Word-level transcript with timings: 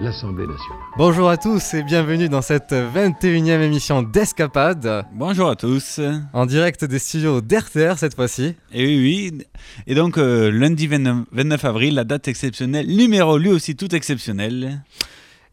l'Assemblée 0.00 0.46
nationale. 0.46 0.78
Bonjour 0.96 1.28
à 1.28 1.36
tous 1.36 1.74
et 1.74 1.82
bienvenue 1.82 2.28
dans 2.28 2.42
cette 2.42 2.72
21e 2.72 3.60
émission 3.60 4.02
d'Escapade. 4.02 5.06
Bonjour 5.12 5.48
à 5.48 5.56
tous. 5.56 6.00
En 6.32 6.46
direct 6.46 6.84
des 6.84 6.98
studios 6.98 7.40
d'RTR 7.40 7.98
cette 7.98 8.14
fois-ci. 8.14 8.54
Et 8.72 8.84
oui, 8.84 8.98
oui. 9.32 9.44
Et 9.86 9.94
donc 9.94 10.18
euh, 10.18 10.50
lundi 10.50 10.86
29, 10.86 11.64
avril, 11.64 11.94
la 11.94 12.04
date 12.04 12.28
exceptionnelle, 12.28 12.86
numéro 12.86 13.38
lui 13.38 13.50
aussi 13.50 13.76
tout 13.76 13.94
exceptionnel. 13.94 14.82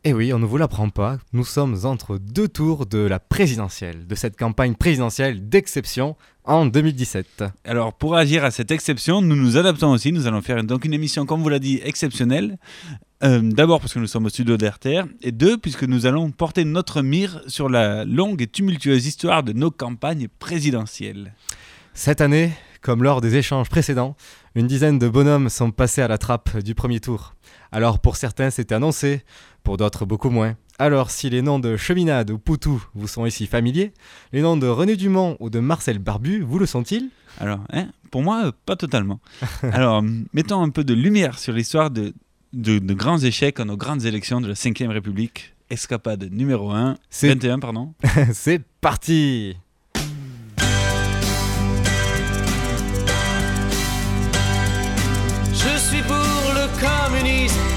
Et 0.06 0.12
oui, 0.12 0.34
on 0.34 0.40
ne 0.40 0.46
vous 0.46 0.58
l'apprend 0.58 0.90
pas, 0.90 1.18
nous 1.32 1.46
sommes 1.46 1.78
entre 1.86 2.18
deux 2.18 2.50
tours 2.50 2.86
de 2.86 2.98
la 2.98 3.22
présidentielle, 3.22 4.06
de 4.06 4.16
cette 4.16 4.38
campagne 4.38 4.76
présidentielle 4.76 5.48
d'exception 5.48 6.18
en 6.44 6.66
2017. 6.66 7.45
Alors 7.64 7.94
pour 7.94 8.18
agir 8.18 8.44
à 8.44 8.52
cette 8.52 8.72
exception, 8.72 9.22
nous 9.22 9.38
nous 9.38 9.56
adaptons 9.56 9.92
aussi, 9.92 10.12
nous 10.12 10.28
allons 10.28 10.42
faire 10.42 10.62
donc 10.66 10.84
une 10.84 10.94
émission, 10.94 11.26
comme 11.26 11.42
vous 11.42 11.48
l'a 11.48 11.60
dit, 11.60 11.80
exceptionnelle. 11.86 12.58
Euh, 13.23 13.40
d'abord 13.42 13.80
parce 13.80 13.94
que 13.94 14.00
nous 14.00 14.08
sommes 14.08 14.26
au 14.26 14.30
studio 14.30 14.58
d'RTR, 14.58 15.06
et 15.22 15.32
deux, 15.32 15.58
puisque 15.58 15.86
nous 15.86 16.06
allons 16.06 16.32
porter 16.32 16.66
notre 16.66 17.02
mire 17.02 17.42
sur 17.48 17.70
la 17.70 18.04
longue 18.04 18.42
et 18.42 18.48
tumultueuse 18.48 19.06
histoire 19.06 19.42
de 19.42 19.54
nos 19.54 19.72
campagnes 19.72 20.28
présidentielles. 20.38 21.34
Cette 21.94 22.20
année, 22.20 22.52
comme 22.82 23.04
lors 23.04 23.22
des 23.22 23.38
échanges 23.38 23.70
précédents, 23.70 24.17
une 24.56 24.67
dizaine 24.67 25.00
de 25.00 25.08
bonhommes 25.08 25.48
sont 25.48 25.72
passés 25.72 26.02
à 26.02 26.10
la 26.10 26.17
trappe 26.17 26.58
du 26.58 26.76
premier 26.76 27.00
tour. 27.00 27.34
Alors 27.72 28.00
pour 28.00 28.17
certains 28.17 28.50
c'était 28.50 28.76
annoncé, 28.76 29.23
pour 29.64 29.78
d'autres 29.78 30.06
beaucoup 30.06 30.30
moins. 30.30 30.56
Alors 30.80 31.11
si 31.11 31.30
les 31.30 31.42
noms 31.42 31.59
de 31.59 31.78
Cheminade 31.78 32.31
ou 32.31 32.38
Poutou 32.38 32.83
vous 32.95 33.08
sont 33.08 33.25
ici 33.25 33.47
familiers, 33.47 33.94
les 34.31 34.42
noms 34.42 34.58
de 34.58 34.67
René 34.67 34.95
Dumont 34.95 35.38
ou 35.39 35.50
de 35.50 35.59
Marcel 35.59 36.00
Barbu 36.00 36.42
vous 36.42 36.59
le 36.59 36.66
sont-ils? 36.66 37.09
Alors, 37.39 37.59
hein, 37.72 37.88
pour 38.11 38.22
moi, 38.22 38.52
pas 38.66 38.75
totalement. 38.75 39.20
Alors, 39.72 40.03
mettons 40.33 40.61
un 40.61 40.70
peu 40.70 40.83
de 40.83 40.94
lumière 40.94 41.39
sur 41.39 41.53
l'histoire 41.53 41.89
de, 41.89 42.14
de, 42.53 42.94
grands 42.94 43.17
échecs 43.17 43.59
à 43.59 43.66
nos 43.66 43.78
grandes 43.78 44.05
élections 44.05 44.42
de 44.42 44.47
la 44.47 44.53
5ème 44.53 44.89
République. 44.89 45.53
Escapade 45.70 46.30
numéro 46.31 46.72
1, 46.72 46.98
21 47.22 47.59
pardon. 47.59 47.94
C'est 48.33 48.61
parti 48.81 49.55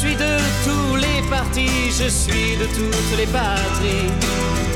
Suis 0.00 0.16
de 0.16 0.36
tous 0.64 0.96
les 0.96 1.20
partis, 1.28 1.90
je 1.90 2.08
suis 2.08 2.56
de 2.56 2.64
toutes 2.76 3.18
les 3.18 3.26
patries. 3.26 4.08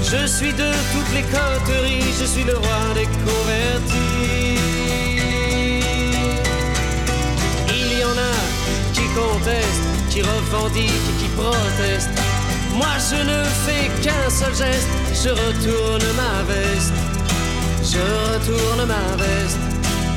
Je 0.03 0.27
suis 0.27 0.53
de 0.53 0.71
toutes 0.93 1.12
les 1.15 1.23
coteries, 1.23 2.12
je 2.21 2.27
suis 2.27 2.45
le 2.45 2.57
roi 2.59 2.83
des 2.95 3.09
convertis. 3.25 4.59
Il 7.81 7.99
y 8.01 8.05
en 8.05 8.17
a 8.33 8.37
qui 8.93 9.07
contestent, 9.21 9.89
qui 10.11 10.21
revendiquent 10.21 11.12
qui 11.19 11.29
protestent. 11.39 12.19
Moi 12.75 12.95
je 13.11 13.21
ne 13.31 13.45
fais 13.65 13.87
qu'un 14.03 14.29
seul 14.29 14.55
geste, 14.55 14.93
je 15.23 15.31
retourne 15.31 16.06
ma 16.21 16.35
veste. 16.53 16.93
Je 17.83 18.03
retourne 18.29 18.87
ma 18.87 19.06
veste, 19.23 19.59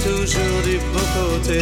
toujours 0.03 0.61
du 0.65 0.77
beau 0.91 1.07
côté. 1.15 1.61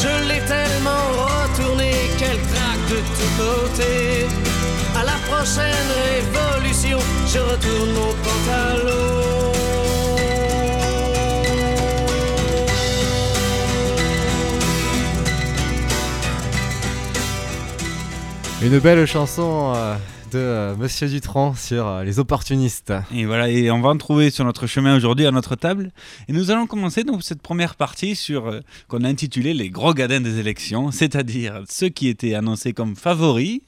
Je 0.00 0.28
l'ai 0.28 0.40
tellement 0.46 1.06
retourné 1.26 1.90
qu'elle 2.18 2.40
craque 2.52 2.86
de 2.88 3.00
tous 3.16 3.32
côtés. 3.36 4.28
À 4.94 5.02
la 5.04 5.18
prochaine 5.26 5.88
révolution, 6.06 6.98
je 7.26 7.38
retourne 7.40 7.92
mon 7.94 8.12
pantalon. 8.22 9.48
Une 18.62 18.78
belle 18.78 19.06
chanson 19.06 19.72
euh, 19.74 19.96
de 20.30 20.38
euh, 20.38 20.76
Monsieur 20.76 21.08
Dutron 21.08 21.54
sur 21.54 21.86
euh, 21.86 22.04
les 22.04 22.18
opportunistes. 22.18 22.92
Et 23.14 23.24
voilà, 23.24 23.48
et 23.48 23.70
on 23.70 23.80
va 23.80 23.90
en 23.90 23.96
trouver 23.96 24.30
sur 24.30 24.44
notre 24.44 24.66
chemin 24.66 24.96
aujourd'hui 24.96 25.26
à 25.26 25.30
notre 25.30 25.56
table. 25.56 25.90
Et 26.28 26.32
nous 26.32 26.50
allons 26.50 26.66
commencer 26.66 27.04
donc 27.04 27.22
cette 27.22 27.40
première 27.40 27.76
partie 27.76 28.14
sur 28.14 28.48
euh, 28.48 28.60
qu'on 28.88 29.04
a 29.04 29.08
intitulé 29.08 29.54
les 29.54 29.70
gros 29.70 29.94
gadins 29.94 30.20
des 30.20 30.38
élections, 30.38 30.90
c'est-à-dire 30.90 31.62
ceux 31.68 31.88
qui 31.88 32.08
étaient 32.08 32.34
annoncés 32.34 32.72
comme 32.72 32.96
favoris, 32.96 33.60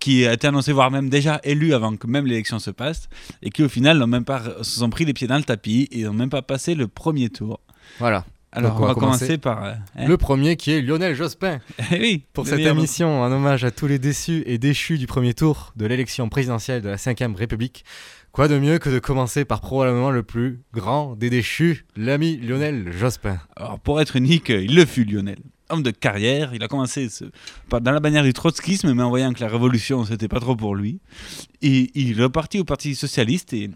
qui 0.00 0.24
étaient 0.24 0.48
annoncés 0.48 0.72
voire 0.72 0.90
même 0.90 1.08
déjà 1.08 1.40
élus 1.44 1.74
avant 1.74 1.96
que 1.96 2.06
même 2.06 2.26
l'élection 2.26 2.58
se 2.58 2.70
passe, 2.70 3.08
et 3.42 3.50
qui 3.50 3.62
au 3.62 3.68
final 3.68 3.98
n'ont 3.98 4.06
même 4.06 4.24
pas 4.24 4.42
se 4.62 4.80
sont 4.80 4.90
pris 4.90 5.04
les 5.04 5.14
pieds 5.14 5.26
dans 5.26 5.38
le 5.38 5.44
tapis 5.44 5.88
et 5.90 6.02
n'ont 6.02 6.12
même 6.12 6.30
pas 6.30 6.42
passé 6.42 6.74
le 6.74 6.88
premier 6.88 7.30
tour. 7.30 7.60
Voilà. 7.98 8.24
Alors, 8.56 8.80
on, 8.80 8.86
va 8.86 8.94
commencer, 8.94 9.36
par. 9.38 9.64
euh, 9.64 9.72
hein. 9.96 10.06
Le 10.06 10.16
premier 10.16 10.56
qui 10.56 10.70
est 10.72 10.80
Lionel 10.80 11.14
Jospin. 11.14 11.58
Eh 11.92 12.00
oui, 12.00 12.24
Pour 12.32 12.44
le 12.44 12.50
cette 12.50 12.60
émission, 12.60 13.20
en 13.22 13.30
hommage 13.32 13.64
à 13.64 13.70
tous 13.70 13.86
les 13.86 13.98
déçus 13.98 14.42
et 14.46 14.58
déchus 14.58 14.96
du 14.98 15.06
premier 15.06 15.34
tour 15.34 15.72
de 15.76 15.86
l'élection 15.86 16.28
présidentielle 16.28 16.80
de 16.82 16.88
la 16.88 16.96
5ème 16.96 17.34
République, 17.34 17.84
quoi 18.32 18.48
de 18.48 18.58
mieux 18.58 18.78
que 18.78 18.90
de 18.90 18.98
commencer 19.00 19.44
par 19.44 19.60
probablement 19.60 20.10
le 20.10 20.22
plus 20.22 20.60
grand 20.72 21.16
des 21.16 21.30
déchus, 21.30 21.84
l'ami 21.96 22.36
Lionel 22.36 22.92
Jospin. 22.92 23.38
Alors, 23.56 23.78
pour 23.80 24.00
être 24.00 24.16
unique, 24.16 24.48
il 24.50 24.74
le 24.74 24.84
fut, 24.84 25.04
Lionel. 25.04 25.38
Homme 25.74 25.82
de 25.82 25.90
carrière, 25.90 26.54
il 26.54 26.62
a 26.62 26.68
commencé 26.68 27.08
ce- 27.08 27.24
dans 27.70 27.90
la 27.92 28.00
bannière 28.00 28.22
du 28.22 28.32
trotskisme, 28.32 28.92
mais 28.94 29.02
en 29.02 29.08
voyant 29.08 29.32
que 29.32 29.40
la 29.40 29.48
révolution, 29.48 30.04
c'était 30.04 30.28
pas 30.28 30.38
trop 30.40 30.54
pour 30.54 30.76
lui. 30.76 31.00
Et 31.62 31.90
il 31.94 32.18
est 32.18 32.22
reparti 32.22 32.60
au 32.60 32.64
Parti 32.64 32.94
Socialiste 32.94 33.52
et, 33.54 33.70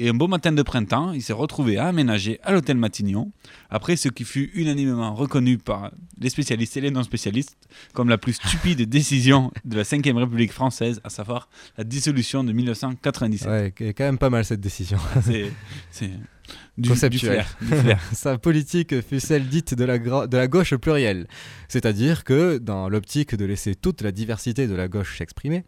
un 0.00 0.14
beau 0.14 0.26
matin 0.28 0.52
de 0.52 0.62
printemps, 0.62 1.12
il 1.12 1.22
s'est 1.22 1.32
retrouvé 1.32 1.78
à 1.78 1.86
aménager 1.86 2.38
à 2.42 2.52
l'hôtel 2.52 2.76
Matignon, 2.76 3.30
après 3.70 3.96
ce 3.96 4.08
qui 4.08 4.24
fut 4.24 4.50
unanimement 4.54 5.14
reconnu 5.14 5.56
par 5.58 5.92
les 6.20 6.28
spécialistes 6.28 6.76
et 6.76 6.80
les 6.82 6.90
non-spécialistes 6.90 7.56
comme 7.94 8.08
la 8.08 8.18
plus 8.18 8.34
stupide 8.34 8.82
décision 8.88 9.50
de 9.64 9.76
la 9.76 9.84
5ème 9.84 10.16
République 10.18 10.52
française, 10.52 11.00
à 11.04 11.08
savoir 11.10 11.48
la 11.78 11.84
dissolution 11.84 12.44
de 12.44 12.52
1997. 12.52 13.48
Ouais, 13.48 13.72
quand 13.92 14.04
même 14.04 14.18
pas 14.18 14.30
mal 14.30 14.44
cette 14.44 14.60
décision. 14.60 14.98
C'est 15.22 16.10
du, 16.76 16.82
du 16.82 16.88
Conceptuel. 16.90 17.32
flair, 17.44 17.56
du 17.60 17.66
flair. 17.82 18.00
Sa 18.12 18.38
politique 18.38 19.00
fut 19.02 19.20
celle 19.20 19.48
dite 19.48 19.74
de 19.74 19.84
la, 19.84 19.98
de 19.98 20.36
la 20.36 20.48
gauche 20.48 20.74
plurielle. 20.76 21.26
C'est-à-dire 21.68 22.24
que, 22.24 22.58
dans 22.58 22.88
l'optique 22.88 23.34
de 23.34 23.44
laisser 23.44 23.74
toute 23.74 24.02
la 24.02 24.12
diversité 24.12 24.66
de 24.66 24.74
la 24.74 24.88
gauche 24.88 25.18
s'exprimer, 25.18 25.64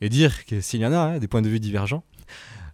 et 0.00 0.08
dire 0.08 0.44
que 0.44 0.60
s'il 0.60 0.80
y 0.80 0.86
en 0.86 0.92
a 0.92 0.98
hein, 0.98 1.18
des 1.18 1.28
points 1.28 1.42
de 1.42 1.48
vue 1.48 1.60
divergents, 1.60 2.04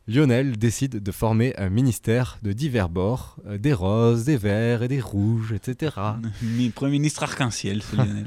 Lionel 0.09 0.57
décide 0.57 1.03
de 1.03 1.13
former 1.13 1.55
un 1.57 1.69
ministère 1.69 2.39
de 2.43 2.53
divers 2.53 2.89
bords, 2.89 3.37
euh, 3.47 3.59
des 3.59 3.73
roses, 3.73 4.25
des 4.25 4.37
verts 4.39 4.83
et 4.83 4.89
des 4.89 5.01
rouges, 5.01 5.53
etc. 5.53 5.95
Mi- 6.43 6.71
Premier 6.71 6.93
ministre 6.93 7.23
arc-en-ciel, 7.23 7.83
ce 7.83 7.95
Lionel. 7.97 8.27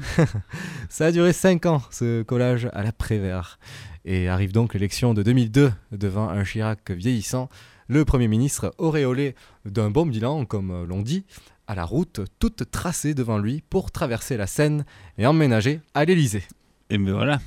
Ça 0.88 1.06
a 1.06 1.12
duré 1.12 1.32
5 1.32 1.66
ans, 1.66 1.82
ce 1.90 2.22
collage 2.22 2.68
à 2.72 2.82
la 2.82 2.92
Prévert. 2.92 3.58
Et 4.06 4.28
arrive 4.28 4.52
donc 4.52 4.72
l'élection 4.74 5.12
de 5.14 5.22
2002, 5.22 5.72
devant 5.92 6.28
un 6.30 6.44
Chirac 6.44 6.90
vieillissant, 6.90 7.48
le 7.88 8.04
Premier 8.04 8.28
ministre 8.28 8.74
auréolé 8.78 9.34
d'un 9.64 9.90
bon 9.90 10.06
bilan, 10.06 10.44
comme 10.44 10.70
euh, 10.70 10.86
l'on 10.86 11.02
dit, 11.02 11.24
à 11.66 11.74
la 11.74 11.84
route 11.84 12.20
toute 12.38 12.70
tracée 12.70 13.14
devant 13.14 13.38
lui 13.38 13.62
pour 13.68 13.90
traverser 13.90 14.36
la 14.36 14.46
Seine 14.46 14.84
et 15.18 15.26
emménager 15.26 15.80
à 15.94 16.04
l'Élysée. 16.04 16.44
Et 16.90 16.98
ben 16.98 17.12
voilà. 17.12 17.40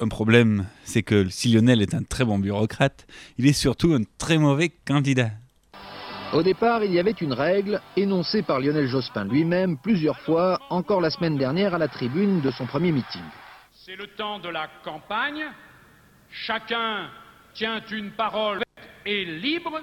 Un 0.00 0.08
problème, 0.08 0.66
c'est 0.84 1.02
que 1.02 1.28
si 1.28 1.52
Lionel 1.52 1.82
est 1.82 1.94
un 1.94 2.02
très 2.02 2.24
bon 2.24 2.38
bureaucrate, 2.38 3.06
il 3.36 3.46
est 3.46 3.52
surtout 3.52 3.92
un 3.92 4.02
très 4.16 4.38
mauvais 4.38 4.70
candidat. 4.86 5.30
Au 6.32 6.42
départ, 6.42 6.82
il 6.84 6.92
y 6.92 6.98
avait 6.98 7.10
une 7.10 7.34
règle 7.34 7.82
énoncée 7.96 8.42
par 8.42 8.60
Lionel 8.60 8.86
Jospin 8.86 9.24
lui-même 9.24 9.76
plusieurs 9.76 10.18
fois, 10.20 10.58
encore 10.70 11.00
la 11.00 11.10
semaine 11.10 11.36
dernière 11.36 11.74
à 11.74 11.78
la 11.78 11.88
tribune 11.88 12.40
de 12.40 12.50
son 12.50 12.66
premier 12.66 12.92
meeting. 12.92 13.20
C'est 13.72 13.96
le 13.96 14.06
temps 14.06 14.38
de 14.38 14.48
la 14.48 14.68
campagne. 14.84 15.44
Chacun 16.30 17.10
tient 17.52 17.82
une 17.90 18.12
parole 18.12 18.62
et 19.06 19.24
libre 19.24 19.80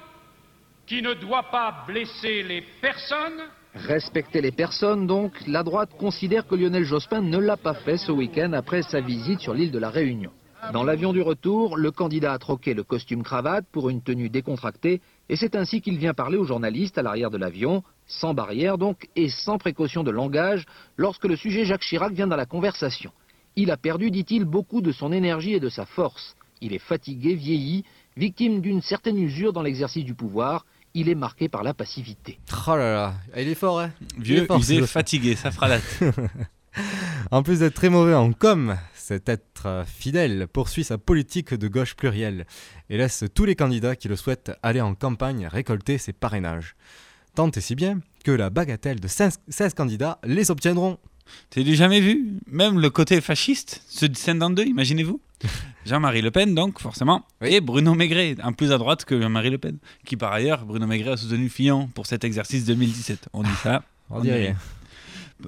qui 0.85 1.01
ne 1.01 1.13
doit 1.13 1.49
pas 1.51 1.83
blesser 1.85 2.43
les 2.43 2.63
personnes. 2.81 3.41
Respecter 3.73 4.41
les 4.41 4.51
personnes, 4.51 5.05
donc, 5.05 5.33
la 5.45 5.63
droite 5.63 5.91
considère 5.97 6.47
que 6.47 6.55
Lionel 6.55 6.83
Jospin 6.83 7.21
ne 7.21 7.37
l'a 7.37 7.57
pas 7.57 7.73
fait 7.73 7.97
ce 7.97 8.11
week-end 8.11 8.53
après 8.53 8.81
sa 8.81 9.01
visite 9.01 9.41
sur 9.41 9.53
l'île 9.53 9.71
de 9.71 9.79
la 9.79 9.89
Réunion. 9.89 10.31
Dans 10.73 10.83
l'avion 10.83 11.13
du 11.13 11.21
retour, 11.21 11.77
le 11.77 11.91
candidat 11.91 12.33
a 12.33 12.39
troqué 12.39 12.73
le 12.73 12.83
costume 12.83 13.21
cravate 13.21 13.65
pour 13.71 13.89
une 13.89 14.01
tenue 14.01 14.29
décontractée, 14.29 15.01
et 15.29 15.35
c'est 15.35 15.55
ainsi 15.55 15.81
qu'il 15.81 15.97
vient 15.97 16.13
parler 16.13 16.37
aux 16.37 16.45
journalistes 16.45 16.97
à 16.97 17.03
l'arrière 17.03 17.29
de 17.29 17.37
l'avion, 17.37 17.83
sans 18.07 18.33
barrière 18.33 18.77
donc, 18.77 19.07
et 19.15 19.29
sans 19.29 19.59
précaution 19.59 20.03
de 20.03 20.11
langage, 20.11 20.65
lorsque 20.97 21.25
le 21.25 21.35
sujet 21.35 21.63
Jacques 21.63 21.83
Chirac 21.83 22.13
vient 22.13 22.27
dans 22.27 22.35
la 22.35 22.47
conversation. 22.47 23.11
Il 23.55 23.71
a 23.71 23.77
perdu, 23.77 24.09
dit-il, 24.09 24.45
beaucoup 24.45 24.81
de 24.81 24.91
son 24.91 25.11
énergie 25.11 25.53
et 25.53 25.59
de 25.59 25.69
sa 25.69 25.85
force. 25.85 26.35
Il 26.59 26.73
est 26.73 26.79
fatigué, 26.79 27.35
vieilli, 27.35 27.85
victime 28.17 28.61
d'une 28.61 28.81
certaine 28.81 29.17
usure 29.17 29.53
dans 29.53 29.61
l'exercice 29.61 30.03
du 30.03 30.13
pouvoir. 30.13 30.65
Il 30.93 31.09
est 31.09 31.15
marqué 31.15 31.47
par 31.47 31.63
la 31.63 31.73
passivité. 31.73 32.39
Oh 32.67 32.75
là 32.75 32.93
là, 32.93 33.13
il 33.37 33.47
est 33.47 33.55
fort, 33.55 33.79
hein 33.79 33.91
Il 34.17 34.21
est 34.21 34.23
Vieux, 34.23 34.45
fort, 34.45 34.59
Jospin. 34.59 34.87
fatigué, 34.87 35.35
ça 35.35 35.51
fera 35.51 35.67
la 35.67 35.79
En 37.31 37.43
plus 37.43 37.59
d'être 37.59 37.73
très 37.73 37.89
mauvais 37.89 38.13
en 38.13 38.31
com, 38.33 38.75
cet 38.93 39.29
être 39.29 39.65
euh, 39.65 39.83
fidèle 39.85 40.47
poursuit 40.47 40.83
sa 40.83 40.97
politique 40.97 41.53
de 41.53 41.67
gauche 41.67 41.95
plurielle 41.95 42.45
et 42.89 42.97
laisse 42.97 43.25
tous 43.33 43.45
les 43.45 43.55
candidats 43.55 43.95
qui 43.95 44.07
le 44.07 44.15
souhaitent 44.15 44.51
aller 44.63 44.81
en 44.81 44.95
campagne 44.95 45.47
récolter 45.47 45.97
ses 45.97 46.13
parrainages. 46.13 46.75
Tant 47.35 47.49
et 47.51 47.61
si 47.61 47.75
bien 47.75 47.99
que 48.23 48.31
la 48.31 48.49
bagatelle 48.49 48.99
de 48.99 49.07
16 49.07 49.39
16 49.47 49.73
candidats 49.73 50.19
les 50.23 50.51
obtiendront. 50.51 50.97
T'as 51.49 51.63
jamais 51.63 51.99
vu 51.99 52.33
Même 52.47 52.79
le 52.79 52.89
côté 52.89 53.21
fasciste, 53.21 53.83
ceux 53.87 54.09
de 54.09 54.17
Saint-Deux, 54.17 54.65
imaginez-vous 54.65 55.19
Jean-Marie 55.85 56.21
Le 56.21 56.31
Pen, 56.31 56.53
donc, 56.53 56.79
forcément, 56.79 57.25
et 57.41 57.61
Bruno 57.61 57.93
Maigret, 57.93 58.35
un 58.41 58.51
plus 58.51 58.71
à 58.71 58.77
droite 58.77 59.05
que 59.05 59.21
Jean-Marie 59.21 59.51
Le 59.51 59.57
Pen, 59.57 59.77
qui 60.05 60.17
par 60.17 60.33
ailleurs, 60.33 60.65
Bruno 60.65 60.85
Maigret 60.87 61.11
a 61.11 61.17
soutenu 61.17 61.49
Fillon 61.49 61.87
pour 61.87 62.05
cet 62.05 62.23
exercice 62.23 62.65
2017. 62.65 63.29
On 63.33 63.43
dit 63.43 63.55
ça. 63.63 63.83
On 64.09 64.21
dit 64.21 64.31
rien. 64.31 64.55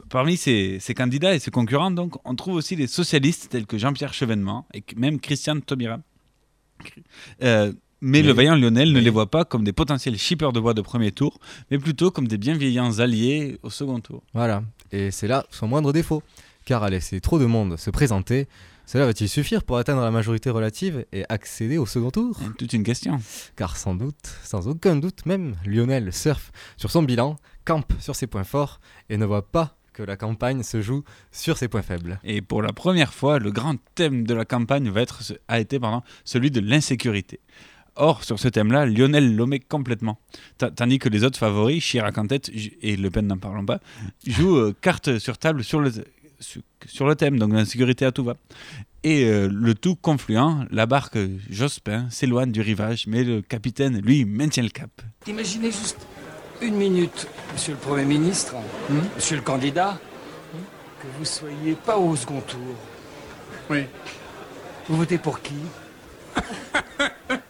Parmi 0.09 0.37
ces, 0.37 0.77
ces 0.79 0.93
candidats 0.93 1.33
et 1.33 1.39
ces 1.39 1.49
concurrents, 1.49 1.91
donc, 1.91 2.15
on 2.23 2.35
trouve 2.35 2.55
aussi 2.55 2.75
des 2.75 2.87
socialistes 2.87 3.49
tels 3.49 3.65
que 3.65 3.77
Jean-Pierre 3.77 4.13
Chevènement 4.13 4.67
et 4.73 4.83
même 4.95 5.19
Christiane 5.19 5.61
Taubira. 5.61 5.99
Euh, 7.41 7.73
mais 8.01 8.21
le 8.21 8.31
vaillant 8.31 8.55
Lionel 8.55 8.91
ne 8.93 8.99
les 8.99 9.09
voit 9.09 9.29
pas 9.29 9.45
comme 9.45 9.63
des 9.63 9.73
potentiels 9.73 10.17
shippers 10.17 10.53
de 10.53 10.59
voix 10.59 10.73
de 10.73 10.81
premier 10.81 11.11
tour, 11.11 11.39
mais 11.71 11.77
plutôt 11.77 12.11
comme 12.11 12.27
des 12.27 12.37
bienveillants 12.37 12.99
alliés 12.99 13.59
au 13.63 13.69
second 13.69 13.99
tour. 13.99 14.23
Voilà, 14.33 14.63
et 14.91 15.11
c'est 15.11 15.27
là 15.27 15.45
son 15.49 15.67
moindre 15.67 15.93
défaut, 15.93 16.23
car 16.65 16.83
à 16.83 16.89
laisser 16.89 17.21
trop 17.21 17.39
de 17.39 17.45
monde 17.45 17.77
se 17.77 17.89
présenter, 17.89 18.47
cela 18.85 19.05
va-t-il 19.05 19.29
suffire 19.29 19.63
pour 19.63 19.77
atteindre 19.77 20.01
la 20.01 20.09
majorité 20.09 20.49
relative 20.49 21.05
et 21.11 21.23
accéder 21.29 21.77
au 21.77 21.85
second 21.85 22.09
tour? 22.09 22.39
Toute 22.57 22.73
une 22.73 22.83
question. 22.83 23.19
Car 23.55 23.77
sans 23.77 23.93
doute, 23.93 24.15
sans 24.43 24.67
aucun 24.67 24.95
doute 24.95 25.27
même, 25.27 25.55
Lionel 25.63 26.11
surfe 26.11 26.51
sur 26.75 26.89
son 26.89 27.03
bilan, 27.03 27.35
campe 27.65 27.93
sur 27.99 28.15
ses 28.15 28.25
points 28.25 28.43
forts 28.43 28.79
et 29.09 29.17
ne 29.17 29.25
voit 29.25 29.47
pas 29.47 29.75
que 29.93 30.01
la 30.01 30.17
campagne 30.17 30.63
se 30.63 30.81
joue 30.81 31.03
sur 31.31 31.57
ses 31.57 31.67
points 31.67 31.83
faibles. 31.83 32.19
Et 32.23 32.41
pour 32.41 32.63
la 32.63 32.73
première 32.73 33.13
fois, 33.13 33.37
le 33.37 33.51
grand 33.51 33.75
thème 33.93 34.25
de 34.25 34.33
la 34.33 34.45
campagne 34.45 34.89
va 34.89 35.01
être, 35.01 35.21
a 35.47 35.59
été 35.59 35.79
pardon, 35.79 36.01
celui 36.23 36.49
de 36.49 36.59
l'insécurité. 36.59 37.41
Or, 37.95 38.23
sur 38.23 38.39
ce 38.39 38.47
thème-là, 38.47 38.85
Lionel 38.85 39.35
l'omet 39.35 39.59
complètement. 39.59 40.19
Ta- 40.57 40.71
Tandis 40.71 40.99
que 40.99 41.09
les 41.09 41.23
autres 41.23 41.37
favoris, 41.39 41.83
Chirac 41.83 42.17
en 42.17 42.27
tête, 42.27 42.49
et 42.81 42.95
Le 42.95 43.09
Pen 43.09 43.27
n'en 43.27 43.37
parlons 43.37 43.65
pas, 43.65 43.79
jouent 44.27 44.57
euh, 44.57 44.75
carte 44.81 45.19
sur 45.19 45.37
table 45.37 45.63
sur 45.63 45.79
le, 45.81 45.91
sur, 46.39 46.61
sur 46.85 47.07
le 47.07 47.15
thème, 47.15 47.37
donc 47.39 47.53
l'insécurité 47.53 48.05
à 48.05 48.11
tout 48.11 48.23
va. 48.23 48.35
Et 49.03 49.25
euh, 49.25 49.47
le 49.51 49.75
tout 49.75 49.95
confluent, 49.95 50.65
la 50.71 50.85
barque 50.85 51.17
Jospin 51.49 52.09
s'éloigne 52.09 52.51
du 52.51 52.61
rivage, 52.61 53.05
mais 53.07 53.23
le 53.23 53.41
capitaine, 53.41 53.99
lui, 54.01 54.25
maintient 54.25 54.63
le 54.63 54.69
cap. 54.69 54.89
Imaginez 55.27 55.71
juste 55.71 56.05
une 56.61 56.75
minute, 56.75 57.27
monsieur 57.53 57.73
le 57.73 57.79
Premier 57.79 58.03
ministre, 58.05 58.55
monsieur 59.15 59.37
le 59.37 59.41
candidat, 59.41 59.97
que 61.01 61.07
vous 61.17 61.23
soyez 61.25 61.75
pas 61.85 61.97
au 61.97 62.13
second 62.17 62.41
tour. 62.41 62.75
Oui. 63.69 63.83
Vous 64.89 64.97
votez 64.97 65.17
pour 65.17 65.41
qui? 65.41 65.53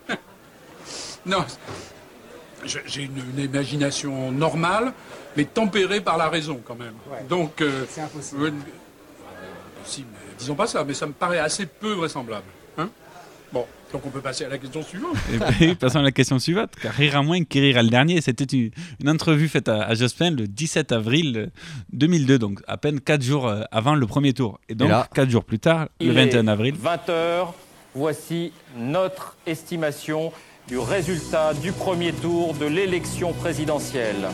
Non, 1.30 1.46
j'ai 2.66 3.04
une, 3.04 3.18
une 3.38 3.46
imagination 3.46 4.32
normale, 4.32 4.92
mais 5.38 5.46
tempérée 5.46 6.02
par 6.02 6.18
la 6.18 6.28
raison 6.30 6.60
quand 6.66 6.76
même. 6.76 6.94
Donc, 7.30 7.64
c'est 7.90 8.02
impossible. 8.02 8.54
si, 9.86 10.02
mais 10.02 10.18
disons 10.38 10.56
pas 10.56 10.68
ça, 10.68 10.84
mais 10.84 10.94
ça 10.94 11.08
me 11.08 11.14
paraît 11.14 11.40
assez 11.40 11.66
peu 11.66 11.94
vraisemblable. 11.94 12.44
Hein 12.78 12.90
bon, 13.54 13.66
donc 13.94 14.06
on 14.06 14.10
peut 14.10 14.20
passer 14.20 14.44
à 14.46 14.50
la 14.50 14.58
question 14.58 14.84
suivante. 14.84 15.16
Et 15.34 15.38
puis, 15.40 15.76
passons 15.76 16.00
à 16.00 16.02
la 16.02 16.12
question 16.12 16.38
suivante, 16.38 16.72
car 16.82 16.94
rire 16.94 17.16
à 17.18 17.24
moins 17.24 17.42
que 17.46 17.60
rire 17.60 17.78
à 17.78 17.84
le 17.84 17.90
dernier. 17.90 18.20
C'était 18.22 18.44
une, 18.44 18.72
une 19.02 19.10
entrevue 19.10 19.48
faite 19.48 19.70
à, 19.70 19.84
à 19.84 19.94
Jospin 19.96 20.32
le 20.32 20.46
17 20.48 20.92
avril 20.92 21.52
2002, 21.94 22.40
donc 22.40 22.62
à 22.68 22.76
peine 22.78 23.00
4 23.00 23.22
jours 23.22 23.48
euh, 23.48 23.62
avant 23.72 23.96
le 23.96 24.06
premier 24.06 24.34
tour. 24.34 24.60
Et 24.68 24.76
donc, 24.76 24.90
là- 24.90 25.08
4 25.14 25.30
jours 25.30 25.46
plus 25.46 25.60
tard, 25.60 25.88
le 26.02 26.08
Il 26.08 26.12
21 26.12 26.46
est 26.48 26.50
avril, 26.52 26.76
20h, 26.76 27.48
voici 27.96 28.52
notre 28.78 29.38
estimation 29.48 30.32
du 30.70 30.78
résultat 30.78 31.56
du 31.56 31.72
premier 31.72 32.14
tour 32.14 32.54
de 32.54 32.68
l'élection 32.68 33.34
présidentielle. 33.34 34.30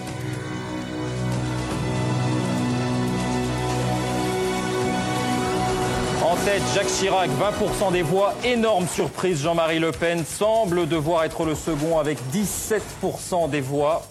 En 6.21 6.35
tête, 6.43 6.61
Jacques 6.73 6.87
Chirac, 6.87 7.29
20% 7.29 7.93
des 7.93 8.01
voix. 8.01 8.33
Énorme 8.43 8.85
surprise, 8.85 9.41
Jean-Marie 9.41 9.79
Le 9.79 9.91
Pen 9.91 10.25
semble 10.25 10.89
devoir 10.89 11.23
être 11.23 11.45
le 11.45 11.55
second 11.55 11.99
avec 11.99 12.17
17% 12.33 13.49
des 13.49 13.61
voix. 13.61 14.03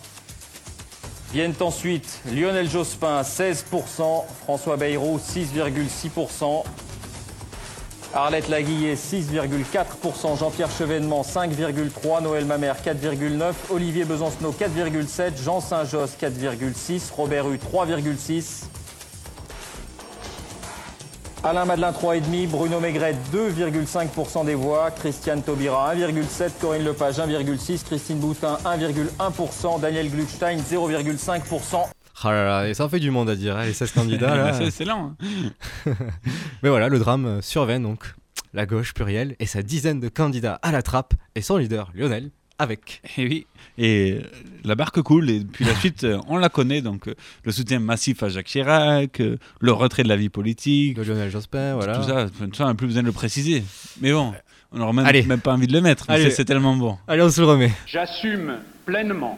Viennent 1.34 1.54
ensuite 1.60 2.22
Lionel 2.32 2.70
Jospin, 2.70 3.20
16%, 3.20 4.24
François 4.44 4.76
Bayrou, 4.78 5.18
6,6%, 5.18 6.64
Arlette 8.16 8.48
Laguillet, 8.48 8.94
6,4%, 8.94 10.38
Jean-Pierre 10.38 10.70
Chevènement, 10.70 11.22
5,3%, 11.22 12.22
Noël 12.22 12.44
Mamère, 12.44 12.76
4,9%, 12.76 13.54
Olivier 13.70 14.04
Besancenot, 14.04 14.52
4,7%, 14.52 15.42
Jean 15.42 15.60
Saint-Josse, 15.60 16.16
4,6%, 16.20 17.12
Robert 17.16 17.48
Hue, 17.48 17.58
3,6%, 17.58 18.66
Alain 21.42 21.64
Madelin, 21.64 21.90
3,5%, 21.90 22.46
Bruno 22.46 22.78
Maigret, 22.78 23.16
2,5% 23.32 24.46
des 24.46 24.54
voix, 24.54 24.92
Christiane 24.92 25.42
Taubira, 25.42 25.92
1,7%, 25.96 26.50
Corinne 26.60 26.84
Lepage, 26.84 27.16
1,6%, 27.16 27.84
Christine 27.84 28.18
Boutin, 28.18 28.58
1,1%, 28.64 29.80
Daniel 29.80 30.08
Gluckstein, 30.08 30.58
0,5%. 30.58 31.88
Ah 32.22 32.30
là 32.32 32.44
là, 32.44 32.68
et 32.68 32.74
ça 32.74 32.84
en 32.84 32.88
fait 32.88 33.00
du 33.00 33.10
monde 33.10 33.28
à 33.28 33.34
dire, 33.36 33.56
hein, 33.56 33.64
les 33.66 33.72
16 33.72 33.92
candidats 33.92 34.34
là. 34.36 34.52
C'est 34.54 34.66
excellent. 34.66 35.14
Mais 36.62 36.68
voilà, 36.68 36.88
le 36.88 36.98
drame 36.98 37.26
euh, 37.26 37.40
survient 37.42 37.80
donc. 37.80 38.14
La 38.52 38.66
gauche 38.66 38.94
plurielle 38.94 39.34
et 39.40 39.46
sa 39.46 39.62
dizaine 39.62 39.98
de 39.98 40.08
candidats 40.08 40.60
à 40.62 40.70
la 40.70 40.80
trappe 40.82 41.14
et 41.34 41.40
son 41.42 41.56
leader 41.56 41.90
Lionel 41.94 42.30
avec. 42.60 43.02
Et 43.18 43.26
oui, 43.26 43.46
et 43.78 44.12
euh, 44.12 44.22
la 44.62 44.76
barque 44.76 45.02
coule 45.02 45.28
et 45.28 45.40
puis 45.40 45.64
la 45.64 45.74
suite, 45.74 46.04
euh, 46.04 46.20
on 46.28 46.36
la 46.36 46.48
connaît 46.48 46.80
donc 46.80 47.10
le 47.42 47.50
soutien 47.52 47.80
massif 47.80 48.22
à 48.22 48.28
Jacques 48.28 48.46
Chirac, 48.46 49.20
le 49.60 49.72
retrait 49.72 50.04
de 50.04 50.08
la 50.08 50.14
vie 50.16 50.28
politique, 50.28 50.94
de 50.96 51.02
Lionel 51.02 51.30
Jospin, 51.32 51.74
voilà. 51.74 51.96
Tout 51.98 52.04
ça, 52.04 52.26
tout 52.30 52.54
ça, 52.54 52.64
on 52.64 52.68
n'a 52.68 52.74
plus 52.76 52.86
besoin 52.86 53.02
de 53.02 53.08
le 53.08 53.12
préciser. 53.12 53.64
Mais 54.00 54.12
bon, 54.12 54.32
on 54.70 54.78
n'aura 54.78 54.92
même, 54.92 55.26
même 55.26 55.40
pas 55.40 55.52
envie 55.52 55.66
de 55.66 55.72
le 55.72 55.80
mettre. 55.80 56.04
mais 56.08 56.14
Allez. 56.14 56.24
c'est- 56.30 56.36
C'est 56.36 56.44
tellement 56.44 56.76
bon. 56.76 56.96
Allez, 57.08 57.22
on 57.22 57.30
se 57.30 57.40
le 57.40 57.48
remet. 57.48 57.72
J'assume 57.86 58.58
pleinement 58.86 59.36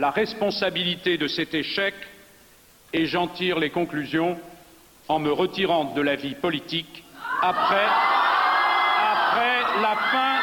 la 0.00 0.10
responsabilité 0.10 1.18
de 1.18 1.28
cet 1.28 1.52
échec 1.52 1.94
et 2.94 3.04
j'en 3.04 3.28
tire 3.28 3.58
les 3.58 3.68
conclusions 3.68 4.40
en 5.08 5.18
me 5.18 5.30
retirant 5.30 5.92
de 5.92 6.00
la 6.00 6.16
vie 6.16 6.34
politique 6.34 7.04
après, 7.42 7.86
après 9.12 9.60
la 9.82 9.96
fin 10.10 10.38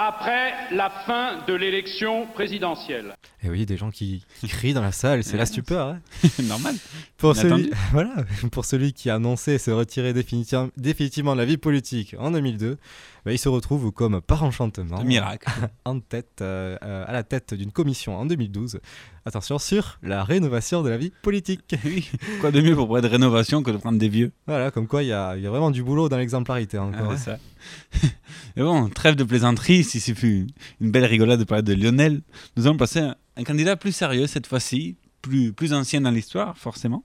après 0.00 0.54
la 0.72 0.90
fin 0.90 1.38
de 1.48 1.54
l'élection 1.54 2.26
présidentielle. 2.26 3.14
Et 3.42 3.50
oui, 3.50 3.66
des 3.66 3.76
gens 3.76 3.90
qui, 3.90 4.24
qui 4.40 4.48
crient 4.48 4.74
dans 4.74 4.82
la 4.82 4.90
salle, 4.90 5.22
c'est 5.22 5.36
la 5.36 5.46
stupeur. 5.46 5.88
hein. 5.88 6.00
Normal. 6.42 6.74
Pour 7.18 7.36
celui, 7.36 7.70
voilà, 7.92 8.24
pour 8.50 8.64
celui 8.64 8.92
qui 8.92 9.10
a 9.10 9.14
annoncé 9.14 9.58
se 9.58 9.70
retirer 9.70 10.12
définitivement, 10.12 10.70
définitivement 10.76 11.34
de 11.34 11.38
la 11.38 11.44
vie 11.44 11.56
politique 11.56 12.16
en 12.18 12.32
2002, 12.32 12.78
bah, 13.24 13.32
il 13.32 13.38
se 13.38 13.48
retrouve 13.48 13.92
comme 13.92 14.20
par 14.20 14.42
enchantement 14.42 15.04
miracle. 15.04 15.48
en 15.84 16.00
tête, 16.00 16.40
euh, 16.40 16.76
euh, 16.82 17.04
à 17.06 17.12
la 17.12 17.22
tête 17.22 17.54
d'une 17.54 17.70
commission 17.70 18.16
en 18.16 18.26
2012. 18.26 18.80
Attention 19.24 19.58
sur 19.58 19.98
la 20.02 20.24
rénovation 20.24 20.82
de 20.82 20.88
la 20.88 20.96
vie 20.96 21.12
politique. 21.22 21.76
Oui, 21.84 22.10
quoi 22.40 22.50
de 22.50 22.60
mieux 22.60 22.74
pour 22.74 22.88
parler 22.88 23.02
de 23.02 23.08
rénovation 23.08 23.62
que 23.62 23.70
de 23.70 23.76
prendre 23.76 23.98
des 23.98 24.08
vieux? 24.08 24.32
Voilà, 24.46 24.70
comme 24.70 24.86
quoi 24.86 25.02
il 25.02 25.08
y 25.08 25.12
a, 25.12 25.36
il 25.36 25.42
y 25.42 25.46
a 25.46 25.50
vraiment 25.50 25.70
du 25.70 25.82
boulot 25.82 26.08
dans 26.08 26.16
l'exemplarité 26.16 26.78
encore. 26.78 27.10
Ah, 27.10 27.12
hein. 27.12 27.16
c'est 27.16 27.30
ça. 27.32 28.08
Mais 28.56 28.62
bon, 28.62 28.88
trêve 28.88 29.14
de 29.14 29.24
plaisanterie, 29.24 29.84
si 29.84 30.00
c'est 30.00 30.20
une 30.22 30.46
belle 30.80 31.04
rigolade 31.04 31.38
de 31.38 31.44
parler 31.44 31.62
de 31.62 31.74
Lionel, 31.74 32.22
nous 32.56 32.66
allons 32.66 32.76
passer 32.76 33.00
à 33.00 33.16
un 33.38 33.44
candidat 33.44 33.76
plus 33.76 33.92
sérieux 33.92 34.26
cette 34.26 34.46
fois-ci, 34.46 34.96
plus, 35.22 35.52
plus 35.52 35.72
ancien 35.72 36.00
dans 36.00 36.10
l'histoire, 36.10 36.56
forcément, 36.58 37.04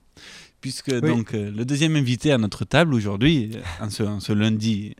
puisque 0.60 0.92
donc 1.00 1.34
euh, 1.34 1.50
le 1.50 1.64
deuxième 1.64 1.96
invité 1.96 2.32
à 2.32 2.38
notre 2.38 2.64
table 2.64 2.94
aujourd'hui, 2.94 3.52
en 3.80 3.88
ce, 3.90 4.02
en 4.02 4.20
ce 4.20 4.32
lundi 4.32 4.94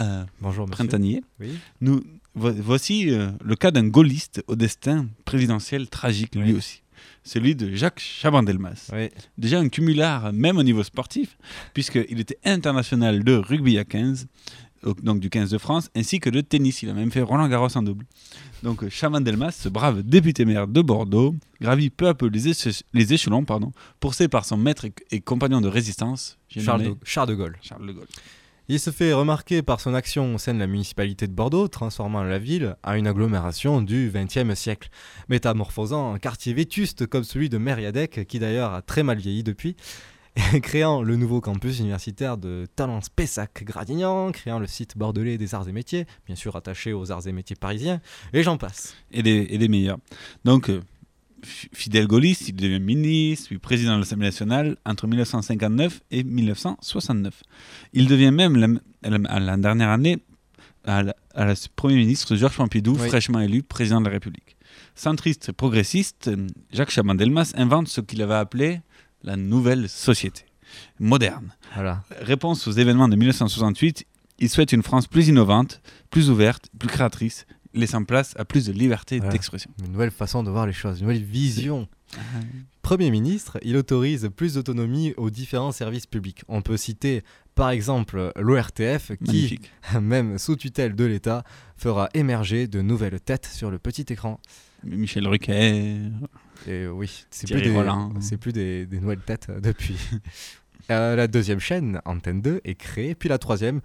euh, 0.00 0.24
Bonjour, 0.40 0.66
printanier, 0.66 1.22
Oui. 1.40 1.58
nous 1.80 2.02
vo- 2.34 2.52
voici 2.52 3.10
euh, 3.10 3.30
le 3.44 3.56
cas 3.56 3.70
d'un 3.70 3.88
gaulliste 3.88 4.42
au 4.46 4.56
destin 4.56 5.06
présidentiel 5.24 5.88
tragique 5.88 6.34
lui 6.34 6.52
aussi. 6.52 6.82
Celui 7.22 7.54
de 7.54 7.74
Jacques 7.74 8.00
Chaban-Delmas. 8.00 8.90
Déjà 9.36 9.58
un 9.58 9.68
cumulard, 9.68 10.32
même 10.32 10.56
au 10.56 10.62
niveau 10.62 10.82
sportif, 10.82 11.36
puisqu'il 11.74 12.18
était 12.20 12.38
international 12.44 13.24
de 13.24 13.34
rugby 13.34 13.76
à 13.78 13.84
15, 13.84 14.26
au- 14.26 14.28
donc 15.02 15.20
du 15.20 15.30
15 15.30 15.50
de 15.50 15.58
France, 15.58 15.90
ainsi 15.96 16.20
que 16.20 16.30
de 16.30 16.40
tennis. 16.40 16.82
Il 16.82 16.88
a 16.90 16.94
même 16.94 17.10
fait 17.10 17.20
Roland 17.22 17.48
Garros 17.48 17.76
en 17.76 17.82
double. 17.82 18.04
Donc 18.62 18.88
Chaban-Delmas, 18.88 19.52
ce 19.52 19.68
brave 19.68 20.02
député 20.02 20.44
maire 20.44 20.66
de 20.68 20.82
Bordeaux, 20.82 21.34
gravit 21.60 21.90
peu 21.90 22.08
à 22.08 22.14
peu 22.14 22.26
les, 22.28 22.48
éche- 22.48 22.82
les 22.92 23.12
échelons, 23.12 23.44
pardon, 23.44 23.72
poussé 24.00 24.28
par 24.28 24.44
son 24.44 24.56
maître 24.56 24.84
et, 24.84 24.92
et 25.10 25.20
compagnon 25.20 25.60
de 25.60 25.68
résistance, 25.68 26.38
Charles, 26.48 26.82
nommé 26.82 26.94
de, 26.94 27.00
Charles 27.04 27.28
de 27.28 27.34
Gaulle. 27.34 27.56
Charles 27.62 27.86
de 27.86 27.92
Gaulle. 27.92 28.06
Il 28.68 28.78
se 28.78 28.90
fait 28.90 29.12
remarquer 29.12 29.62
par 29.62 29.80
son 29.80 29.94
action 29.94 30.34
au 30.34 30.38
sein 30.38 30.54
de 30.54 30.60
la 30.60 30.68
municipalité 30.68 31.26
de 31.26 31.32
Bordeaux, 31.32 31.66
transformant 31.66 32.22
la 32.22 32.38
ville 32.38 32.76
en 32.84 32.92
une 32.92 33.08
agglomération 33.08 33.82
du 33.82 34.12
XXe 34.14 34.54
siècle, 34.56 34.90
métamorphosant 35.28 36.14
un 36.14 36.18
quartier 36.18 36.52
vétuste 36.52 37.06
comme 37.06 37.24
celui 37.24 37.48
de 37.48 37.58
Mériadec, 37.58 38.26
qui 38.28 38.38
d'ailleurs 38.38 38.72
a 38.74 38.82
très 38.82 39.02
mal 39.02 39.18
vieilli 39.18 39.42
depuis, 39.42 39.74
créant 40.62 41.02
le 41.02 41.16
nouveau 41.16 41.40
campus 41.40 41.78
universitaire 41.80 42.36
de 42.36 42.66
Talence-Pessac-Gradignan, 42.76 44.32
créant 44.32 44.58
le 44.58 44.66
site 44.66 44.96
bordelais 44.96 45.38
des 45.38 45.54
arts 45.54 45.68
et 45.68 45.72
métiers, 45.72 46.06
bien 46.26 46.36
sûr 46.36 46.56
attaché 46.56 46.92
aux 46.92 47.10
arts 47.12 47.26
et 47.26 47.32
métiers 47.32 47.56
parisiens, 47.56 48.00
et 48.32 48.42
j'en 48.42 48.56
passe. 48.58 48.94
et 49.12 49.22
des 49.22 49.68
meilleurs. 49.68 49.98
Donc, 50.44 50.68
euh, 50.70 50.80
fidèle 51.44 52.06
gaulliste, 52.06 52.48
il 52.48 52.54
devient 52.56 52.80
ministre, 52.80 53.48
puis 53.48 53.58
président 53.58 53.94
de 53.94 54.00
l'Assemblée 54.00 54.26
nationale 54.26 54.76
entre 54.84 55.06
1959 55.06 56.00
et 56.10 56.22
1969. 56.22 57.42
Il 57.92 58.06
devient 58.06 58.30
même, 58.30 58.56
la, 58.56 58.68
la- 59.18 59.40
la 59.40 59.56
dernière 59.56 59.88
année, 59.88 60.18
à 60.84 61.02
la, 61.02 61.14
à 61.34 61.44
la- 61.44 61.54
Premier 61.76 61.96
ministre 61.96 62.36
Georges 62.36 62.56
Pompidou, 62.56 62.96
Oui. 62.98 63.08
fraîchement 63.08 63.40
élu 63.40 63.62
président 63.62 64.00
de 64.00 64.06
la 64.06 64.12
République. 64.12 64.56
Centriste 64.94 65.48
et 65.48 65.52
progressiste, 65.52 66.28
euh, 66.28 66.46
Jacques 66.72 66.90
Chaban-Delmas 66.90 67.52
invente 67.56 67.88
ce 67.88 68.00
qu'il 68.00 68.20
avait 68.22 68.34
appelé 68.34 68.80
la 69.22 69.36
nouvelle 69.36 69.88
société, 69.88 70.44
moderne. 70.98 71.52
Voilà. 71.74 72.02
Réponse 72.20 72.66
aux 72.66 72.72
événements 72.72 73.08
de 73.08 73.16
1968, 73.16 74.06
il 74.38 74.48
souhaite 74.48 74.72
une 74.72 74.82
France 74.82 75.06
plus 75.06 75.28
innovante, 75.28 75.80
plus 76.10 76.30
ouverte, 76.30 76.68
plus 76.78 76.88
créatrice, 76.88 77.46
laissant 77.74 78.04
place 78.04 78.34
à 78.36 78.44
plus 78.44 78.66
de 78.66 78.72
liberté 78.72 79.18
Voilà. 79.18 79.32
d'expression. 79.32 79.70
Une 79.84 79.92
nouvelle 79.92 80.10
façon 80.10 80.42
de 80.42 80.50
voir 80.50 80.66
les 80.66 80.72
choses, 80.72 81.00
une 81.00 81.06
nouvelle 81.06 81.22
vision. 81.24 81.88
Premier 82.82 83.10
ministre, 83.10 83.58
il 83.62 83.76
autorise 83.76 84.30
plus 84.34 84.54
d'autonomie 84.54 85.14
aux 85.16 85.30
différents 85.30 85.70
services 85.70 86.06
publics. 86.06 86.42
On 86.48 86.62
peut 86.62 86.76
citer 86.76 87.22
par 87.60 87.70
exemple 87.72 88.32
l'ORTF 88.36 89.08
qui, 89.22 89.24
Magnifique. 89.26 89.70
même 90.00 90.38
sous 90.38 90.56
tutelle 90.56 90.94
de 90.94 91.04
l'État, 91.04 91.44
fera 91.76 92.08
émerger 92.14 92.68
de 92.68 92.80
nouvelles 92.80 93.20
têtes 93.20 93.44
sur 93.44 93.70
le 93.70 93.78
petit 93.78 94.06
écran. 94.08 94.40
Michel 94.82 95.28
Rucker. 95.28 95.98
Et 96.66 96.86
oui, 96.86 97.26
c'est 97.30 97.52
plus, 97.52 97.60
des, 97.60 97.84
c'est 98.20 98.38
plus 98.38 98.54
des, 98.54 98.86
des 98.86 98.98
nouvelles 98.98 99.20
têtes 99.20 99.50
depuis. 99.62 99.98
Euh, 100.90 101.14
la 101.14 101.26
deuxième 101.26 101.60
chaîne, 101.60 102.00
Antenne 102.06 102.40
2, 102.40 102.62
est 102.64 102.76
créée, 102.76 103.14
puis 103.14 103.28
la 103.28 103.36
troisième, 103.36 103.82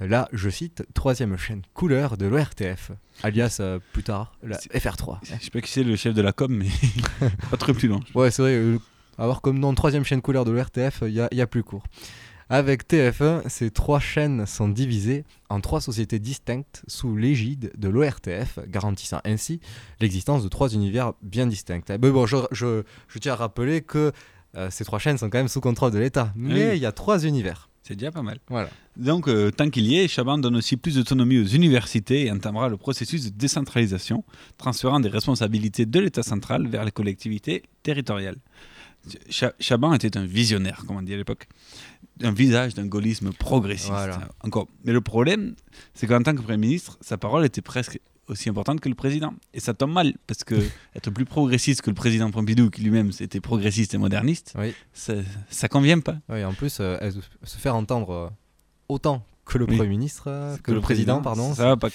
là, 0.00 0.28
je 0.32 0.50
cite, 0.50 0.84
troisième 0.92 1.36
chaîne 1.36 1.62
couleur 1.74 2.16
de 2.16 2.26
l'ORTF, 2.26 2.90
alias 3.22 3.58
euh, 3.60 3.78
plus 3.92 4.02
tard, 4.02 4.36
la 4.42 4.56
FR3. 4.56 5.18
Je 5.22 5.44
sais 5.44 5.50
pas 5.50 5.60
qui 5.60 5.70
c'est 5.70 5.84
le 5.84 5.94
chef 5.94 6.12
de 6.12 6.22
la 6.22 6.32
com, 6.32 6.52
mais 6.52 6.66
pas 7.52 7.56
très 7.56 7.72
plus 7.72 7.86
long. 7.86 8.00
Ouais, 8.16 8.32
c'est 8.32 8.42
vrai, 8.42 8.56
euh, 8.56 8.80
avoir 9.16 9.42
comme 9.42 9.60
nom 9.60 9.72
troisième 9.74 10.02
chaîne 10.02 10.22
couleur 10.22 10.44
de 10.44 10.50
l'ORTF, 10.50 11.04
il 11.06 11.12
y 11.12 11.36
y 11.36 11.40
a 11.40 11.46
plus 11.46 11.62
court. 11.62 11.84
Avec 12.54 12.86
TF1, 12.86 13.48
ces 13.48 13.70
trois 13.70 13.98
chaînes 13.98 14.44
sont 14.44 14.68
divisées 14.68 15.24
en 15.48 15.62
trois 15.62 15.80
sociétés 15.80 16.18
distinctes 16.18 16.82
sous 16.86 17.16
l'égide 17.16 17.72
de 17.78 17.88
l'ORTF, 17.88 18.58
garantissant 18.68 19.20
ainsi 19.24 19.58
l'existence 20.00 20.42
de 20.44 20.48
trois 20.50 20.68
univers 20.74 21.14
bien 21.22 21.46
distincts. 21.46 21.80
Mais 21.88 21.96
bon, 22.10 22.26
je, 22.26 22.36
je- 22.50 22.82
je 23.08 23.18
tiens 23.18 23.32
à 23.32 23.36
rappeler 23.36 23.80
que 23.80 24.12
euh, 24.58 24.68
ces 24.70 24.84
trois 24.84 24.98
chaînes 24.98 25.16
sont 25.16 25.30
quand 25.30 25.38
même 25.38 25.48
sous 25.48 25.62
contrôle 25.62 25.92
de 25.92 25.98
l'État. 25.98 26.30
Mais 26.36 26.70
Oui. 26.72 26.76
il 26.76 26.82
y 26.82 26.84
a 26.84 26.92
trois 26.92 27.24
univers. 27.24 27.70
C'est 27.84 27.96
déjà 27.96 28.12
pas 28.12 28.20
mal. 28.22 28.38
Voilà. 28.50 28.68
Donc, 28.98 29.28
euh, 29.28 29.50
tant 29.50 29.70
qu'il 29.70 29.86
y 29.86 29.96
est, 29.98 30.06
Chaban 30.06 30.36
donne 30.36 30.56
aussi 30.56 30.76
plus 30.76 30.96
d'autonomie 30.96 31.38
aux 31.38 31.46
universités 31.46 32.26
et 32.26 32.30
entamera 32.30 32.68
le 32.68 32.76
processus 32.76 33.24
de 33.24 33.30
décentralisation, 33.30 34.24
transférant 34.58 35.00
des 35.00 35.08
responsabilités 35.08 35.86
de 35.86 35.98
l'État 36.00 36.22
central 36.22 36.68
vers 36.68 36.84
les 36.84 36.92
collectivités 36.92 37.62
territoriales. 37.82 38.36
Cha- 39.30 39.52
Chaban 39.58 39.94
était 39.94 40.16
un 40.16 40.24
visionnaire, 40.24 40.84
comme 40.86 40.96
on 40.98 41.02
dit 41.02 41.14
à 41.14 41.16
l'époque. 41.16 41.48
Un 42.22 42.32
visage 42.32 42.74
d'un 42.74 42.86
gaullisme 42.86 43.32
progressiste. 43.32 43.90
Voilà. 43.90 44.28
Encore. 44.42 44.68
Mais 44.84 44.92
le 44.92 45.00
problème, 45.00 45.54
c'est 45.94 46.06
qu'en 46.06 46.22
tant 46.22 46.34
que 46.34 46.42
Premier 46.42 46.58
ministre, 46.58 46.98
sa 47.00 47.16
parole 47.16 47.44
était 47.44 47.62
presque 47.62 47.98
aussi 48.28 48.48
importante 48.48 48.80
que 48.80 48.88
le 48.88 48.94
président. 48.94 49.34
Et 49.54 49.60
ça 49.60 49.74
tombe 49.74 49.92
mal, 49.92 50.14
parce 50.26 50.44
que 50.44 50.54
être 50.94 51.10
plus 51.10 51.24
progressiste 51.24 51.82
que 51.82 51.90
le 51.90 51.94
président 51.94 52.30
Pompidou, 52.30 52.70
qui 52.70 52.82
lui-même 52.82 53.10
était 53.20 53.40
progressiste 53.40 53.94
et 53.94 53.98
moderniste, 53.98 54.54
ça, 54.92 55.14
ça 55.48 55.68
convient 55.68 56.00
pas. 56.00 56.16
Oui, 56.28 56.44
en 56.44 56.52
plus, 56.52 56.78
euh, 56.80 57.10
se 57.42 57.58
faire 57.58 57.76
entendre 57.76 58.10
euh, 58.10 58.28
autant 58.88 59.24
que 59.44 59.58
le 59.58 59.66
Oui. 59.68 59.76
Premier 59.76 59.90
ministre, 59.90 60.24
euh, 60.28 60.56
que, 60.62 60.72
le 60.72 60.80
président, 60.80 61.20
pardon. 61.20 61.54
Ça 61.54 61.64
va 61.64 61.76
pas. 61.76 61.88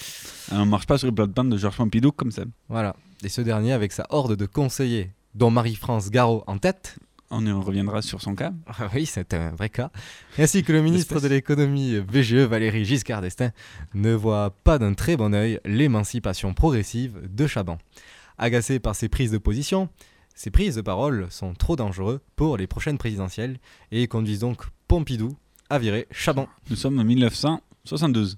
On 0.51 0.65
marche 0.65 0.86
pas 0.86 0.97
sur 0.97 1.07
le 1.07 1.15
plate-bande 1.15 1.50
de 1.50 1.57
Georges 1.57 1.77
Pompidou 1.77 2.12
comme 2.12 2.31
ça. 2.31 2.43
Voilà. 2.69 2.95
Et 3.24 3.29
ce 3.29 3.41
dernier, 3.41 3.74
avec 3.74 3.91
sa 3.91 4.05
horde 4.09 4.36
de 4.36 4.45
conseillers, 4.45 5.12
dont 5.33 5.50
Marie-France 5.50 6.09
Garot 6.09 6.43
en 6.47 6.57
tête, 6.57 6.97
On 7.29 7.46
y 7.46 7.51
reviendra 7.51 8.01
sur 8.01 8.22
son 8.22 8.36
cas. 8.36 8.53
Ah 8.67 8.89
oui, 8.93 9.05
c'est 9.05 9.34
un 9.34 9.51
vrai 9.51 9.69
cas. 9.69 9.91
Ainsi 10.38 10.63
que 10.63 10.72
le 10.72 10.81
ministre 10.81 11.19
de 11.19 11.27
l'économie 11.27 11.96
VGE, 12.00 12.36
Valérie 12.36 12.86
Giscard 12.86 13.22
d'Estaing, 13.22 13.51
ne 13.93 14.13
voit 14.13 14.51
pas 14.63 14.79
d'un 14.79 14.93
très 14.93 15.17
bon 15.17 15.34
œil 15.34 15.60
l'émancipation 15.65 16.53
progressive 16.53 17.19
de 17.29 17.46
Chaban. 17.46 17.79
Agacé 18.38 18.79
par 18.79 18.96
ses 18.96 19.10
prises 19.10 19.31
de 19.31 19.38
position, 19.38 19.89
ces 20.36 20.51
prises 20.51 20.75
de 20.75 20.81
parole 20.81 21.27
sont 21.29 21.53
trop 21.53 21.75
dangereux 21.75 22.22
pour 22.38 22.55
les 22.55 22.67
prochaines 22.67 22.98
présidentielles 22.98 23.57
et 23.91 24.07
conduisent 24.07 24.39
donc 24.39 24.63
Pompidou 24.88 25.36
à 25.69 25.79
virer 25.79 26.07
Chaban. 26.12 26.48
Nous 26.69 26.77
sommes 26.77 26.98
en 26.98 27.03
1972. 27.03 28.38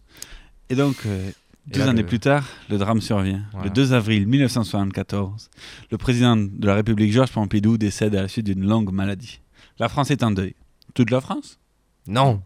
Et 0.70 0.76
donc, 0.76 0.96
euh, 1.06 1.30
deux 1.72 1.80
là, 1.82 1.90
années 1.90 2.02
le- 2.02 2.08
plus 2.08 2.20
tard, 2.20 2.46
le 2.70 2.78
drame 2.78 3.02
survient. 3.02 3.44
Voilà. 3.52 3.68
Le 3.68 3.74
2 3.74 3.94
avril 3.94 4.28
1974, 4.28 5.50
le 5.92 5.98
président 5.98 6.36
de 6.38 6.68
la 6.68 6.76
République, 6.76 7.12
Georges 7.12 7.32
Pompidou, 7.32 7.78
décède 7.78 8.16
à 8.16 8.22
la 8.22 8.28
suite 8.28 8.46
d'une 8.46 8.66
longue 8.66 8.92
maladie. 8.92 9.40
La 9.80 9.90
France 9.90 10.12
est 10.12 10.24
en 10.24 10.32
deuil. 10.32 10.56
Toute 10.94 11.12
la 11.12 11.22
France? 11.22 11.60
Non. 12.08 12.42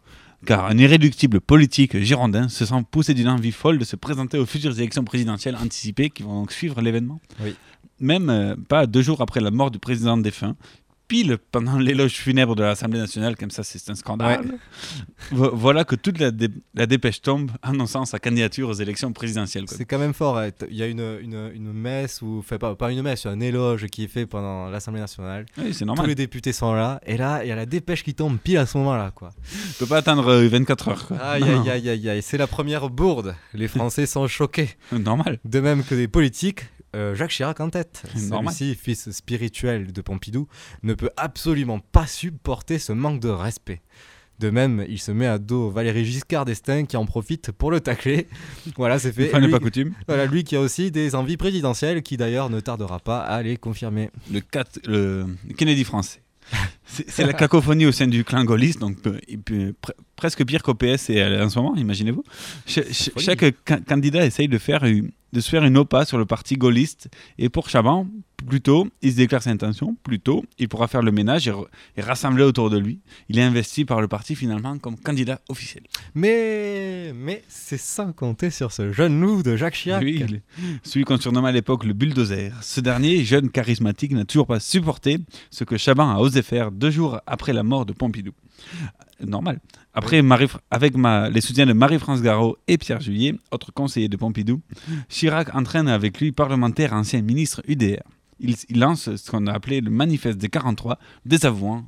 Car 0.45 0.65
un 0.65 0.77
irréductible 0.77 1.39
politique 1.39 1.97
girondin 1.99 2.49
se 2.49 2.65
sent 2.65 2.83
poussé 2.91 3.13
d'une 3.13 3.29
envie 3.29 3.51
folle 3.53 3.77
de 3.79 3.85
se 3.85 3.95
présenter 3.95 4.37
aux 4.37 4.45
futures 4.45 4.77
élections 4.77 5.03
présidentielles 5.05 5.55
anticipées 5.55 6.09
qui 6.09 6.23
vont 6.23 6.41
donc 6.41 6.51
suivre 6.51 6.81
l'événement. 6.81 7.21
Oui. 7.41 7.55
Même 7.99 8.29
euh, 8.29 8.55
pas 8.67 8.85
deux 8.85 9.01
jours 9.01 9.21
après 9.21 9.39
la 9.39 9.51
mort 9.51 9.71
du 9.71 9.79
président 9.79 10.17
défunt, 10.17 10.55
pile 11.07 11.37
pendant 11.51 11.77
l'éloge 11.77 12.13
funèbre 12.13 12.55
de 12.55 12.63
l'Assemblée 12.63 12.99
nationale, 12.99 13.35
comme 13.35 13.51
ça 13.51 13.63
c'est 13.63 13.89
un 13.89 13.95
scandale. 13.95 14.45
Vo- 15.31 15.51
voilà 15.53 15.83
que 15.83 15.95
toute 15.95 16.19
la, 16.19 16.31
dé- 16.31 16.49
la 16.73 16.85
dépêche 16.85 17.21
tombe 17.21 17.51
annonçant 17.61 18.05
sa 18.05 18.19
candidature 18.19 18.69
aux 18.69 18.73
élections 18.73 19.11
présidentielles. 19.13 19.65
C'est 19.67 19.85
quand 19.85 19.99
même 19.99 20.13
fort. 20.13 20.37
hein. 20.37 20.49
Il 20.69 20.75
y 20.77 20.83
a 20.83 20.87
une, 20.87 21.17
une, 21.21 21.51
une 21.53 21.71
messe, 21.73 22.21
ou 22.21 22.41
fait 22.41 22.57
pas, 22.57 22.75
pas 22.75 22.91
une 22.91 23.01
messe, 23.01 23.25
un 23.25 23.39
éloge 23.39 23.87
qui 23.87 24.05
est 24.05 24.07
fait 24.07 24.25
pendant 24.25 24.69
l'Assemblée 24.69 25.01
nationale. 25.01 25.45
Oui, 25.57 25.73
c'est 25.73 25.85
normal. 25.85 26.05
Tous 26.05 26.09
les 26.09 26.15
députés 26.15 26.53
sont 26.53 26.73
là. 26.73 26.99
Et 27.05 27.17
là, 27.17 27.43
il 27.43 27.49
y 27.49 27.51
a 27.51 27.55
la 27.55 27.65
dépêche 27.65 28.03
qui 28.03 28.13
tombe 28.13 28.37
pile 28.37 28.57
à 28.57 28.65
ce 28.65 28.77
moment-là. 28.77 29.11
quoi. 29.13 29.31
Tu 29.43 29.73
peux 29.79 29.85
pas 29.85 29.97
attendre 29.97 30.27
euh, 30.29 30.47
24 30.47 30.87
heures. 30.87 31.07
quoi. 31.07 31.17
Aïe, 31.17 31.43
aïe, 31.43 31.69
aïe, 31.69 31.89
aïe, 31.89 32.09
aïe. 32.09 32.21
C'est 32.21 32.37
la 32.37 32.47
première 32.47 32.89
bourde. 32.89 33.35
Les 33.53 33.67
Français 33.67 34.05
sont 34.05 34.27
choqués. 34.27 34.69
Normal. 34.91 35.39
De 35.45 35.59
même 35.59 35.83
que 35.83 35.95
des 35.95 36.07
politiques. 36.07 36.65
Euh, 36.95 37.15
Jacques 37.15 37.31
Chirac 37.31 37.59
en 37.59 37.69
tête. 37.69 38.03
Celui-ci, 38.15 38.75
fils 38.75 39.11
spirituel 39.11 39.91
de 39.91 40.01
Pompidou, 40.01 40.47
ne 40.83 40.93
peut 40.93 41.09
absolument 41.17 41.79
pas 41.79 42.07
supporter 42.07 42.79
ce 42.79 42.91
manque 42.93 43.19
de 43.19 43.29
respect. 43.29 43.81
De 44.39 44.49
même, 44.49 44.83
il 44.89 44.99
se 44.99 45.11
met 45.11 45.27
à 45.27 45.37
dos 45.37 45.69
Valéry 45.69 46.03
Giscard 46.05 46.43
d'Estaing 46.45 46.85
qui 46.85 46.97
en 46.97 47.05
profite 47.05 47.51
pour 47.51 47.69
le 47.71 47.79
tacler. 47.79 48.27
Voilà, 48.77 48.97
c'est 48.99 49.11
fait. 49.13 49.31
N'est 49.31 49.45
Lui- 49.45 49.51
pas 49.51 49.59
coutume. 49.59 49.93
Voilà, 50.07 50.25
lui 50.25 50.43
qui 50.43 50.55
a 50.55 50.59
aussi 50.59 50.89
des 50.91 51.13
envies 51.15 51.37
présidentielles 51.37 52.01
qui 52.01 52.17
d'ailleurs 52.17 52.49
ne 52.49 52.59
tardera 52.59 52.99
pas 52.99 53.19
à 53.19 53.41
les 53.43 53.57
confirmer. 53.57 54.09
Le, 54.31 55.27
Kennedy 55.55 55.83
français. 55.83 56.21
C'est 56.85 57.25
la 57.25 57.33
cacophonie 57.33 57.85
au 57.85 57.91
sein 57.93 58.07
du 58.07 58.23
clan 58.25 58.43
gaulliste, 58.43 58.79
donc 58.79 58.97
pre- 59.01 59.71
presque 60.15 60.43
pire 60.45 60.61
qu'au 60.61 60.73
PS 60.73 61.09
et 61.09 61.21
à- 61.21 61.45
en 61.45 61.49
ce 61.49 61.57
moment, 61.57 61.75
imaginez-vous. 61.75 62.23
Cha- 62.65 62.81
cha- 62.91 63.11
folie. 63.11 63.25
chaque 63.25 63.45
ca- 63.67 63.79
candidat 63.79 64.25
essaye 64.25 64.47
de, 64.49 64.57
faire 64.57 64.83
une- 64.83 65.11
de 65.33 65.41
se 65.41 65.49
faire 65.49 65.65
une 65.65 65.77
OPA 65.77 66.05
sur 66.05 66.17
le 66.17 66.25
parti 66.25 66.55
gaulliste. 66.55 67.09
Et 67.37 67.49
pour 67.49 67.67
Chaban, 67.67 68.07
plutôt, 68.43 68.87
il 69.01 69.11
se 69.11 69.17
déclare 69.17 69.41
ses 69.41 69.49
intentions, 69.49 69.95
plutôt, 70.03 70.43
il 70.59 70.67
pourra 70.69 70.87
faire 70.87 71.01
le 71.01 71.11
ménage 71.11 71.47
et, 71.97 72.01
rassembler 72.01 72.43
autour 72.43 72.69
de 72.69 72.77
lui. 72.77 72.99
Il 73.29 73.39
est 73.39 73.43
investi 73.43 73.85
par 73.85 74.01
le 74.01 74.07
parti 74.07 74.35
finalement 74.35 74.77
comme 74.77 74.95
candidat 74.97 75.39
officiel. 75.49 75.83
Mais, 76.13 77.13
mais 77.15 77.43
c'est 77.47 77.77
sans 77.79 78.11
compter 78.13 78.49
sur 78.49 78.71
ce 78.71 78.91
jeune 78.91 79.19
loup 79.19 79.43
de 79.43 79.55
Jacques 79.55 79.75
Chirac. 79.75 80.03
Oui, 80.03 80.23
il 80.27 80.35
est- 80.35 80.41
celui 80.83 81.05
qu'on 81.05 81.19
surnommait 81.19 81.49
à 81.49 81.51
l'époque 81.51 81.83
le 81.85 81.93
bulldozer. 81.93 82.51
Ce 82.61 82.79
dernier, 82.81 83.23
jeune 83.23 83.49
charismatique, 83.49 84.11
n'a 84.13 84.25
toujours 84.25 84.47
pas 84.47 84.59
supporté 84.59 85.19
ce 85.49 85.63
que 85.63 85.77
Chaban 85.77 86.09
a 86.09 86.17
osé 86.19 86.41
faire 86.41 86.71
deux 86.71 86.91
jours 86.91 87.19
après 87.25 87.53
la 87.53 87.63
mort 87.63 87.85
de 87.85 87.93
Pompidou. 87.93 88.31
Euh, 89.21 89.25
Normal. 89.25 89.59
Après, 89.93 90.21
Marie, 90.21 90.47
avec 90.71 90.95
ma- 90.97 91.29
les 91.29 91.39
soutiens 91.41 91.65
de 91.65 91.73
Marie-France 91.73 92.21
Garot 92.21 92.57
et 92.67 92.77
Pierre 92.77 92.99
Juillet, 92.99 93.35
autre 93.51 93.71
conseiller 93.71 94.09
de 94.09 94.17
Pompidou, 94.17 94.61
Chirac 95.07 95.53
entraîne 95.55 95.87
avec 95.87 96.19
lui 96.19 96.31
parlementaire 96.31 96.93
ancien 96.93 97.21
ministre 97.21 97.61
UDR. 97.67 98.01
Il, 98.43 98.55
il 98.69 98.79
lance 98.79 99.15
ce 99.15 99.31
qu'on 99.31 99.47
a 99.47 99.53
appelé 99.53 99.81
le 99.81 99.89
manifeste 99.89 100.37
des 100.37 100.49
43, 100.49 100.99
désavouant 101.25 101.85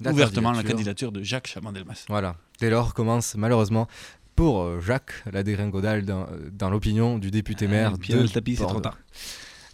La 0.00 0.12
ouvertement 0.12 0.52
la 0.52 0.62
candidature. 0.62 1.10
de 1.10 1.22
Jacques 1.22 1.48
Chaban-Delmas. 1.48 2.04
Voilà. 2.08 2.36
Dès 2.60 2.70
lors 2.70 2.94
commence 2.94 3.34
malheureusement 3.34 3.88
pour 4.36 4.62
euh, 4.62 4.80
Jacques 4.80 5.14
la 5.32 5.42
dégringolade 5.42 6.04
dans, 6.04 6.26
dans 6.52 6.70
l'opinion 6.70 7.18
du 7.18 7.30
député 7.30 7.66
maire 7.66 7.92
Ah, 7.94 7.98
Pierre 7.98 8.18
de 8.18 8.22
le 8.24 8.28
tapis, 8.28 8.56
c'est 8.56 8.66
trop 8.66 8.80
tard. 8.80 8.98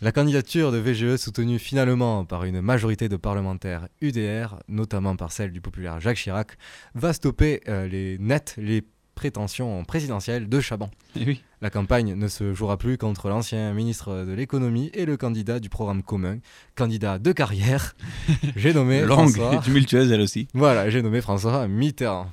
La 0.02 0.12
candidature 0.12 0.72
de 0.72 0.78
VGE 0.78 1.16
soutenue 1.16 1.58
finalement 1.58 2.24
par 2.24 2.44
une 2.44 2.62
majorité 2.62 3.10
de 3.10 3.16
parlementaires 3.16 3.86
UDR, 4.00 4.58
notamment 4.66 5.14
par 5.14 5.30
celle 5.30 5.52
du 5.52 5.60
populaire 5.60 6.00
Jacques 6.00 6.16
Chirac, 6.16 6.56
va 6.94 7.12
stopper 7.12 7.60
euh, 7.68 7.86
les 7.86 8.16
nets 8.18 8.54
les 8.56 8.82
prétentions 9.24 9.84
présidentielles 9.84 10.48
de 10.48 10.60
Chaban. 10.60 10.88
Eh 11.14 11.24
oui. 11.26 11.42
La 11.60 11.68
campagne 11.68 12.14
ne 12.14 12.26
se 12.26 12.54
jouera 12.54 12.78
plus 12.78 12.96
contre 12.96 13.28
l'ancien 13.28 13.70
ministre 13.74 14.24
de 14.24 14.32
l'économie 14.32 14.90
et 14.94 15.04
le 15.04 15.18
candidat 15.18 15.60
du 15.60 15.68
programme 15.68 16.02
commun, 16.02 16.38
candidat 16.74 17.18
de 17.18 17.30
carrière. 17.32 17.94
J'ai 18.56 18.72
nommé 18.72 19.02
Longue 19.02 19.28
François- 19.36 19.56
et 19.56 19.60
tumultueuse, 19.60 20.10
elle 20.10 20.22
aussi. 20.22 20.48
Voilà, 20.54 20.88
j'ai 20.88 21.02
nommé 21.02 21.20
François 21.20 21.68
Mitterrand. 21.68 22.30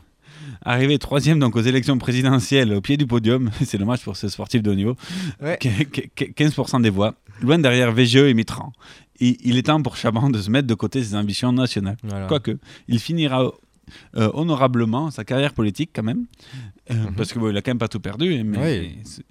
Arrivé 0.63 0.97
troisième 0.97 1.39
donc 1.39 1.57
aux 1.57 1.61
élections 1.61 1.97
présidentielles 1.97 2.71
au 2.73 2.79
pied 2.79 2.95
du 2.95 3.05
podium, 3.05 3.51
c'est 3.65 3.77
dommage 3.77 4.01
pour 4.03 4.15
ce 4.15 4.29
sportif 4.29 4.61
de 4.63 4.71
haut 4.71 4.75
niveau, 4.75 4.95
Ouais. 5.41 5.57
Qu- 5.59 5.85
qu- 6.15 6.31
15% 6.31 6.81
des 6.81 6.89
voix, 6.89 7.15
loin 7.41 7.59
derrière 7.59 7.91
VGE 7.91 8.15
et 8.31 8.33
Mitterrand. 8.33 8.71
Il, 9.19 9.35
il 9.43 9.57
est 9.57 9.63
temps 9.63 9.81
pour 9.81 9.97
Chaban 9.97 10.29
de 10.29 10.39
se 10.39 10.49
mettre 10.49 10.67
de 10.67 10.73
côté 10.73 11.03
ses 11.03 11.15
ambitions 11.15 11.51
nationales. 11.51 11.97
Voilà. 12.03 12.27
Quoique, 12.27 12.57
il 12.87 12.99
finira 12.99 13.51
euh, 14.15 14.29
honorablement 14.33 15.11
sa 15.11 15.23
carrière 15.23 15.53
politique 15.53 15.91
quand 15.95 16.03
même, 16.03 16.25
euh, 16.91 16.95
parce 17.15 17.33
que 17.33 17.39
bon, 17.39 17.49
il 17.49 17.57
a 17.57 17.61
quand 17.61 17.71
même 17.71 17.77
pas 17.79 17.87
tout 17.87 17.99
perdu. 17.99 18.43
Mais 18.43 18.57
Mhm. 18.57 18.63
Oui. 18.63 18.97
c'est- 19.03 19.23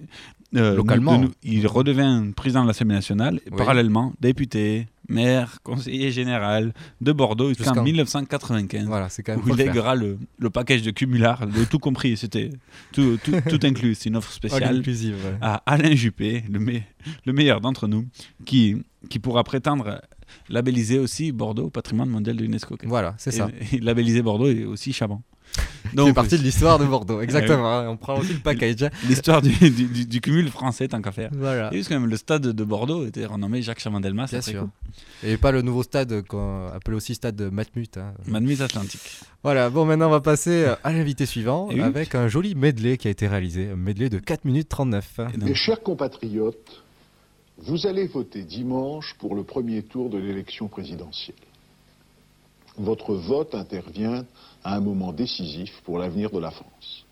euh, 0.57 0.75
Localement. 0.77 1.19
nous- 1.19 1.33
il 1.43 1.67
redevient 1.67 2.33
président 2.35 2.63
de 2.63 2.69
l'Assemblée 2.69 2.95
nationale, 2.95 3.41
et 3.47 3.51
Oui. 3.51 3.57
parallèlement 3.57 4.13
député, 4.21 4.87
maire, 5.09 5.59
conseiller 5.63 6.11
général 6.11 6.73
de 7.01 7.13
Bordeaux 7.13 7.49
jusqu'en 7.49 7.65
Jusqu'en- 7.65 7.83
1995. 7.85 8.87
Voilà, 8.87 9.09
c'est 9.09 9.23
quand 9.23 9.33
même 9.33 9.41
où 9.41 9.43
il 9.45 9.51
faut 9.51 9.57
le 9.95 10.19
le, 10.39 10.51
package 10.51 10.83
de 10.83 10.91
cumulard, 10.91 11.47
le 11.47 11.65
tout 11.67 11.79
compris, 11.79 12.17
c'était 12.17 12.51
tout, 12.93 13.19
tout, 13.23 13.33
tout 13.49 13.61
inclus. 13.65 13.95
C'est 13.95 14.09
une 14.09 14.17
offre 14.17 14.33
spéciale 14.33 14.63
ouais. 15.13 15.39
à 15.41 15.63
Alain 15.67 15.95
Juppé, 15.95 16.45
le, 16.51 16.59
me- 16.59 16.81
le 17.25 17.33
meilleur 17.33 17.61
d'entre 17.61 17.87
nous, 17.87 18.07
qui, 18.45 18.77
qui 19.09 19.19
pourra 19.19 19.45
prétendre 19.45 20.01
labelliser 20.49 20.99
aussi 20.99 21.33
Bordeaux 21.33 21.71
patrimoine 21.71 22.09
mondial 22.09 22.37
de 22.37 22.43
l'UNESCO. 22.43 22.77
Voilà, 22.85 23.15
c'est 23.19 23.31
ça. 23.33 23.49
Et, 23.73 23.79
labelliser 23.79 24.23
Bordeaux 24.23 24.49
et 24.49 24.65
aussi 24.65 24.93
Chaban. 24.93 25.23
Donc, 25.95 26.09
fait 26.09 26.13
partie 26.15 26.37
de 26.39 26.43
l'histoire 26.43 26.79
de 26.79 26.85
Bordeaux, 26.85 27.21
exactement. 27.23 27.71
hein, 27.73 27.89
On 27.89 27.97
prend 27.97 28.19
aussi 28.19 28.33
le 28.35 28.41
package. 28.41 28.91
L'histoire 29.09 29.41
du, 29.41 29.51
du, 29.53 29.71
du- 29.87 30.05
du 30.07 30.21
cumul 30.21 30.49
français, 30.51 30.89
tant 30.89 31.01
qu'à 31.01 31.13
faire. 31.13 31.31
Voilà. 31.33 31.69
Et 31.73 31.77
parce 31.77 31.89
que 31.89 31.95
même 31.95 32.07
le 32.07 32.17
stade 32.17 32.43
de 32.43 32.65
Bordeaux 32.65 33.07
était 33.07 33.25
renommé 33.25 33.63
Jacques 33.63 33.79
Chaban-Delmas. 33.81 34.27
Bien 34.31 34.41
c'est 34.41 34.51
sûr. 34.51 34.63
cool. 34.63 34.71
Et 35.31 35.37
pas 35.37 35.53
le 35.53 35.63
nouveau 35.63 35.85
stade 35.85 36.23
qu'on 36.27 36.67
appelle 36.75 36.95
aussi 36.95 37.15
stade 37.15 37.37
de 37.37 37.49
Matmut. 37.49 37.97
hein. 37.97 38.13
Matmut 38.27 38.61
Atlantique. 38.61 39.01
Voilà, 39.45 39.71
bon, 39.71 39.85
maintenant 39.87 40.09
on 40.09 40.11
va 40.11 40.21
passer 40.21 40.67
à 40.83 40.93
l'invité 40.93 41.25
suivant 41.25 41.71
Et 41.71 41.75
oui. 41.77 41.81
avec 41.81 42.17
un 42.17 42.27
joli 42.27 42.57
medley 42.57 42.97
qui 42.99 43.07
a 43.07 43.13
été 43.13 43.29
réalisé, 43.29 43.71
un 43.71 43.77
medley 43.77 44.09
de 44.11 44.19
4 44.19 44.45
minutes 44.45 44.69
39. 44.69 45.21
Mes 45.39 45.55
chers 45.55 45.81
compatriotes, 45.83 46.83
vous 47.59 47.87
allez 47.87 48.07
voter 48.07 48.43
dimanche 48.43 49.15
pour 49.19 49.35
le 49.35 49.45
premier 49.45 49.83
tour 49.83 50.11
de 50.11 50.19
l'élection 50.19 50.69
présidentielle. 50.69 51.37
Votre 52.79 53.15
vote 53.15 53.55
intervient 53.55 54.27
à 54.63 54.77
un 54.77 54.81
moment 54.81 55.13
décisif 55.13 55.81
pour 55.85 55.99
l'avenir 55.99 56.31
de 56.31 56.39
la 56.39 56.51
France. 56.51 57.07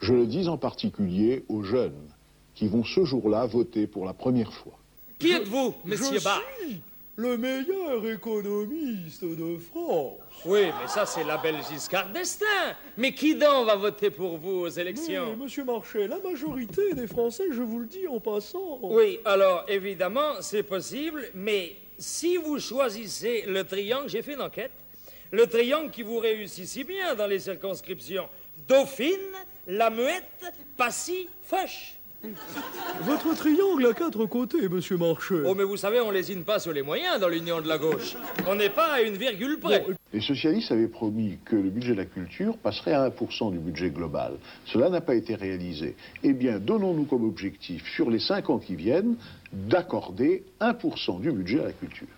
Je 0.00 0.12
le 0.12 0.26
dis 0.26 0.48
en 0.48 0.58
particulier 0.58 1.44
aux 1.48 1.62
jeunes 1.62 2.08
qui 2.54 2.66
vont 2.66 2.84
ce 2.84 3.04
jour-là 3.04 3.46
voter 3.46 3.86
pour 3.86 4.04
la 4.04 4.12
première 4.12 4.52
fois. 4.52 4.76
Qui 5.18 5.30
êtes-vous, 5.32 5.74
monsieur 5.84 6.18
Je 6.18 6.24
Bach 6.24 6.42
suis 6.60 6.80
le 7.18 7.36
meilleur 7.36 8.08
économiste 8.08 9.24
de 9.24 9.58
France. 9.58 10.18
Oui, 10.44 10.66
mais 10.80 10.86
ça, 10.86 11.04
c'est 11.04 11.24
la 11.24 11.36
belle 11.36 11.56
Giscard 11.68 12.10
d'Estaing. 12.10 12.76
Mais 12.96 13.12
qui 13.12 13.34
donc 13.34 13.66
va 13.66 13.74
voter 13.74 14.10
pour 14.10 14.38
vous 14.38 14.60
aux 14.60 14.68
élections? 14.68 15.30
Mais, 15.30 15.44
monsieur 15.44 15.64
Marchais, 15.64 16.06
la 16.06 16.20
majorité 16.20 16.94
des 16.94 17.08
Français, 17.08 17.46
je 17.50 17.60
vous 17.60 17.80
le 17.80 17.86
dis 17.86 18.06
en 18.06 18.20
passant. 18.20 18.78
Oui, 18.82 19.18
alors 19.24 19.64
évidemment, 19.66 20.40
c'est 20.40 20.62
possible, 20.62 21.28
mais 21.34 21.74
si 21.98 22.36
vous 22.36 22.60
choisissez 22.60 23.42
le 23.48 23.64
triangle, 23.64 24.08
j'ai 24.08 24.22
fait 24.22 24.34
une 24.34 24.42
enquête, 24.42 24.70
le 25.32 25.48
triangle 25.48 25.90
qui 25.90 26.04
vous 26.04 26.20
réussit 26.20 26.68
si 26.68 26.84
bien 26.84 27.16
dans 27.16 27.26
les 27.26 27.40
circonscriptions 27.40 28.28
Dauphine, 28.68 29.34
La 29.66 29.90
Muette, 29.90 30.54
Passy, 30.76 31.28
Feuch. 31.42 31.97
Votre 33.02 33.34
triangle 33.36 33.86
a 33.86 33.92
quatre 33.92 34.26
côtés, 34.26 34.68
monsieur 34.68 34.96
Marchais. 34.96 35.42
Oh, 35.46 35.54
mais 35.54 35.62
vous 35.62 35.76
savez, 35.76 36.00
on 36.00 36.10
lésine 36.10 36.42
pas 36.42 36.58
sur 36.58 36.72
les 36.72 36.82
moyens 36.82 37.20
dans 37.20 37.28
l'union 37.28 37.60
de 37.60 37.68
la 37.68 37.78
gauche. 37.78 38.16
On 38.48 38.56
n'est 38.56 38.70
pas 38.70 38.94
à 38.94 39.02
une 39.02 39.16
virgule 39.16 39.60
près. 39.60 39.84
Les 40.12 40.20
socialistes 40.20 40.72
avaient 40.72 40.88
promis 40.88 41.38
que 41.44 41.54
le 41.54 41.70
budget 41.70 41.92
de 41.92 41.98
la 41.98 42.06
culture 42.06 42.56
passerait 42.58 42.92
à 42.92 43.08
1% 43.08 43.52
du 43.52 43.58
budget 43.58 43.90
global. 43.90 44.32
Cela 44.66 44.90
n'a 44.90 45.00
pas 45.00 45.14
été 45.14 45.36
réalisé. 45.36 45.94
Eh 46.24 46.32
bien, 46.32 46.58
donnons-nous 46.58 47.04
comme 47.04 47.24
objectif, 47.24 47.88
sur 47.94 48.10
les 48.10 48.18
5 48.20 48.50
ans 48.50 48.58
qui 48.58 48.74
viennent, 48.74 49.16
d'accorder 49.52 50.44
1% 50.60 51.20
du 51.20 51.30
budget 51.30 51.60
à 51.60 51.64
la 51.66 51.72
culture. 51.72 52.08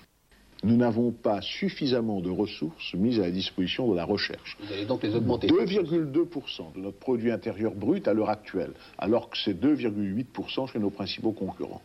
Nous 0.63 0.77
n'avons 0.77 1.11
pas 1.11 1.41
suffisamment 1.41 2.21
de 2.21 2.31
ressources 2.31 2.95
mises 2.95 3.19
à 3.19 3.23
la 3.23 3.31
disposition 3.31 3.91
de 3.91 3.97
la 3.97 4.05
recherche. 4.05 4.57
Vous 4.61 4.73
allez 4.73 4.85
donc 4.85 5.03
les 5.03 5.15
augmenter 5.15 5.47
2,2% 5.47 6.75
de 6.75 6.81
notre 6.81 6.99
produit 6.99 7.31
intérieur 7.31 7.75
brut 7.75 8.07
à 8.07 8.13
l'heure 8.13 8.31
actuelle, 8.31 8.73
alors 8.99 9.31
que 9.31 9.39
c'est 9.39 9.59
2,8% 9.59 10.71
chez 10.73 10.79
nos 10.79 10.91
principaux 10.91 11.33
concurrents. 11.33 11.83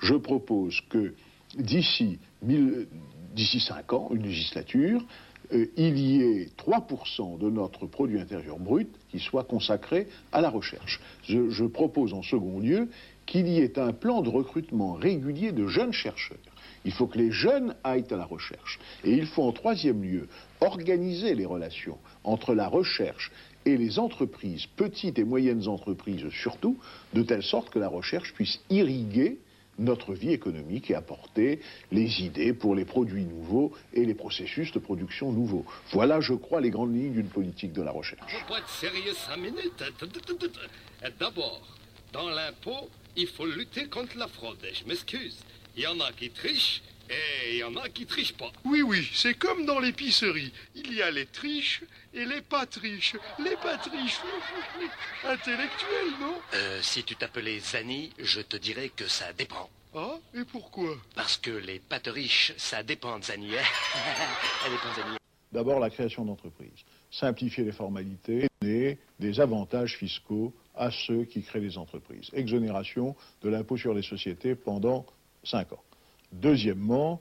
Je 0.00 0.14
propose 0.14 0.80
que 0.88 1.14
d'ici 1.56 2.18
d'ici 3.34 3.60
5 3.60 3.92
ans, 3.92 4.10
une 4.12 4.22
législature, 4.22 5.02
euh, 5.52 5.66
il 5.76 5.98
y 5.98 6.22
ait 6.22 6.48
3% 6.58 7.38
de 7.38 7.48
notre 7.48 7.86
produit 7.86 8.20
intérieur 8.20 8.58
brut 8.58 8.88
qui 9.10 9.18
soit 9.18 9.44
consacré 9.44 10.08
à 10.32 10.40
la 10.40 10.50
recherche. 10.50 11.00
Je, 11.22 11.48
je 11.50 11.64
propose 11.64 12.12
en 12.12 12.22
second 12.22 12.60
lieu 12.60 12.88
qu'il 13.26 13.48
y 13.48 13.60
ait 13.60 13.78
un 13.78 13.92
plan 13.92 14.22
de 14.22 14.28
recrutement 14.28 14.94
régulier 14.94 15.52
de 15.52 15.66
jeunes 15.66 15.92
chercheurs. 15.92 16.38
Il 16.84 16.92
faut 16.92 17.06
que 17.06 17.18
les 17.18 17.30
jeunes 17.30 17.74
aillent 17.84 18.06
à 18.10 18.16
la 18.16 18.24
recherche. 18.24 18.78
Et 19.04 19.12
il 19.12 19.26
faut 19.26 19.42
en 19.42 19.52
troisième 19.52 20.02
lieu 20.02 20.28
organiser 20.60 21.34
les 21.34 21.46
relations 21.46 21.98
entre 22.24 22.54
la 22.54 22.68
recherche 22.68 23.30
et 23.64 23.76
les 23.76 23.98
entreprises, 23.98 24.66
petites 24.76 25.18
et 25.18 25.24
moyennes 25.24 25.68
entreprises 25.68 26.28
surtout, 26.30 26.78
de 27.12 27.22
telle 27.22 27.42
sorte 27.42 27.70
que 27.70 27.78
la 27.78 27.88
recherche 27.88 28.32
puisse 28.32 28.60
irriguer 28.70 29.38
notre 29.78 30.12
vie 30.12 30.32
économique 30.32 30.90
et 30.90 30.94
apporter 30.94 31.60
les 31.92 32.22
idées 32.22 32.52
pour 32.52 32.74
les 32.74 32.84
produits 32.84 33.24
nouveaux 33.24 33.72
et 33.92 34.04
les 34.04 34.14
processus 34.14 34.72
de 34.72 34.78
production 34.78 35.32
nouveaux. 35.32 35.64
Voilà, 35.92 36.20
je 36.20 36.34
crois, 36.34 36.60
les 36.60 36.70
grandes 36.70 36.94
lignes 36.94 37.12
d'une 37.12 37.28
politique 37.28 37.72
de 37.72 37.82
la 37.82 37.92
recherche. 37.92 38.32
On 38.44 38.48
peut 38.52 38.58
être 38.58 38.68
sérieux 38.68 39.14
cinq 39.14 39.36
minutes. 39.36 39.84
D'abord, 41.20 41.62
dans 42.12 42.28
l'impôt, 42.28 42.88
il 43.16 43.28
faut 43.28 43.46
lutter 43.46 43.86
contre 43.86 44.16
la 44.16 44.26
fraude. 44.26 44.58
Je 44.72 44.84
m'excuse. 44.84 45.38
Il 45.78 45.82
y 45.82 45.86
en 45.86 46.00
a 46.00 46.10
qui 46.10 46.28
trichent 46.30 46.82
et 47.08 47.52
il 47.52 47.56
y 47.58 47.62
en 47.62 47.76
a 47.76 47.88
qui 47.88 48.04
trichent 48.04 48.32
pas. 48.32 48.50
Oui, 48.64 48.82
oui, 48.82 49.08
c'est 49.14 49.34
comme 49.34 49.64
dans 49.64 49.78
l'épicerie. 49.78 50.52
Il 50.74 50.92
y 50.92 51.00
a 51.02 51.12
les 51.12 51.26
triches 51.26 51.84
et 52.12 52.24
les 52.24 52.40
pas 52.40 52.66
triches. 52.66 53.14
Les 53.38 53.54
pas 53.62 53.78
triches. 53.78 54.18
Intellectuel, 55.24 56.06
non? 56.20 56.34
Euh, 56.54 56.80
Si 56.82 57.04
tu 57.04 57.14
t'appelais 57.14 57.60
Zani, 57.60 58.10
je 58.18 58.40
te 58.40 58.56
dirais 58.56 58.88
que 58.88 59.06
ça 59.06 59.32
dépend. 59.32 59.70
Ah, 59.94 60.18
et 60.34 60.44
pourquoi? 60.44 60.96
Parce 61.14 61.36
que 61.36 61.52
les 61.52 61.78
pâtes 61.78 62.08
riches, 62.08 62.54
ça 62.56 62.82
dépend 62.82 63.16
de 63.20 63.24
Zani. 63.26 63.56
Hein 63.56 63.62
dépend 64.64 65.00
Zani. 65.00 65.16
D'abord, 65.52 65.78
la 65.78 65.90
création 65.90 66.24
d'entreprises. 66.24 66.82
Simplifier 67.12 67.62
les 67.62 67.72
formalités 67.72 68.48
et 68.64 68.98
des 69.20 69.38
avantages 69.38 69.96
fiscaux 69.96 70.52
à 70.74 70.90
ceux 70.90 71.22
qui 71.24 71.42
créent 71.42 71.60
les 71.60 71.78
entreprises. 71.78 72.30
Exonération 72.32 73.14
de 73.42 73.48
l'impôt 73.48 73.76
sur 73.76 73.94
les 73.94 74.02
sociétés 74.02 74.56
pendant 74.56 75.06
5 75.50 75.72
ans. 75.72 75.82
Deuxièmement, 76.32 77.20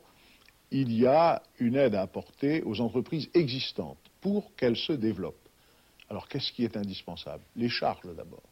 il 0.72 0.92
y 0.94 1.08
a 1.08 1.42
une 1.60 1.76
aide 1.76 1.96
à 1.96 2.02
apporter 2.02 2.62
aux 2.64 2.82
entreprises 2.82 3.30
existantes 3.34 3.98
pour 4.22 4.54
qu'elles 4.56 4.78
se 4.78 4.94
développent. 4.94 5.36
Alors 6.10 6.28
qu'est-ce 6.28 6.52
qui 6.52 6.64
est 6.64 6.78
indispensable? 6.78 7.44
Les 7.56 7.70
charges 7.70 8.16
d'abord. 8.16 8.44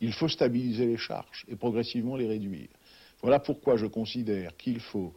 Il 0.00 0.12
faut 0.12 0.28
stabiliser 0.28 0.86
les 0.86 0.96
charges 0.96 1.44
et 1.48 1.56
progressivement 1.56 2.16
les 2.16 2.26
réduire. 2.26 2.68
Voilà 3.20 3.38
pourquoi 3.38 3.76
je 3.76 3.86
considère 3.86 4.56
qu'il 4.56 4.80
faut 4.80 5.14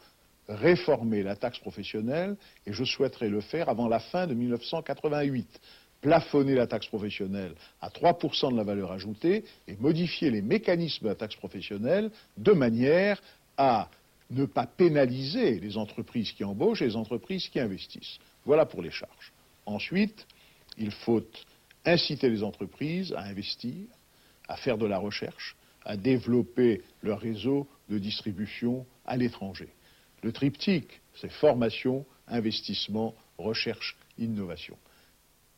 réformer 0.47 1.23
la 1.23 1.35
taxe 1.35 1.57
professionnelle 1.59 2.37
et 2.67 2.73
je 2.73 2.83
souhaiterais 2.83 3.29
le 3.29 3.41
faire 3.41 3.67
avant 3.67 3.87
la 3.87 3.99
fin 3.99 4.27
de 4.27 4.35
1988. 4.35 5.59
Plafonner 6.01 6.53
la 6.53 6.67
taxe 6.67 6.85
professionnelle 6.85 7.55
à 7.81 7.89
3% 7.89 8.51
de 8.51 8.57
la 8.57 8.63
valeur 8.63 8.91
ajoutée 8.91 9.43
et 9.67 9.75
modifier 9.77 10.29
les 10.29 10.43
mécanismes 10.43 11.05
de 11.05 11.09
la 11.09 11.15
taxe 11.15 11.35
professionnelle 11.35 12.11
de 12.37 12.51
manière 12.51 13.19
à 13.57 13.89
ne 14.29 14.45
pas 14.45 14.65
pénaliser 14.65 15.59
les 15.59 15.77
entreprises 15.77 16.31
qui 16.31 16.43
embauchent 16.43 16.81
et 16.81 16.87
les 16.87 16.95
entreprises 16.95 17.47
qui 17.47 17.59
investissent. 17.59 18.17
Voilà 18.45 18.65
pour 18.65 18.81
les 18.81 18.91
charges. 18.91 19.31
Ensuite, 19.65 20.25
il 20.77 20.91
faut 20.91 21.23
inciter 21.85 22.29
les 22.29 22.43
entreprises 22.43 23.13
à 23.13 23.21
investir, 23.21 23.87
à 24.47 24.57
faire 24.57 24.77
de 24.77 24.85
la 24.85 24.97
recherche, 24.97 25.55
à 25.83 25.95
développer 25.95 26.81
leur 27.03 27.19
réseau 27.19 27.67
de 27.89 27.99
distribution 27.99 28.85
à 29.05 29.15
l'étranger. 29.15 29.69
Le 30.23 30.31
triptyque, 30.31 31.01
c'est 31.15 31.31
formation, 31.31 32.05
investissement, 32.27 33.13
recherche, 33.37 33.95
innovation. 34.17 34.77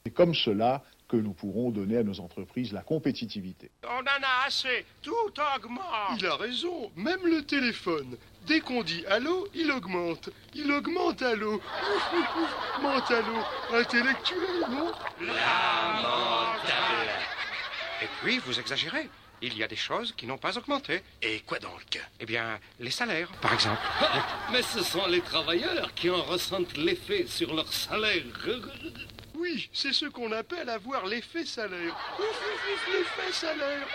C'est 0.04 0.12
comme 0.14 0.36
cela 0.36 0.84
que 1.08 1.18
nous 1.18 1.34
pourrons 1.34 1.72
donner 1.72 1.98
à 1.98 2.04
nos 2.04 2.20
entreprises 2.20 2.74
la 2.74 2.82
compétitivité. 2.82 3.72
On 3.84 4.02
en 4.02 4.24
a 4.24 4.46
assez, 4.46 4.86
tout 5.02 5.14
augmente. 5.56 6.20
Il 6.20 6.26
a 6.26 6.36
raison, 6.36 6.92
même 6.96 7.26
le 7.26 7.44
téléphone. 7.44 8.18
Dès 8.46 8.60
qu'on 8.60 8.84
dit 8.84 9.06
allô, 9.08 9.48
il 9.54 9.72
augmente. 9.72 10.30
Il 10.54 10.72
augmente 10.72 11.22
allô. 11.22 11.62
Mente 12.82 13.12
allô. 13.12 13.38
Intellectuel, 13.74 14.62
non? 14.70 14.92
Lamentable. 15.20 16.58
Et 18.02 18.08
puis, 18.22 18.40
vous 18.40 18.60
exagérez. 18.60 19.10
Il 19.42 19.56
y 19.56 19.64
a 19.64 19.68
des 19.68 19.76
choses 19.76 20.14
qui 20.18 20.26
n'ont 20.26 20.38
pas 20.38 20.58
augmenté. 20.58 21.04
Et 21.22 21.42
quoi 21.42 21.60
donc? 21.60 22.02
Eh 22.20 22.26
bien, 22.26 22.60
les 22.80 22.90
salaires, 22.90 23.30
par 23.40 23.54
exemple. 23.54 23.82
Mais 24.52 24.64
ce 24.64 24.82
sont 24.82 25.06
les 25.08 25.22
travailleurs 25.22 25.94
qui 25.94 26.10
en 26.10 26.24
ressentent 26.24 26.76
l'effet 26.76 27.28
sur 27.28 27.54
leur 27.54 27.72
salaire. 27.72 28.24
Oui, 29.48 29.70
c'est 29.72 29.94
ce 29.94 30.06
qu'on 30.08 30.32
appelle 30.34 30.68
avoir 30.70 31.06
l'effet 31.06 31.46
salaire. 31.46 31.96
L'effet 32.92 33.32
salaire. 33.32 33.88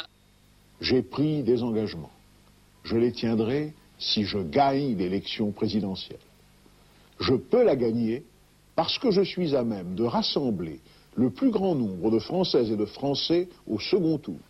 J'ai 0.80 1.02
pris 1.02 1.42
des 1.42 1.62
engagements. 1.62 2.12
Je 2.82 2.96
les 2.96 3.12
tiendrai 3.12 3.74
si 3.98 4.24
je 4.24 4.38
gagne 4.38 4.96
l'élection 4.96 5.52
présidentielle. 5.52 6.18
Je 7.20 7.34
peux 7.34 7.62
la 7.62 7.76
gagner 7.76 8.24
parce 8.74 8.98
que 8.98 9.10
je 9.10 9.22
suis 9.22 9.54
à 9.54 9.64
même 9.64 9.94
de 9.94 10.04
rassembler 10.04 10.80
le 11.14 11.30
plus 11.30 11.50
grand 11.50 11.74
nombre 11.74 12.10
de 12.10 12.18
Françaises 12.18 12.70
et 12.70 12.76
de 12.76 12.86
Français 12.86 13.48
au 13.66 13.78
second 13.78 14.18
tour. 14.18 14.40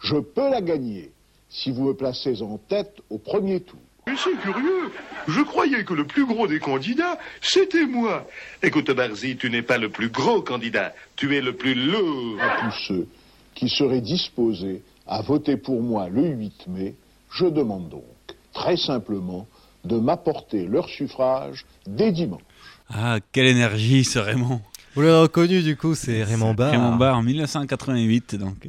Je 0.00 0.16
peux 0.16 0.48
la 0.50 0.60
gagner 0.60 1.12
si 1.48 1.70
vous 1.70 1.84
me 1.84 1.94
placez 1.94 2.40
en 2.42 2.56
tête 2.56 3.00
au 3.10 3.18
premier 3.18 3.60
tour. 3.60 3.80
Mais 4.06 4.14
c'est 4.22 4.38
curieux. 4.40 4.92
Je 5.28 5.40
croyais 5.40 5.84
que 5.84 5.94
le 5.94 6.06
plus 6.06 6.26
gros 6.26 6.46
des 6.46 6.60
candidats, 6.60 7.18
c'était 7.40 7.86
moi. 7.86 8.26
Écoute, 8.62 8.90
Barzi, 8.90 9.36
tu 9.36 9.50
n'es 9.50 9.62
pas 9.62 9.78
le 9.78 9.88
plus 9.88 10.10
gros 10.10 10.42
candidat. 10.42 10.92
Tu 11.16 11.34
es 11.36 11.40
le 11.40 11.54
plus 11.54 11.74
lourd. 11.74 12.40
À 12.40 12.60
tous 12.60 12.76
ceux 12.88 13.08
qui 13.54 13.68
seraient 13.68 14.00
disposés 14.00 14.82
à 15.06 15.22
voter 15.22 15.56
pour 15.56 15.82
moi 15.82 16.08
le 16.08 16.26
8 16.26 16.66
mai, 16.68 16.94
je 17.30 17.46
demande 17.46 17.88
donc, 17.88 18.04
très 18.52 18.76
simplement, 18.76 19.46
de 19.84 19.98
m'apporter 19.98 20.66
leur 20.66 20.88
suffrage 20.88 21.64
dès 21.86 22.12
dimanche. 22.12 22.42
Ah, 22.90 23.18
quelle 23.32 23.46
énergie 23.46 24.04
ce 24.04 24.18
Raymond 24.18 24.60
vous 24.94 25.02
l'avez 25.02 25.16
reconnu 25.16 25.62
du 25.62 25.76
coup, 25.76 25.94
c'est 25.94 26.22
Raymond 26.22 26.54
Barre. 26.54 26.72
Raymond 26.72 26.96
Barre 26.96 27.18
en 27.18 27.22
1988 27.22 28.36
donc. 28.36 28.68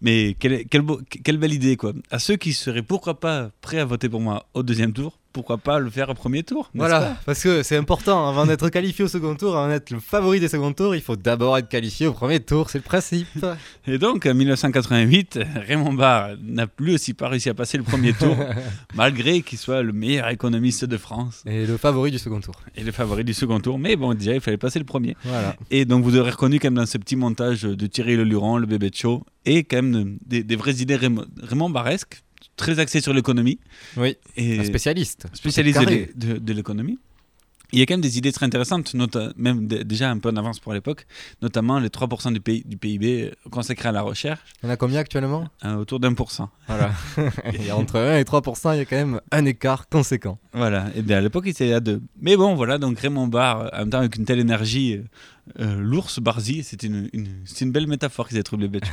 Mais 0.00 0.34
quelle, 0.38 0.66
quelle, 0.66 0.82
quelle, 1.22 1.36
belle 1.36 1.52
idée 1.52 1.76
quoi. 1.76 1.92
À 2.10 2.18
ceux 2.18 2.36
qui 2.36 2.52
seraient 2.52 2.82
pourquoi 2.82 3.20
pas 3.20 3.50
prêts 3.60 3.78
à 3.78 3.84
voter 3.84 4.08
pour 4.08 4.20
moi 4.20 4.46
au 4.54 4.62
deuxième 4.62 4.92
tour, 4.92 5.18
pourquoi 5.36 5.58
pas 5.58 5.78
le 5.78 5.90
faire 5.90 6.08
au 6.08 6.14
premier 6.14 6.42
tour 6.42 6.70
Voilà, 6.72 7.18
parce 7.26 7.42
que 7.42 7.62
c'est 7.62 7.76
important, 7.76 8.26
avant 8.26 8.46
d'être 8.46 8.70
qualifié 8.70 9.04
au 9.04 9.08
second 9.08 9.34
tour, 9.34 9.54
avant 9.54 9.68
d'être 9.68 9.90
le 9.90 10.00
favori 10.00 10.40
des 10.40 10.48
second 10.48 10.72
tours, 10.72 10.94
il 10.94 11.02
faut 11.02 11.14
d'abord 11.14 11.58
être 11.58 11.68
qualifié 11.68 12.06
au 12.06 12.14
premier 12.14 12.40
tour, 12.40 12.70
c'est 12.70 12.78
le 12.78 12.84
principe. 12.84 13.26
Et 13.86 13.98
donc, 13.98 14.24
en 14.24 14.34
1988, 14.34 15.40
Raymond 15.66 15.92
Barre 15.92 16.30
n'a 16.42 16.66
plus 16.66 16.94
aussi 16.94 17.12
pas 17.12 17.28
réussi 17.28 17.50
à 17.50 17.54
passer 17.54 17.76
le 17.76 17.84
premier 17.84 18.14
tour, 18.14 18.34
malgré 18.94 19.42
qu'il 19.42 19.58
soit 19.58 19.82
le 19.82 19.92
meilleur 19.92 20.30
économiste 20.30 20.86
de 20.86 20.96
France. 20.96 21.42
Et 21.44 21.66
le 21.66 21.76
favori 21.76 22.10
du 22.10 22.18
second 22.18 22.40
tour. 22.40 22.54
Et 22.74 22.82
le 22.82 22.90
favori 22.90 23.22
du 23.22 23.34
second 23.34 23.60
tour, 23.60 23.78
mais 23.78 23.96
bon, 23.96 24.14
déjà, 24.14 24.32
il 24.32 24.40
fallait 24.40 24.56
passer 24.56 24.78
le 24.78 24.86
premier. 24.86 25.18
Voilà. 25.22 25.54
Et 25.70 25.84
donc, 25.84 26.02
vous 26.02 26.16
aurez 26.16 26.30
reconnu 26.30 26.58
quand 26.60 26.68
même 26.68 26.76
dans 26.76 26.86
ce 26.86 26.96
petit 26.96 27.16
montage 27.16 27.64
de 27.64 27.86
Thierry 27.86 28.16
Leluron, 28.16 28.56
le 28.56 28.64
bébé 28.66 28.88
de 28.88 28.96
show, 28.96 29.22
et 29.44 29.64
quand 29.64 29.82
même 29.82 30.16
des, 30.24 30.42
des 30.42 30.56
vraies 30.56 30.76
idées 30.76 30.96
Raymond 30.96 31.68
Barresque, 31.68 32.22
très 32.56 32.78
axé 32.78 33.00
sur 33.00 33.12
l'économie. 33.12 33.60
Oui, 33.96 34.16
et 34.36 34.58
un 34.58 34.64
spécialiste. 34.64 35.26
Spécialisé 35.32 36.10
de, 36.14 36.38
de, 36.38 36.52
l'économie. 36.52 36.98
Il 37.72 37.78
y 37.78 37.82
a 37.82 37.86
quand 37.86 37.94
même 37.94 38.00
des 38.00 38.18
idées 38.18 38.32
très 38.32 38.46
intéressantes, 38.46 38.94
même 39.36 39.66
déjà 39.66 40.10
un 40.10 40.18
peu 40.18 40.28
en 40.28 40.36
avance 40.36 40.60
pour 40.60 40.72
l'époque, 40.72 41.06
notamment 41.42 41.78
les 41.78 41.88
3% 41.88 42.32
du, 42.32 42.40
pays, 42.40 42.62
du 42.64 42.76
PIB 42.76 43.32
consacrés 43.50 43.88
à 43.88 43.92
la 43.92 44.02
recherche. 44.02 44.40
Il 44.62 44.66
y 44.66 44.68
en 44.68 44.72
a 44.72 44.76
combien 44.76 45.00
actuellement? 45.00 45.48
Euh, 45.64 45.76
Autour 45.76 46.00
d'un 46.00 46.14
pour 46.14 46.30
cent. 46.30 46.50
Voilà. 46.68 46.92
et 47.52 47.72
entre 47.72 47.98
1 47.98 48.18
et 48.18 48.22
3%, 48.22 48.74
il 48.74 48.78
y 48.78 48.80
a 48.80 48.84
quand 48.84 48.96
même 48.96 49.20
un 49.32 49.44
écart 49.44 49.88
conséquent. 49.88 50.38
Voilà. 50.52 50.86
Et 50.94 51.02
bien 51.02 51.18
à 51.18 51.20
l'époque, 51.20 51.44
il 51.46 51.50
était 51.50 51.72
à 51.72 51.80
2. 51.80 52.00
Mais 52.20 52.36
bon, 52.36 52.54
voilà, 52.54 52.78
donc 52.78 52.98
Raymond 52.98 53.26
Barre, 53.26 53.70
en 53.72 53.78
même 53.78 53.90
temps 53.90 53.98
avec 53.98 54.16
une 54.16 54.24
telle 54.24 54.38
énergie, 54.38 55.00
euh, 55.60 55.76
l'ours 55.78 56.20
Barzi, 56.20 56.62
c'est 56.62 56.82
une, 56.82 57.08
une, 57.12 57.28
une, 57.60 57.70
belle 57.70 57.86
métaphore 57.86 58.28
qu'ils 58.28 58.38
aient 58.38 58.42
trouvé 58.42 58.68
bête. 58.68 58.84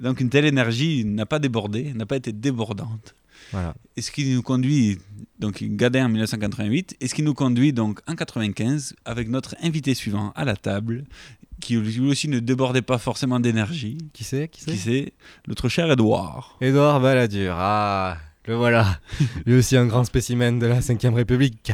donc 0.00 0.20
une 0.20 0.30
telle 0.30 0.44
énergie 0.44 1.04
n'a 1.04 1.26
pas 1.26 1.38
débordé, 1.38 1.92
n'a 1.94 2.06
pas 2.06 2.16
été 2.16 2.32
débordante. 2.32 3.14
Voilà. 3.50 3.74
Et 3.96 4.02
ce 4.02 4.10
qui 4.10 4.32
nous 4.34 4.42
conduit, 4.42 4.98
donc 5.38 5.62
Gadin 5.62 6.06
en 6.06 6.08
1988, 6.08 6.96
et 7.00 7.08
ce 7.08 7.14
qui 7.14 7.22
nous 7.22 7.34
conduit 7.34 7.72
donc 7.72 8.00
en 8.06 8.14
95 8.14 8.94
avec 9.04 9.28
notre 9.28 9.56
invité 9.62 9.94
suivant 9.94 10.32
à 10.36 10.44
la 10.44 10.56
table, 10.56 11.04
qui 11.60 11.76
lui 11.76 12.10
aussi 12.10 12.28
ne 12.28 12.40
débordait 12.40 12.82
pas 12.82 12.98
forcément 12.98 13.40
d'énergie. 13.40 13.98
Qui 14.12 14.24
c'est 14.24 14.48
Qui 14.48 14.62
c'est 14.62 14.70
Qui 14.72 14.78
c'est 14.78 15.12
Notre 15.48 15.68
cher 15.68 15.90
Edouard. 15.90 16.58
Edouard 16.60 17.00
Balladur. 17.00 17.54
Ah, 17.56 18.18
Le 18.46 18.54
voilà. 18.54 18.98
Lui 19.46 19.54
aussi 19.54 19.76
un 19.76 19.86
grand 19.86 20.04
spécimen 20.04 20.58
de 20.58 20.66
la 20.66 20.80
Ve 20.80 21.14
République. 21.14 21.72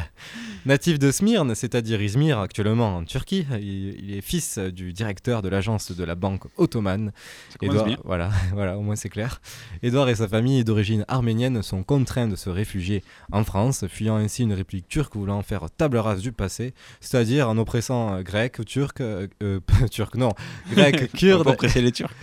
Natif 0.67 0.99
de 0.99 1.11
Smyrne, 1.11 1.55
c'est-à-dire 1.55 2.01
Izmir, 2.03 2.39
actuellement 2.39 2.97
en 2.97 3.05
Turquie, 3.05 3.47
il, 3.61 4.15
est 4.15 4.21
fils 4.21 4.59
du 4.59 4.93
directeur 4.93 5.43
de 5.43 5.49
l'agence 5.49 5.93
de 5.93 6.05
la 6.05 6.15
banque 6.15 6.45
ottomane. 6.57 7.13
bien. 7.61 7.97
voilà, 8.05 8.31
voilà, 8.53 8.77
au 8.77 8.83
moins 8.83 8.97
c'est 8.97 9.09
clair. 9.09 9.41
Édouard 9.83 10.09
et 10.09 10.15
sa 10.15 10.29
famille 10.29 10.65
d'origine 10.65 11.05
arménienne 11.09 11.63
sont 11.63 11.83
contraints 11.83 12.29
de 12.29 12.37
se 12.37 12.51
réfugier 12.51 13.03
en 13.33 13.45
France, 13.45 13.87
fuyant 13.89 14.17
ainsi 14.17 14.43
une 14.43 14.53
république 14.53 14.89
turque 14.89 15.17
voulant 15.17 15.43
faire 15.43 15.67
table 15.77 15.97
rase 15.99 16.21
du 16.21 16.33
passé, 16.33 16.75
c'est-à-dire 17.01 17.49
en 17.49 17.57
oppressant 17.59 18.15
euh, 18.15 18.23
grecs, 18.23 18.65
turcs, 18.67 19.01
euh, 19.01 19.27
euh, 19.43 19.61
turcs 19.91 20.17
non, 20.17 20.31
grecs, 20.73 21.13
kurdes, 21.17 21.47
oppresser 21.47 21.81
les 21.81 21.93
Turcs. 21.93 22.15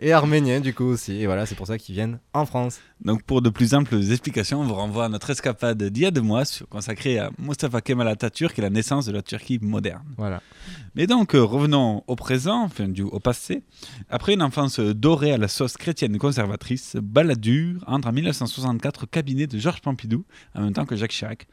et 0.00 0.12
arméniens 0.12 0.60
du 0.60 0.74
coup 0.74 0.84
aussi. 0.84 1.20
Et 1.20 1.26
voilà, 1.26 1.46
c'est 1.46 1.54
pour 1.54 1.66
ça 1.66 1.78
qu'ils 1.78 1.94
viennent 1.94 2.18
en 2.32 2.46
France. 2.46 2.80
Donc 3.00 3.22
pour 3.22 3.42
de 3.42 3.50
plus 3.50 3.74
amples 3.74 3.96
explications, 3.96 4.60
on 4.60 4.64
vous 4.64 4.74
renvoie 4.74 5.06
à 5.06 5.08
notre 5.08 5.30
escapade 5.30 5.82
d'il 5.82 6.02
y 6.02 6.06
a 6.06 6.10
deux 6.10 6.20
mois 6.20 6.42
consacrée 6.68 7.18
à 7.18 7.30
Mustafa 7.38 7.80
Kemal 7.80 8.08
Atatürk 8.08 8.58
et 8.58 8.62
la 8.62 8.70
naissance 8.70 9.06
de 9.06 9.12
la 9.12 9.22
Turquie 9.22 9.58
moderne. 9.60 10.04
Voilà. 10.16 10.42
Mais 10.94 11.06
donc 11.06 11.34
euh, 11.34 11.42
revenons 11.42 12.02
au 12.06 12.16
présent, 12.16 12.62
enfin 12.64 12.88
du, 12.88 13.02
au 13.02 13.20
passé. 13.20 13.62
Après 14.08 14.34
une 14.34 14.42
enfance 14.42 14.80
dorée 14.80 15.32
à 15.32 15.38
la 15.38 15.48
sauce 15.48 15.76
chrétienne 15.76 16.18
conservatrice, 16.18 16.96
Balladur 17.00 17.82
entre 17.86 18.08
en 18.08 18.12
1964 18.12 19.04
au 19.04 19.06
cabinet 19.06 19.46
de 19.46 19.58
Georges 19.58 19.80
Pompidou, 19.80 20.24
en 20.54 20.62
même 20.62 20.72
temps 20.72 20.86
que 20.86 20.96
Jacques 20.96 21.12
Chirac. 21.12 21.46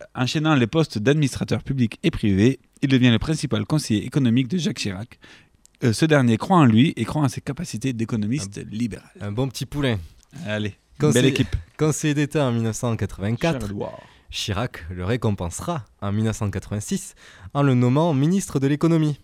Euh, 0.00 0.04
Enchaînant 0.14 0.54
les 0.54 0.66
postes 0.66 0.98
d'administrateur 0.98 1.62
public 1.62 1.98
et 2.02 2.10
privé, 2.10 2.60
il 2.82 2.88
devient 2.88 3.10
le 3.10 3.18
principal 3.18 3.64
conseiller 3.64 4.04
économique 4.04 4.48
de 4.48 4.58
Jacques 4.58 4.78
Chirac. 4.78 5.18
Euh, 5.82 5.92
ce 5.92 6.04
dernier 6.04 6.36
croit 6.36 6.58
en 6.58 6.66
lui 6.66 6.92
et 6.96 7.04
croit 7.04 7.22
en 7.22 7.28
ses 7.28 7.40
capacités 7.40 7.92
d'économiste 7.92 8.60
libéral. 8.70 9.08
Un 9.20 9.32
bon 9.32 9.48
petit 9.48 9.64
poulain. 9.64 9.98
Allez, 10.46 10.74
belle 10.98 11.24
équipe. 11.24 11.56
Conseiller 11.78 12.14
d'État 12.14 12.46
en 12.46 12.52
1984, 12.52 13.60
Cher 13.60 13.70
Edouard. 13.70 13.98
Chirac 14.30 14.84
le 14.90 15.04
récompensera 15.04 15.84
en 16.00 16.12
1986 16.12 17.14
en 17.54 17.62
le 17.62 17.74
nommant 17.74 18.14
ministre 18.14 18.58
de 18.60 18.66
l'économie. 18.66 19.20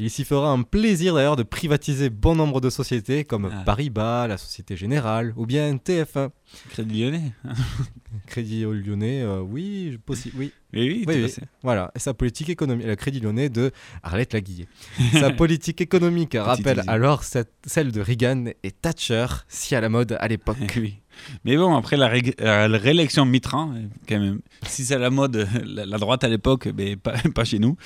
Il 0.00 0.10
s'y 0.10 0.24
fera 0.24 0.50
un 0.52 0.62
plaisir 0.62 1.12
d'ailleurs 1.16 1.34
de 1.34 1.42
privatiser 1.42 2.08
bon 2.08 2.36
nombre 2.36 2.60
de 2.60 2.70
sociétés 2.70 3.24
comme 3.24 3.50
Ah. 3.52 3.62
Paribas, 3.66 4.28
la 4.28 4.38
Société 4.38 4.76
Générale 4.76 5.32
ou 5.36 5.44
bien 5.44 5.74
TF1. 5.76 6.30
Crédit 6.70 7.02
Lyonnais. 7.02 7.32
Crédit 8.28 8.62
Lyonnais, 8.62 9.22
euh, 9.22 9.40
oui, 9.40 9.90
je- 9.92 9.96
possi- 9.96 10.30
oui. 10.36 10.52
Oui, 10.72 11.04
oui, 11.08 11.24
à 11.24 11.28
fait. 11.28 11.42
Voilà, 11.64 11.90
et 11.96 11.98
sa 11.98 12.14
politique 12.14 12.48
économique, 12.48 12.86
le 12.86 12.94
Crédit 12.94 13.18
Lyonnais 13.20 13.48
de 13.48 13.72
Arlette 14.04 14.34
Laguillet. 14.34 14.68
sa 15.14 15.30
politique 15.32 15.80
économique 15.80 16.36
rappelle 16.38 16.84
alors 16.86 17.24
cette- 17.24 17.52
celle 17.66 17.90
de 17.90 18.00
Reagan 18.00 18.44
et 18.62 18.70
Thatcher, 18.70 19.26
si 19.48 19.74
à 19.74 19.80
la 19.80 19.88
mode 19.88 20.16
à 20.20 20.28
l'époque. 20.28 20.58
oui. 20.76 21.00
Mais 21.44 21.56
bon, 21.56 21.74
après 21.76 21.96
la, 21.96 22.08
ré- 22.08 22.34
la 22.38 22.66
réélection 22.68 23.26
de 23.26 23.30
euh, 23.74 23.82
quand 24.08 24.18
même, 24.20 24.40
si 24.66 24.84
c'est 24.84 24.98
la 24.98 25.10
mode, 25.10 25.48
la, 25.64 25.86
la 25.86 25.98
droite 25.98 26.24
à 26.24 26.28
l'époque, 26.28 26.68
mais 26.76 26.96
pas, 26.96 27.14
pas 27.34 27.44
chez 27.44 27.58
nous. 27.58 27.76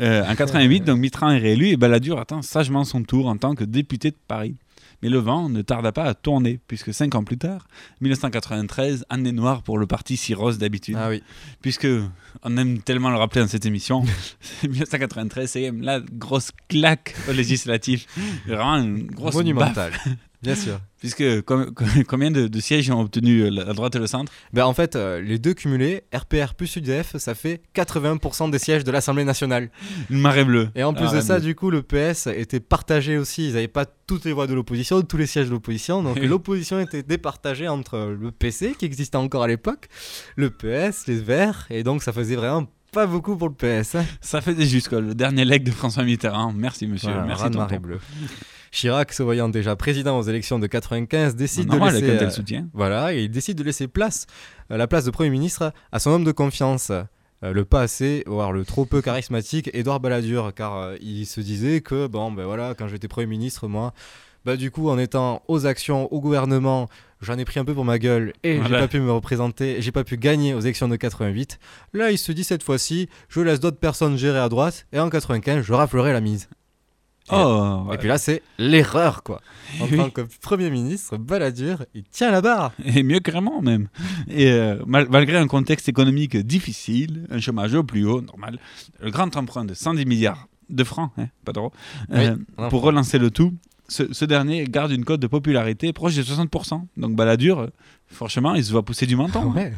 Euh, 0.00 0.24
en 0.26 0.34
88, 0.34 0.84
donc 0.84 0.98
Mitterrand 0.98 1.30
est 1.30 1.38
réélu 1.38 1.66
et 1.68 1.76
Balladur 1.76 2.18
attend 2.18 2.42
sagement 2.42 2.84
son 2.84 3.02
tour 3.02 3.26
en 3.28 3.36
tant 3.36 3.54
que 3.54 3.64
député 3.64 4.10
de 4.10 4.16
Paris. 4.28 4.56
Mais 5.02 5.08
le 5.08 5.18
vent 5.18 5.48
ne 5.48 5.62
tarda 5.62 5.90
pas 5.90 6.04
à 6.04 6.14
tourner, 6.14 6.60
puisque 6.68 6.94
cinq 6.94 7.16
ans 7.16 7.24
plus 7.24 7.36
tard, 7.36 7.66
1993, 8.02 9.04
année 9.10 9.32
noire 9.32 9.62
pour 9.64 9.76
le 9.78 9.86
parti 9.88 10.16
si 10.16 10.32
rose 10.32 10.58
d'habitude. 10.58 10.96
Ah 10.96 11.08
oui. 11.08 11.24
Puisque 11.60 11.88
on 12.44 12.56
aime 12.56 12.78
tellement 12.80 13.10
le 13.10 13.16
rappeler 13.16 13.40
dans 13.40 13.48
cette 13.48 13.66
émission, 13.66 14.04
1993, 14.62 15.50
c'est 15.50 15.72
la 15.80 15.98
grosse 16.00 16.50
claque 16.68 17.16
au 17.28 17.32
législatif. 17.32 18.06
Vraiment 18.46 18.76
une 18.76 19.06
grosse 19.08 19.34
Monumentale, 19.34 19.92
bien 20.42 20.54
sûr. 20.54 20.78
Puisque 21.02 21.42
com- 21.42 21.70
com- 21.74 21.86
combien 22.08 22.30
de, 22.30 22.46
de 22.48 22.60
sièges 22.60 22.90
ont 22.90 23.00
obtenu 23.00 23.40
euh, 23.40 23.50
la 23.50 23.72
droite 23.74 23.94
et 23.96 23.98
le 23.98 24.06
centre? 24.06 24.32
Ben, 24.52 24.64
en 24.64 24.72
fait, 24.72 24.94
euh, 24.96 25.20
les 25.20 25.38
deux 25.38 25.52
cumulés, 25.52 26.04
RPR 26.14 26.54
plus 26.56 26.74
UDF, 26.76 27.16
ça 27.18 27.34
fait 27.34 27.60
80% 27.74 28.50
des 28.50 28.58
sièges 28.58 28.84
de 28.84 28.90
l'Assemblée 28.92 29.24
nationale. 29.24 29.70
Une 30.10 30.20
marée 30.20 30.44
bleue. 30.44 30.68
Et 30.74 30.84
en 30.84 30.94
plus 30.94 31.06
Ah, 31.10 31.16
de 31.16 31.20
ça, 31.20 31.34
bleue. 31.40 31.46
du 31.48 31.54
coup, 31.54 31.70
le 31.70 31.82
PS 31.82 32.28
était 32.28 32.60
partagé 32.60 33.18
aussi. 33.18 33.48
Ils 33.48 33.54
n'avaient 33.54 33.68
pas 33.68 33.84
toutes 33.84 34.24
les 34.24 34.32
voix 34.32 34.46
de 34.46 34.54
l'opposition, 34.54 35.02
tous 35.02 35.16
les 35.16 35.26
sièges 35.26 35.46
de 35.46 35.50
l'opposition. 35.52 36.02
Donc 36.02 36.16
Oui. 36.20 36.26
l'opposition 36.26 36.78
était 36.80 37.02
départagée 37.02 37.66
entre 37.68 38.16
le 38.18 38.30
PC, 38.30 38.74
qui 38.78 38.84
existait 38.84 39.16
encore 39.16 39.42
à 39.42 39.48
l'époque, 39.48 39.88
le 40.36 40.50
PS, 40.50 41.06
les 41.08 41.16
Verts. 41.16 41.66
Et 41.70 41.82
donc 41.82 42.02
ça 42.02 42.12
faisait 42.12 42.36
vraiment 42.36 42.66
pas 42.92 43.06
beaucoup 43.06 43.36
pour 43.36 43.48
le 43.48 43.54
PS. 43.54 43.94
hein. 43.96 44.04
Ça 44.20 44.40
fait 44.40 44.54
des 44.54 44.66
jusqu'à 44.66 45.00
le 45.00 45.14
dernier 45.14 45.44
leg 45.46 45.64
de 45.64 45.70
François 45.70 46.04
Mitterrand. 46.04 46.52
Merci 46.52 46.86
monsieur. 46.86 47.08
Voilà, 47.08 47.24
Merci 47.26 47.44
tonton. 47.44 47.58
marée 47.58 47.78
bleue. 47.78 47.98
Chirac, 48.72 49.12
se 49.12 49.22
voyant 49.22 49.48
déjà 49.50 49.76
président 49.76 50.18
aux 50.18 50.22
élections 50.22 50.58
de 50.58 50.66
95, 50.66 51.36
décide 51.36 51.68
de 51.68 51.76
laisser 52.00 52.06
euh. 52.10 52.18
Voilà, 52.72 53.14
et 53.14 53.24
il 53.24 53.30
décide 53.30 53.58
de 53.58 53.62
laisser 53.62 53.86
place, 53.86 54.26
euh, 54.70 54.78
la 54.78 54.86
place 54.86 55.04
de 55.04 55.10
premier 55.10 55.28
ministre 55.30 55.72
à 55.92 55.98
son 55.98 56.10
homme 56.10 56.24
de 56.24 56.32
confiance, 56.32 56.90
euh, 56.90 57.52
le 57.52 57.64
pas 57.66 57.82
assez, 57.82 58.24
voire 58.26 58.50
le 58.50 58.64
trop 58.64 58.86
peu 58.86 59.02
charismatique 59.02 59.68
Édouard 59.74 60.00
Balladur, 60.00 60.52
car 60.54 60.76
euh, 60.78 60.96
il 61.02 61.26
se 61.26 61.42
disait 61.42 61.82
que 61.82 62.06
bon, 62.06 62.32
ben 62.32 62.44
voilà, 62.46 62.74
quand 62.76 62.88
j'étais 62.88 63.08
premier 63.08 63.26
ministre, 63.26 63.68
moi, 63.68 63.92
bah 64.46 64.56
du 64.56 64.70
coup, 64.70 64.88
en 64.88 64.98
étant 64.98 65.42
aux 65.48 65.66
actions, 65.66 66.10
au 66.10 66.20
gouvernement, 66.20 66.88
j'en 67.20 67.36
ai 67.36 67.44
pris 67.44 67.60
un 67.60 67.66
peu 67.66 67.74
pour 67.74 67.84
ma 67.84 67.98
gueule 67.98 68.32
et 68.42 68.56
Voilà. 68.58 68.68
j'ai 68.76 68.80
pas 68.80 68.88
pu 68.88 69.00
me 69.00 69.12
représenter, 69.12 69.82
j'ai 69.82 69.92
pas 69.92 70.02
pu 70.02 70.16
gagner 70.16 70.54
aux 70.54 70.60
élections 70.60 70.88
de 70.88 70.96
88. 70.96 71.58
Là, 71.92 72.10
il 72.10 72.16
se 72.16 72.32
dit 72.32 72.42
cette 72.42 72.62
fois-ci, 72.62 73.10
je 73.28 73.40
laisse 73.42 73.60
d'autres 73.60 73.78
personnes 73.78 74.16
gérer 74.16 74.38
à 74.38 74.48
droite 74.48 74.86
et 74.94 74.98
en 74.98 75.10
95, 75.10 75.62
je 75.62 75.72
raflerai 75.74 76.14
la 76.14 76.22
mise. 76.22 76.48
Et- 77.32 77.36
Oh, 77.36 77.86
et 77.92 77.98
puis 77.98 78.08
là, 78.08 78.18
c'est 78.18 78.42
l'erreur, 78.58 79.22
quoi. 79.22 79.40
En 79.80 79.84
Oui. 79.86 79.96
tant 79.96 80.10
que 80.10 80.20
Premier 80.40 80.70
ministre, 80.70 81.16
Balladur, 81.16 81.84
il 81.94 82.04
tient 82.04 82.30
la 82.30 82.40
barre. 82.40 82.72
Et 82.84 83.02
mieux 83.02 83.20
carrément 83.20 83.62
même. 83.62 83.88
Et 84.28 84.50
euh, 84.50 84.82
mal- 84.86 85.06
malgré 85.10 85.36
un 85.38 85.46
contexte 85.46 85.88
économique 85.88 86.36
difficile, 86.36 87.26
un 87.30 87.40
chômage 87.40 87.74
au 87.74 87.82
plus 87.84 88.04
haut, 88.04 88.20
normal, 88.20 88.58
le 89.00 89.10
grand 89.10 89.34
emprunt 89.36 89.64
de 89.64 89.74
110 89.74 90.04
milliards 90.06 90.48
de 90.70 90.84
francs, 90.84 91.10
hein, 91.18 91.26
pas 91.44 91.52
d'euros, 91.52 91.72
Oui, 92.10 92.18
euh, 92.20 92.68
pour 92.70 92.82
relancer 92.82 93.18
le 93.18 93.30
tout, 93.30 93.52
ce, 93.88 94.12
ce 94.12 94.24
dernier 94.24 94.64
garde 94.64 94.90
une 94.92 95.04
cote 95.04 95.20
de 95.20 95.26
popularité 95.26 95.92
proche 95.92 96.14
de 96.16 96.22
60%. 96.22 96.86
Donc 96.96 97.14
Balladur, 97.14 97.60
euh, 97.60 97.66
franchement, 98.06 98.54
il 98.54 98.64
se 98.64 98.72
voit 98.72 98.82
pousser 98.84 99.06
du 99.06 99.16
menton. 99.16 99.52
Ouais. 99.54 99.72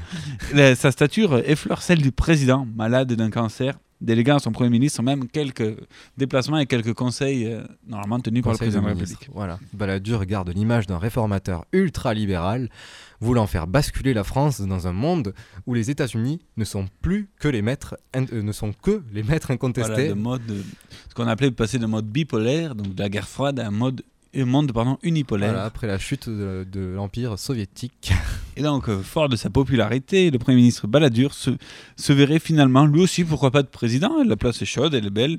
La- 0.52 0.74
sa 0.76 0.90
stature 0.92 1.38
effleure 1.48 1.82
celle 1.82 2.00
du 2.02 2.12
président, 2.12 2.66
malade 2.76 3.12
d'un 3.12 3.30
cancer. 3.30 3.74
Déléguant 4.00 4.36
à 4.36 4.38
son 4.38 4.52
Premier 4.52 4.70
ministre, 4.70 5.02
même 5.02 5.28
quelques 5.28 5.76
déplacements 6.16 6.58
et 6.58 6.66
quelques 6.66 6.94
conseils 6.94 7.46
euh, 7.46 7.62
normalement 7.86 8.20
tenus 8.20 8.42
par 8.42 8.52
le 8.52 8.58
président 8.58 8.82
de 8.82 8.86
la. 8.88 8.92
République. 8.94 9.30
Voilà. 9.32 9.58
Balladur 9.72 10.24
garde 10.26 10.50
l'image 10.54 10.86
d'un 10.86 10.98
réformateur 10.98 11.64
ultra-libéral, 11.72 12.68
voulant 13.20 13.46
faire 13.46 13.66
basculer 13.66 14.12
la 14.12 14.24
France 14.24 14.60
dans 14.60 14.86
un 14.86 14.92
monde 14.92 15.34
où 15.66 15.74
les 15.74 15.90
États-Unis 15.90 16.40
ne 16.56 16.64
sont 16.64 16.86
plus 17.00 17.28
que 17.38 17.48
les 17.48 17.62
maîtres, 17.62 17.96
euh, 18.16 18.42
ne 18.42 18.52
sont 18.52 18.72
que 18.72 19.02
les 19.12 19.22
maîtres 19.22 19.50
incontestés. 19.50 19.92
Voilà, 19.92 20.08
de 20.08 20.14
mode, 20.14 20.64
ce 21.08 21.14
qu'on 21.14 21.26
appelait 21.26 21.50
passer 21.50 21.78
de 21.78 21.86
mode 21.86 22.06
bipolaire, 22.06 22.74
donc 22.74 22.94
de 22.94 23.02
la 23.02 23.08
guerre 23.08 23.28
froide, 23.28 23.60
à 23.60 23.68
un 23.68 23.70
mode, 23.70 24.02
monde 24.42 24.72
pardon, 24.72 24.98
unipolaire. 25.02 25.50
Voilà, 25.52 25.64
après 25.64 25.86
la 25.86 25.98
chute 25.98 26.28
de, 26.28 26.66
de 26.70 26.80
l'Empire 26.80 27.38
soviétique. 27.38 28.12
Et 28.56 28.62
donc, 28.62 28.88
euh, 28.88 29.02
fort 29.02 29.28
de 29.28 29.36
sa 29.36 29.50
popularité, 29.50 30.30
le 30.30 30.38
Premier 30.38 30.56
ministre 30.56 30.86
Balladur 30.86 31.34
se, 31.34 31.50
se 31.96 32.12
verrait 32.12 32.38
finalement, 32.38 32.86
lui 32.86 33.00
aussi, 33.00 33.24
pourquoi 33.24 33.50
pas 33.50 33.62
de 33.62 33.68
président. 33.68 34.22
La 34.24 34.36
place 34.36 34.60
est 34.62 34.66
chaude, 34.66 34.94
elle 34.94 35.06
est 35.06 35.10
belle. 35.10 35.38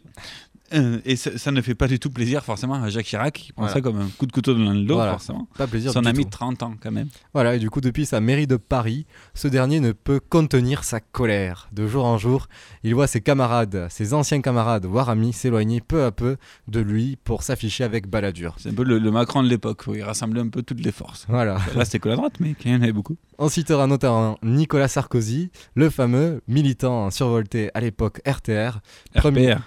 Euh, 0.74 1.00
et 1.06 1.16
ça, 1.16 1.38
ça 1.38 1.52
ne 1.52 1.62
fait 1.62 1.76
pas 1.76 1.88
du 1.88 2.00
tout 2.00 2.10
plaisir 2.10 2.44
forcément 2.44 2.74
à 2.82 2.90
Jacques 2.90 3.06
Chirac, 3.06 3.34
qui 3.34 3.54
prend 3.54 3.64
Voilà. 3.64 3.74
ça 3.74 3.82
comme 3.82 4.00
un 4.00 4.08
coup 4.18 4.26
de 4.26 4.32
couteau 4.32 4.54
dans 4.56 4.72
le 4.74 4.84
dos, 4.84 4.96
Voilà. 4.96 5.12
forcément. 5.12 5.48
Pas 5.58 5.68
plaisir 5.68 5.92
Son 5.92 6.06
ami 6.06 6.26
de 6.26 6.30
30 6.30 6.64
ans, 6.64 6.74
quand 6.82 6.92
même. 6.92 7.08
Voilà, 7.34 7.56
et 7.56 7.60
du 7.60 7.70
coup, 7.70 7.82
depuis 7.82 8.06
sa 8.06 8.20
mairie 8.20 8.48
de 8.48 8.56
Paris, 8.58 9.06
ce 9.36 9.48
dernier 9.48 9.80
ne 9.80 9.92
peut 9.92 10.20
contenir 10.20 10.84
sa 10.84 11.00
colère. 11.00 11.70
De 11.72 11.86
jour 11.88 12.06
en 12.06 12.18
jour, 12.18 12.48
il 12.84 12.96
voit 12.96 13.06
ses 13.08 13.22
camarades, 13.22 13.88
ses 13.90 14.14
anciens 14.16 14.42
camarades, 14.42 14.86
voire 14.86 15.10
amis, 15.10 15.34
s'éloigner 15.34 15.82
peu 15.82 16.04
à 16.04 16.12
peu 16.12 16.38
de 16.68 16.80
lui 16.80 17.16
pour 17.24 17.44
s'afficher 17.44 17.84
avec 17.84 18.08
Balladur. 18.10 18.56
C'est 18.58 18.70
un 18.70 18.74
peu 18.74 18.84
le, 18.84 18.98
le 18.98 19.12
Macron 19.12 19.44
de 19.44 19.48
l'époque, 19.50 19.84
où 19.88 19.94
il 19.94 20.02
rassemblait 20.04 20.42
un 20.42 20.50
peu 20.50 20.64
toutes 20.64 20.84
les 20.84 20.92
forces. 20.92 21.26
Voilà. 21.30 21.58
Là, 21.76 21.86
c'était 21.86 22.00
que 22.00 22.10
la 22.10 22.16
droite, 22.16 22.34
mais 22.40 22.56
il 22.66 22.72
y 22.72 22.76
en 22.76 22.82
avait 22.82 22.92
beaucoup. 22.92 23.18
On 23.38 23.50
citera 23.50 23.86
notamment 23.86 24.40
Nicolas 24.42 24.88
Sarkozy, 24.88 25.52
le 25.76 25.90
fameux 25.90 26.42
militant 26.48 27.12
survolté 27.12 27.70
à 27.74 27.82
l'époque 27.82 28.22
RTR. 28.26 28.80
RPR. 29.16 29.60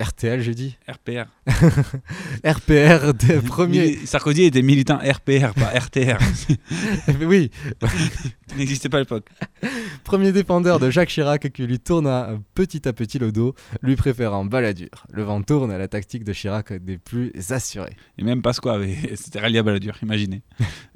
RTL, 0.00 0.40
j'ai 0.40 0.54
dit 0.54 0.76
RPR. 0.88 1.26
RPR 2.44 3.14
des 3.14 3.40
premiers. 3.40 3.96
Sarkozy 4.06 4.44
était 4.44 4.62
militant 4.62 4.98
RPR, 4.98 5.54
pas 5.54 5.78
RTR. 5.78 6.18
Oui, 7.20 7.50
n'existait 8.56 8.88
pas 8.88 8.98
à 8.98 9.00
l'époque. 9.00 9.26
premier 10.04 10.32
défendeur 10.32 10.78
de 10.78 10.90
Jacques 10.90 11.08
Chirac 11.08 11.50
qui 11.52 11.66
lui 11.66 11.78
tourna 11.78 12.30
petit 12.54 12.86
à 12.86 12.92
petit 12.92 13.18
le 13.18 13.32
dos, 13.32 13.54
lui 13.82 13.96
préférant 13.96 14.44
Balladur. 14.44 15.06
Le 15.10 15.22
vent 15.22 15.42
tourne 15.42 15.70
à 15.70 15.78
la 15.78 15.88
tactique 15.88 16.24
de 16.24 16.32
Chirac 16.32 16.72
des 16.72 16.98
plus 16.98 17.32
assurés. 17.50 17.96
Et 18.18 18.24
même 18.24 18.42
Pasqua 18.42 18.74
avait, 18.74 18.96
c'était 19.14 19.40
rallié 19.40 19.58
à 19.58 19.62
Balladur, 19.62 19.96
imaginez. 20.02 20.42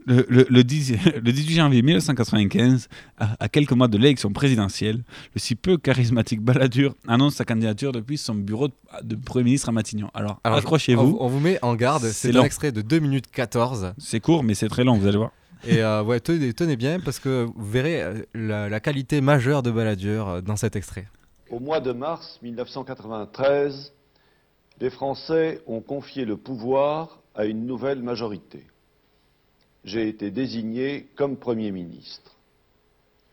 Le, 0.06 0.26
le, 0.28 0.46
le 0.50 0.64
10 0.64 0.94
le 1.22 1.32
18 1.32 1.54
janvier 1.54 1.82
1995, 1.82 2.88
à, 3.18 3.36
à 3.38 3.48
quelques 3.48 3.72
mois 3.72 3.88
de 3.88 3.96
l'élection 3.96 4.32
présidentielle, 4.32 5.02
le 5.34 5.40
si 5.40 5.54
peu 5.54 5.78
charismatique 5.78 6.42
Balladur 6.42 6.94
annonce 7.06 7.36
sa 7.36 7.44
candidature 7.44 7.92
depuis 7.92 8.18
son 8.18 8.34
bureau 8.34 8.68
de, 9.02 9.16
Premier 9.16 9.44
ministre 9.44 9.68
à 9.68 9.72
Matignon. 9.72 10.10
Alors, 10.14 10.40
accrochez-vous. 10.44 11.16
On, 11.20 11.26
on 11.26 11.28
vous 11.28 11.40
met 11.40 11.58
en 11.62 11.74
garde, 11.74 12.04
C'est 12.04 12.34
un 12.36 12.42
extrait 12.42 12.72
de 12.72 12.82
2 12.82 12.98
minutes 12.98 13.30
14. 13.30 13.94
C'est 13.98 14.20
court, 14.20 14.42
mais 14.42 14.54
c'est 14.54 14.68
très 14.68 14.84
long, 14.84 14.96
vous 14.96 15.06
allez 15.06 15.18
voir. 15.18 15.32
Et 15.64 15.82
euh, 15.82 16.02
ouais, 16.02 16.18
tenez, 16.18 16.52
tenez 16.52 16.76
bien 16.76 16.98
parce 16.98 17.20
que 17.20 17.44
vous 17.54 17.70
verrez 17.70 18.02
euh, 18.02 18.22
la, 18.34 18.68
la 18.68 18.80
qualité 18.80 19.20
majeure 19.20 19.62
de 19.62 19.70
Balladur 19.70 20.28
euh, 20.28 20.40
dans 20.40 20.56
cet 20.56 20.74
extrait. 20.74 21.06
Au 21.50 21.60
mois 21.60 21.80
de 21.80 21.92
mars 21.92 22.40
1993, 22.42 23.92
les 24.80 24.90
Français 24.90 25.62
ont 25.68 25.80
confié 25.80 26.24
le 26.24 26.36
pouvoir 26.36 27.20
à 27.36 27.44
une 27.44 27.66
nouvelle 27.66 28.02
majorité. 28.02 28.66
J'ai 29.84 30.08
été 30.08 30.30
désigné 30.30 31.08
comme 31.14 31.36
Premier 31.36 31.70
ministre. 31.70 32.36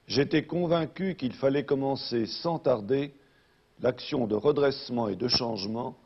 J'étais 0.08 0.46
convaincu 0.46 1.16
qu'il 1.16 1.34
fallait 1.34 1.66
commencer 1.66 2.26
sans 2.26 2.60
tarder 2.60 3.14
l'action 3.82 4.28
de 4.28 4.36
redressement 4.36 5.08
et 5.08 5.16
de 5.16 5.28
changement, 5.28 5.98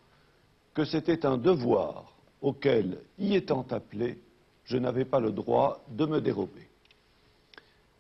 que 0.74 0.86
c'était 0.86 1.26
un 1.26 1.38
devoir 1.38 2.14
auquel, 2.42 3.00
y 3.18 3.36
étant 3.36 3.66
appelé, 3.72 4.22
je 4.66 4.78
n'avais 4.78 5.06
pas 5.06 5.20
le 5.20 5.32
droit 5.32 5.84
de 5.90 6.06
me 6.06 6.22
dérober. 6.22 6.68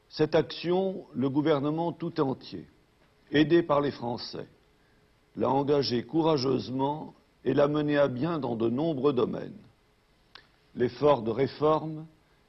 Cette 0.10 0.36
action, 0.36 1.06
le 1.14 1.30
gouvernement 1.30 1.92
tout 1.92 2.20
entier, 2.20 2.68
aidé 3.34 3.64
par 3.64 3.82
les 3.82 3.92
Français, 3.92 4.48
l'a 5.36 5.50
engagée 5.50 6.04
courageusement 6.04 7.14
et 7.44 7.54
l'a 7.54 7.68
menée 7.68 7.98
à 7.98 8.08
bien 8.08 8.40
dans 8.40 8.56
de 8.56 8.70
nombreux 8.70 9.14
domaines. 9.14 9.58
L'effort 10.76 11.24
de 11.24 11.32
réforme 11.32 12.06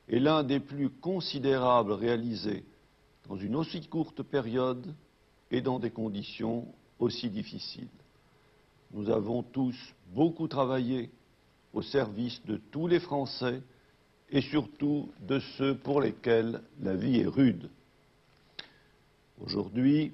est 0.08 0.20
l'un 0.20 0.44
des 0.44 0.60
plus 0.60 0.90
considérables 0.90 1.92
réalisés 1.92 2.64
dans 3.28 3.36
une 3.36 3.56
aussi 3.56 3.86
courte 3.86 4.22
période 4.22 4.94
et 5.50 5.62
dans 5.62 5.78
des 5.78 5.90
conditions 5.90 6.66
aussi 6.98 7.30
difficiles. 7.30 7.88
Nous 8.92 9.10
avons 9.10 9.42
tous 9.42 9.76
beaucoup 10.14 10.46
travaillé 10.46 11.10
au 11.72 11.82
service 11.82 12.40
de 12.44 12.60
tous 12.70 12.86
les 12.86 13.00
Français 13.00 13.62
et 14.30 14.42
surtout 14.42 15.10
de 15.20 15.40
ceux 15.56 15.76
pour 15.76 16.00
lesquels 16.00 16.62
la 16.80 16.94
vie 16.94 17.20
est 17.20 17.26
rude. 17.26 17.68
Aujourd'hui, 19.44 20.12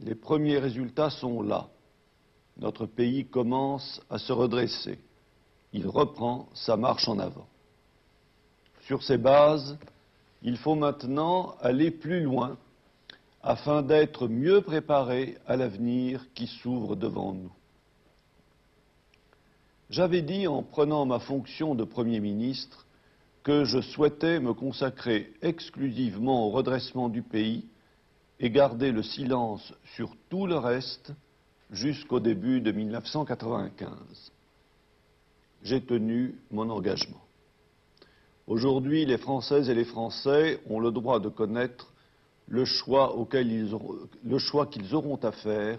les 0.00 0.14
premiers 0.14 0.58
résultats 0.58 1.10
sont 1.10 1.42
là. 1.42 1.68
Notre 2.58 2.86
pays 2.86 3.26
commence 3.26 4.00
à 4.10 4.18
se 4.18 4.32
redresser. 4.32 4.98
Il 5.72 5.86
reprend 5.86 6.48
sa 6.54 6.76
marche 6.76 7.08
en 7.08 7.18
avant. 7.18 7.48
Sur 8.86 9.02
ces 9.02 9.18
bases, 9.18 9.78
il 10.42 10.56
faut 10.56 10.74
maintenant 10.74 11.56
aller 11.60 11.90
plus 11.90 12.22
loin 12.22 12.56
afin 13.42 13.82
d'être 13.82 14.28
mieux 14.28 14.60
préparé 14.60 15.36
à 15.46 15.56
l'avenir 15.56 16.26
qui 16.34 16.46
s'ouvre 16.46 16.96
devant 16.96 17.32
nous. 17.32 17.52
J'avais 19.88 20.22
dit 20.22 20.46
en 20.48 20.62
prenant 20.62 21.06
ma 21.06 21.20
fonction 21.20 21.74
de 21.74 21.84
Premier 21.84 22.20
ministre 22.20 22.86
que 23.44 23.64
je 23.64 23.80
souhaitais 23.80 24.40
me 24.40 24.52
consacrer 24.52 25.32
exclusivement 25.42 26.48
au 26.48 26.50
redressement 26.50 27.08
du 27.08 27.22
pays 27.22 27.68
et 28.40 28.50
garder 28.50 28.92
le 28.92 29.02
silence 29.02 29.72
sur 29.94 30.14
tout 30.28 30.46
le 30.46 30.56
reste 30.56 31.12
jusqu'au 31.70 32.20
début 32.20 32.60
de 32.60 32.72
1995. 32.72 34.32
J'ai 35.62 35.80
tenu 35.80 36.38
mon 36.50 36.68
engagement. 36.70 37.22
Aujourd'hui, 38.46 39.04
les 39.04 39.18
Françaises 39.18 39.68
et 39.68 39.74
les 39.74 39.84
Français 39.84 40.60
ont 40.68 40.78
le 40.78 40.92
droit 40.92 41.18
de 41.18 41.28
connaître 41.28 41.92
le 42.48 42.64
choix 42.64 43.16
auquel 43.16 43.50
ils 43.50 43.76
le 44.24 44.38
choix 44.38 44.66
qu'ils 44.66 44.94
auront 44.94 45.16
à 45.16 45.32
faire. 45.32 45.78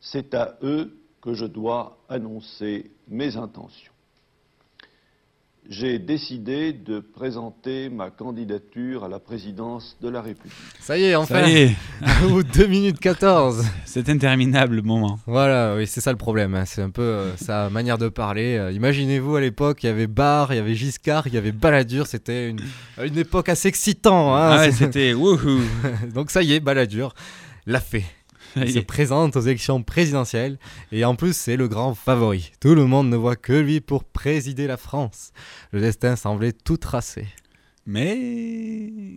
C'est 0.00 0.32
à 0.34 0.56
eux 0.62 0.96
que 1.20 1.34
je 1.34 1.44
dois 1.44 1.98
annoncer 2.08 2.90
mes 3.08 3.36
intentions. 3.36 3.92
J'ai 5.70 5.98
décidé 5.98 6.72
de 6.72 6.98
présenter 6.98 7.90
ma 7.90 8.08
candidature 8.10 9.04
à 9.04 9.08
la 9.08 9.18
présidence 9.18 9.98
de 10.00 10.08
la 10.08 10.22
République. 10.22 10.54
Ça 10.80 10.96
y 10.96 11.04
est, 11.04 11.14
enfin 11.14 11.42
Ça 11.42 11.48
y 11.50 11.56
est. 11.58 11.76
Ou 12.32 12.42
2 12.42 12.66
minutes 12.66 12.98
14 12.98 13.66
C'est 13.84 14.08
interminable 14.08 14.76
le 14.76 14.82
moment. 14.82 15.18
Voilà, 15.26 15.74
oui, 15.76 15.86
c'est 15.86 16.00
ça 16.00 16.10
le 16.10 16.16
problème. 16.16 16.54
hein. 16.54 16.64
C'est 16.64 16.80
un 16.80 16.88
peu 16.88 17.02
euh, 17.02 17.36
sa 17.36 17.68
manière 17.68 17.98
de 17.98 18.08
parler. 18.08 18.56
Euh, 18.56 18.72
Imaginez-vous 18.72 19.36
à 19.36 19.42
l'époque, 19.42 19.82
il 19.82 19.88
y 19.88 19.90
avait 19.90 20.06
Barre, 20.06 20.54
il 20.54 20.56
y 20.56 20.60
avait 20.60 20.74
Giscard, 20.74 21.26
il 21.26 21.34
y 21.34 21.36
avait 21.36 21.52
Balladur. 21.52 22.06
C'était 22.06 22.48
une, 22.48 22.60
une 23.04 23.18
époque 23.18 23.50
assez 23.50 23.68
excitante. 23.68 24.32
hein. 24.38 24.50
Ah 24.52 24.58
ouais, 24.60 24.72
c'était 24.72 25.12
wouhou. 25.12 25.60
Donc 26.14 26.30
ça 26.30 26.42
y 26.42 26.54
est, 26.54 26.60
Balladur 26.60 27.14
l'a 27.66 27.80
fait. 27.80 28.04
Il 28.56 28.72
se 28.72 28.78
présente 28.80 29.36
aux 29.36 29.40
élections 29.40 29.82
présidentielles 29.82 30.58
et 30.92 31.04
en 31.04 31.14
plus 31.14 31.36
c'est 31.36 31.56
le 31.56 31.68
grand 31.68 31.94
favori. 31.94 32.52
Tout 32.60 32.74
le 32.74 32.86
monde 32.86 33.08
ne 33.08 33.16
voit 33.16 33.36
que 33.36 33.52
lui 33.52 33.80
pour 33.80 34.04
présider 34.04 34.66
la 34.66 34.76
France. 34.76 35.32
Le 35.72 35.80
destin 35.80 36.16
semblait 36.16 36.52
tout 36.52 36.76
tracé. 36.76 37.26
Mais 37.86 39.16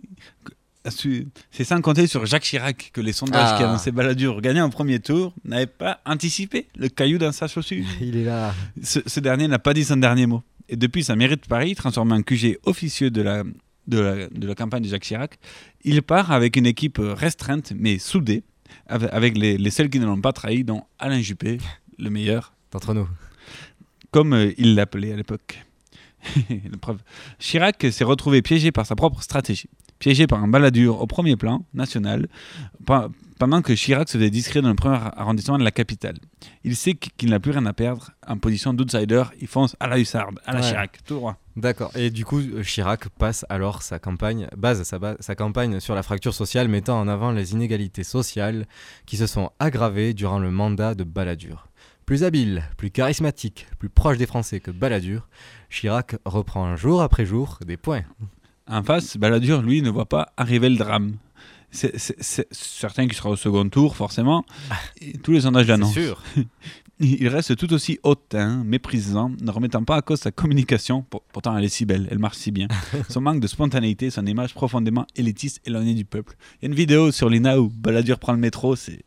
c'est 1.52 1.64
sans 1.64 1.80
compter 1.80 2.06
sur 2.08 2.26
Jacques 2.26 2.42
Chirac 2.42 2.90
que 2.92 3.00
les 3.00 3.12
sondages 3.12 3.50
Ah. 3.52 3.56
qui 3.56 3.62
annonçaient 3.62 3.92
Balladur 3.92 4.40
gagner 4.40 4.60
en 4.60 4.70
premier 4.70 4.98
tour 4.98 5.32
n'avaient 5.44 5.66
pas 5.66 6.00
anticipé 6.04 6.66
le 6.76 6.88
caillou 6.88 7.18
dans 7.18 7.30
sa 7.32 7.46
chaussure. 7.46 7.84
Il 8.00 8.16
est 8.16 8.24
là. 8.24 8.52
Ce, 8.82 8.98
ce 9.06 9.20
dernier 9.20 9.46
n'a 9.46 9.58
pas 9.60 9.74
dit 9.74 9.84
son 9.84 9.96
dernier 9.96 10.26
mot. 10.26 10.42
Et 10.68 10.76
depuis 10.76 11.04
sa 11.04 11.14
mairie 11.14 11.36
de 11.36 11.46
Paris, 11.46 11.74
transformé 11.76 12.14
en 12.14 12.22
QG 12.22 12.58
officieux 12.64 13.10
de 13.10 13.22
la, 13.22 13.44
de 13.86 13.98
la, 14.00 14.28
de 14.28 14.46
la 14.46 14.54
campagne 14.54 14.82
de 14.82 14.88
Jacques 14.88 15.02
Chirac, 15.04 15.38
il 15.84 16.02
part 16.02 16.32
avec 16.32 16.56
une 16.56 16.66
équipe 16.66 16.98
restreinte 17.00 17.72
mais 17.76 17.98
soudée, 17.98 18.42
avec, 18.86 19.36
les, 19.36 19.58
les 19.58 19.70
seuls 19.70 19.90
qui 19.90 19.98
ne 19.98 20.06
l'ont 20.06 20.20
pas 20.20 20.32
trahi, 20.32 20.64
dont 20.64 20.84
Alain 20.98 21.20
Juppé, 21.20 21.58
le 21.98 22.10
meilleur. 22.10 22.52
D'entre 22.70 22.94
nous. 22.94 23.06
Comme 24.10 24.32
euh, 24.32 24.52
il 24.56 24.74
l'appelait 24.74 25.12
à 25.12 25.16
l'époque. 25.16 25.62
Chirac 27.38 27.86
s'est 27.90 28.04
retrouvé 28.04 28.40
piégé 28.42 28.72
par 28.72 28.86
sa 28.86 28.96
propre 28.96 29.22
stratégie, 29.22 29.68
piégé 30.02 30.26
par 30.26 30.42
un 30.42 30.48
baladur 30.48 31.00
au 31.00 31.06
premier 31.06 31.36
plan 31.36 31.64
national, 31.74 32.26
pe- 32.84 33.08
pendant 33.38 33.62
que 33.62 33.72
Chirac 33.72 34.08
se 34.08 34.18
faisait 34.18 34.30
discret 34.30 34.60
dans 34.60 34.68
le 34.68 34.74
premier 34.74 34.98
arrondissement 35.16 35.58
de 35.58 35.62
la 35.62 35.70
capitale. 35.70 36.16
Il 36.64 36.74
sait 36.74 36.94
qu'il 36.94 37.30
n'a 37.30 37.38
plus 37.38 37.52
rien 37.52 37.64
à 37.66 37.72
perdre. 37.72 38.10
En 38.26 38.36
position 38.36 38.74
d'outsider, 38.74 39.22
il 39.40 39.46
fonce 39.46 39.76
à 39.78 39.86
la 39.86 40.00
hussarde, 40.00 40.40
à 40.44 40.54
la 40.54 40.60
Ouais. 40.60 40.66
Chirac, 40.68 40.98
tout 41.06 41.14
droit. 41.14 41.36
D'accord. 41.56 41.92
Et 41.96 42.10
du 42.10 42.24
coup, 42.24 42.40
euh, 42.40 42.64
Chirac 42.64 43.08
passe 43.10 43.46
alors 43.48 43.82
sa 43.82 44.00
campagne, 44.00 44.48
base 44.56 44.82
sa, 44.82 44.98
ba- 44.98 45.14
sa 45.20 45.36
campagne 45.36 45.78
sur 45.78 45.94
la 45.94 46.02
fracture 46.02 46.34
sociale, 46.34 46.66
mettant 46.66 46.98
en 47.00 47.06
avant 47.06 47.30
les 47.30 47.52
inégalités 47.52 48.02
sociales 48.04 48.66
qui 49.06 49.16
se 49.16 49.28
sont 49.28 49.50
aggravées 49.60 50.14
durant 50.14 50.40
le 50.40 50.50
mandat 50.50 50.96
de 50.96 51.04
Balladur. 51.04 51.68
Plus 52.06 52.24
habile, 52.24 52.64
plus 52.76 52.90
charismatique, 52.90 53.68
plus 53.78 53.88
proche 53.88 54.18
des 54.18 54.26
Français 54.26 54.58
que 54.58 54.72
Balladur, 54.72 55.28
Chirac 55.70 56.16
reprend 56.24 56.74
jour 56.74 57.02
après 57.02 57.24
jour 57.24 57.58
des 57.64 57.76
points. 57.76 58.02
En 58.68 58.82
face, 58.82 59.16
Balladur, 59.16 59.62
lui, 59.62 59.82
ne 59.82 59.90
voit 59.90 60.08
pas 60.08 60.32
arriver 60.36 60.68
le 60.68 60.76
drame. 60.76 61.16
C'est 61.70 61.98
c'est- 61.98 62.16
c'est 62.20 62.46
certain 62.52 63.06
qu'il 63.06 63.14
sera 63.16 63.30
au 63.30 63.36
second 63.36 63.68
tour, 63.68 63.96
forcément. 63.96 64.44
Et 65.00 65.16
tous 65.18 65.32
les 65.32 65.40
sondages 65.42 65.66
l'annoncent. 65.68 65.92
sûr. 65.94 66.22
Il 67.00 67.26
reste 67.26 67.56
tout 67.56 67.72
aussi 67.72 67.98
hautain, 68.04 68.62
méprisant, 68.62 69.32
ne 69.40 69.50
remettant 69.50 69.82
pas 69.82 69.96
à 69.96 70.02
cause 70.02 70.20
sa 70.20 70.30
communication, 70.30 71.02
pour- 71.02 71.22
pourtant 71.32 71.56
elle 71.56 71.64
est 71.64 71.68
si 71.68 71.84
belle, 71.84 72.06
elle 72.12 72.20
marche 72.20 72.36
si 72.36 72.52
bien. 72.52 72.68
Son 73.08 73.20
manque 73.20 73.40
de 73.40 73.46
spontanéité, 73.48 74.10
son 74.10 74.24
image 74.26 74.54
profondément 74.54 75.04
élitiste, 75.16 75.60
éloignée 75.66 75.94
du 75.94 76.04
peuple. 76.04 76.36
Il 76.60 76.64
y 76.64 76.66
a 76.66 76.68
une 76.68 76.76
vidéo 76.76 77.10
sur 77.10 77.28
l'INA 77.28 77.58
où 77.58 77.70
Balladur 77.70 78.20
prend 78.20 78.32
le 78.32 78.38
métro, 78.38 78.76
c'est 78.76 79.02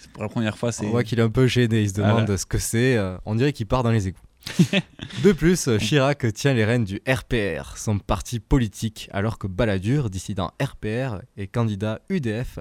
c'est 0.00 0.10
pour 0.10 0.22
la 0.24 0.28
première 0.28 0.56
fois. 0.58 0.72
c'est 0.72 0.86
On 0.86 0.90
voit 0.90 1.04
qu'il 1.04 1.18
est 1.20 1.22
un 1.22 1.28
peu 1.30 1.46
gêné, 1.46 1.82
il 1.82 1.88
se 1.90 1.94
demande 1.94 2.36
ce 2.36 2.46
que 2.46 2.58
c'est. 2.58 2.96
euh, 2.96 3.18
on 3.24 3.34
dirait 3.36 3.52
qu'il 3.52 3.66
part 3.66 3.82
dans 3.84 3.90
les 3.92 4.08
égouts. 4.08 4.18
de 5.24 5.32
plus, 5.32 5.68
Chirac 5.78 6.32
tient 6.32 6.54
les 6.54 6.64
rênes 6.64 6.84
du 6.84 7.00
RPR, 7.08 7.76
son 7.76 7.98
parti 7.98 8.40
politique, 8.40 9.08
alors 9.12 9.38
que 9.38 9.46
Balladur, 9.46 10.10
dissident 10.10 10.50
RPR, 10.62 11.20
est 11.36 11.46
candidat 11.46 12.00
UDF. 12.08 12.58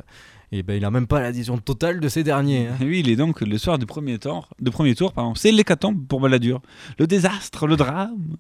Et 0.54 0.64
ben, 0.64 0.76
il 0.76 0.82
n'a 0.82 0.92
même 0.92 1.08
pas 1.08 1.20
l'adhésion 1.20 1.58
totale 1.58 2.00
de 2.00 2.08
ces 2.08 2.24
derniers. 2.24 2.68
hein. 2.68 2.78
Oui, 2.80 3.02
il 3.02 3.10
est 3.10 3.18
donc 3.18 3.42
le 3.42 3.58
soir 3.58 3.78
du 3.78 3.86
premier 3.86 4.18
tour, 4.18 4.48
de 4.62 4.70
premier 4.70 4.96
tour 4.96 5.12
pardon, 5.12 5.36
c'est 5.36 5.52
l'hécatombe 5.52 6.08
pour 6.08 6.22
Balladur. 6.22 6.62
Le 6.98 7.06
désastre, 7.06 7.68
le 7.68 7.76
drame. 7.76 8.38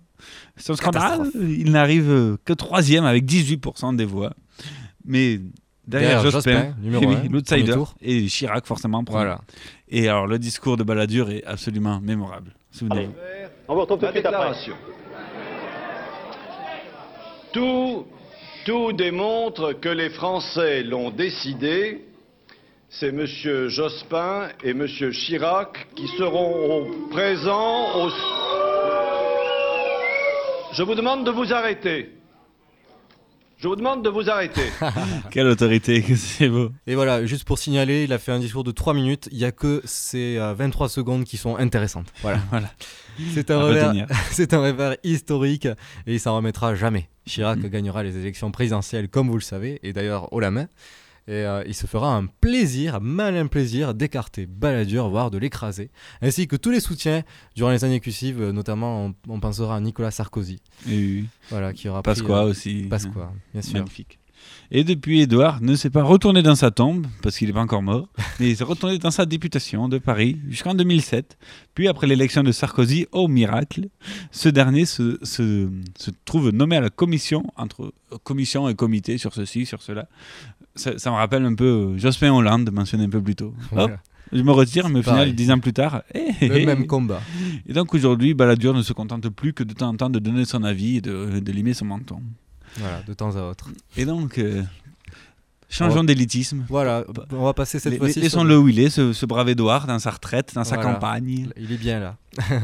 Un 0.69 0.75
scandale. 0.75 1.29
Il 1.35 1.71
n'arrive 1.71 2.37
que 2.45 2.53
troisième 2.53 3.03
avec 3.03 3.25
18% 3.25 3.95
des 3.97 4.05
voix. 4.05 4.33
Mais 5.03 5.41
derrière, 5.85 6.21
Derrière 6.21 6.31
Jospin, 6.31 6.75
Jospin, 6.81 7.07
oui, 7.07 7.27
l'outsider, 7.29 7.75
et 8.01 8.25
Chirac 8.27 8.65
forcément. 8.65 9.03
premier. 9.03 9.17
Voilà. 9.25 9.41
Et 9.89 10.07
alors 10.07 10.27
le 10.27 10.39
discours 10.39 10.77
de 10.77 10.83
Balladur 10.83 11.29
est 11.29 11.43
absolument 11.43 11.99
mémorable. 11.99 12.53
Souvenez-vous. 12.77 13.13
On 13.67 13.73
vous 13.73 13.81
retrouve 13.81 13.99
tout 13.99 14.05
de 14.05 14.11
suite 14.11 14.25
après. 14.25 14.53
Tout, 17.53 18.05
tout 18.65 18.93
démontre 18.93 19.73
que 19.73 19.89
les 19.89 20.09
Français 20.09 20.83
l'ont 20.83 21.09
décidé. 21.09 22.03
C'est 22.89 23.07
M. 23.09 23.25
Jospin 23.67 24.49
et 24.63 24.69
M. 24.71 24.87
Chirac 24.87 25.87
qui 25.95 26.07
seront 26.17 26.81
au- 26.81 27.07
présents 27.09 28.05
au... 28.05 28.09
Je 30.73 30.83
vous 30.83 30.95
demande 30.95 31.25
de 31.25 31.31
vous 31.31 31.51
arrêter. 31.53 32.11
Je 33.59 33.67
vous 33.67 33.75
demande 33.75 34.03
de 34.03 34.09
vous 34.09 34.29
arrêter. 34.29 34.61
Quelle 35.31 35.47
autorité, 35.47 36.03
que 36.03 36.15
c'est 36.15 36.47
beau. 36.49 36.69
Et 36.85 36.93
voilà, 36.95 37.25
juste 37.25 37.43
pour 37.43 37.57
signaler, 37.57 38.03
il 38.03 38.13
a 38.13 38.19
fait 38.19 38.31
un 38.31 38.39
discours 38.39 38.63
de 38.63 38.71
3 38.71 38.93
minutes. 38.93 39.27
Il 39.31 39.37
n'y 39.39 39.45
a 39.45 39.51
que 39.51 39.81
ces 39.83 40.37
euh, 40.37 40.53
23 40.53 40.89
secondes 40.89 41.23
qui 41.23 41.37
sont 41.37 41.55
intéressantes. 41.57 42.07
Voilà. 42.21 42.39
Voilà. 42.51 42.69
C'est 43.31 43.49
un, 43.49 43.57
un 43.59 44.61
revers 44.61 44.95
historique 45.03 45.65
et 45.65 46.13
il 46.13 46.19
s'en 46.19 46.35
remettra 46.35 46.75
jamais. 46.75 47.09
Chirac 47.25 47.57
Mhm. 47.57 47.67
gagnera 47.69 48.03
les 48.03 48.15
élections 48.15 48.51
présidentielles, 48.51 49.09
comme 49.09 49.27
vous 49.27 49.35
le 49.37 49.41
savez, 49.41 49.79
et 49.81 49.91
d'ailleurs 49.91 50.31
haut 50.33 50.39
la 50.39 50.51
main. 50.51 50.67
Et 51.27 51.45
euh, 51.45 51.61
il 51.67 51.73
se 51.73 51.87
fera 51.87 52.15
un 52.15 52.25
plaisir, 52.25 52.95
un 52.95 52.99
malin 53.01 53.47
plaisir, 53.47 53.93
d'écarter 53.93 54.45
Balladur, 54.45 55.09
voire 55.09 55.29
de 55.29 55.37
l'écraser, 55.37 55.91
ainsi 56.21 56.47
que 56.47 56.55
tous 56.55 56.71
les 56.71 56.79
soutiens 56.79 57.23
durant 57.53 57.71
les 57.71 57.83
années 57.83 57.99
cussives, 57.99 58.41
euh, 58.41 58.51
notamment 58.53 59.07
on, 59.07 59.15
on 59.27 59.39
pensera 59.41 59.75
à 59.75 59.79
Nicolas 59.81 60.11
Sarkozy. 60.11 60.61
Oui. 60.87 61.25
Voilà, 61.49 61.73
qui 61.73 61.89
aura 61.89 62.01
pris, 62.01 62.13
Pasqua 62.13 62.43
euh, 62.43 62.49
aussi. 62.49 62.83
Pasqua, 62.89 63.33
bien 63.53 63.61
sûr. 63.61 63.73
Magnifique. 63.73 64.19
Et 64.71 64.83
depuis, 64.83 65.21
Édouard 65.21 65.61
ne 65.61 65.75
s'est 65.75 65.89
pas 65.89 66.03
retourné 66.03 66.41
dans 66.41 66.55
sa 66.55 66.71
tombe, 66.71 67.07
parce 67.21 67.37
qu'il 67.37 67.47
n'est 67.47 67.53
pas 67.53 67.61
encore 67.61 67.81
mort, 67.81 68.09
mais 68.39 68.49
il 68.49 68.57
s'est 68.57 68.63
retourné 68.63 68.97
dans 68.97 69.11
sa 69.11 69.25
députation 69.25 69.87
de 69.87 69.97
Paris 69.97 70.37
jusqu'en 70.49 70.75
2007. 70.75 71.37
Puis, 71.73 71.87
après 71.87 72.07
l'élection 72.07 72.43
de 72.43 72.51
Sarkozy, 72.51 73.07
au 73.11 73.27
miracle, 73.27 73.87
ce 74.31 74.49
dernier 74.49 74.85
se, 74.85 75.19
se, 75.23 75.69
se 75.97 76.11
trouve 76.25 76.49
nommé 76.49 76.75
à 76.77 76.81
la 76.81 76.89
commission, 76.89 77.45
entre 77.55 77.93
commission 78.23 78.67
et 78.67 78.75
comité, 78.75 79.17
sur 79.17 79.33
ceci, 79.33 79.65
sur 79.65 79.81
cela. 79.81 80.07
Ça, 80.77 80.97
ça 80.97 81.11
me 81.11 81.15
rappelle 81.15 81.43
un 81.45 81.55
peu 81.55 81.65
euh, 81.65 81.97
Jospin 81.97 82.31
Hollande, 82.31 82.71
mentionné 82.71 83.05
un 83.05 83.09
peu 83.09 83.21
plus 83.21 83.35
tôt. 83.35 83.53
Hop, 83.75 83.91
je 84.31 84.41
me 84.41 84.51
retire, 84.51 84.89
mais 84.89 84.99
au 84.99 85.03
final, 85.03 85.33
dix 85.33 85.51
ans 85.51 85.59
plus 85.59 85.73
tard, 85.73 86.03
eh, 86.13 86.29
eh, 86.41 86.47
Le 86.47 86.57
eh. 86.59 86.65
même 86.65 86.87
combat. 86.87 87.21
Et 87.65 87.73
donc 87.73 87.93
aujourd'hui, 87.93 88.33
Balladur 88.33 88.73
ne 88.73 88.81
se 88.81 88.93
contente 88.93 89.29
plus 89.29 89.53
que 89.53 89.63
de 89.63 89.73
temps 89.73 89.89
en 89.89 89.95
temps 89.95 90.09
de 90.09 90.19
donner 90.19 90.45
son 90.45 90.63
avis 90.63 90.97
et 90.97 91.01
de, 91.01 91.39
de 91.39 91.51
limer 91.51 91.73
son 91.73 91.85
menton. 91.85 92.21
Voilà, 92.77 93.01
de 93.07 93.13
temps 93.13 93.35
à 93.35 93.41
autre. 93.41 93.69
Et 93.95 94.05
donc, 94.05 94.37
euh, 94.37 94.63
changeons 95.69 96.03
d'élitisme. 96.03 96.65
Voilà, 96.69 97.03
on 97.31 97.43
va 97.45 97.53
passer 97.53 97.79
cette 97.79 97.97
fois-ci. 97.97 98.19
Laissons-le 98.21 98.57
où 98.57 98.67
il 98.69 98.79
est, 98.79 98.89
ce, 98.89 99.13
ce 99.13 99.25
brave 99.25 99.49
Édouard, 99.49 99.87
dans 99.87 99.99
sa 99.99 100.11
retraite, 100.11 100.53
dans 100.55 100.63
sa 100.63 100.77
campagne. 100.77 101.49
Il 101.57 101.71
est 101.71 101.77
bien 101.77 101.99
là. 101.99 102.17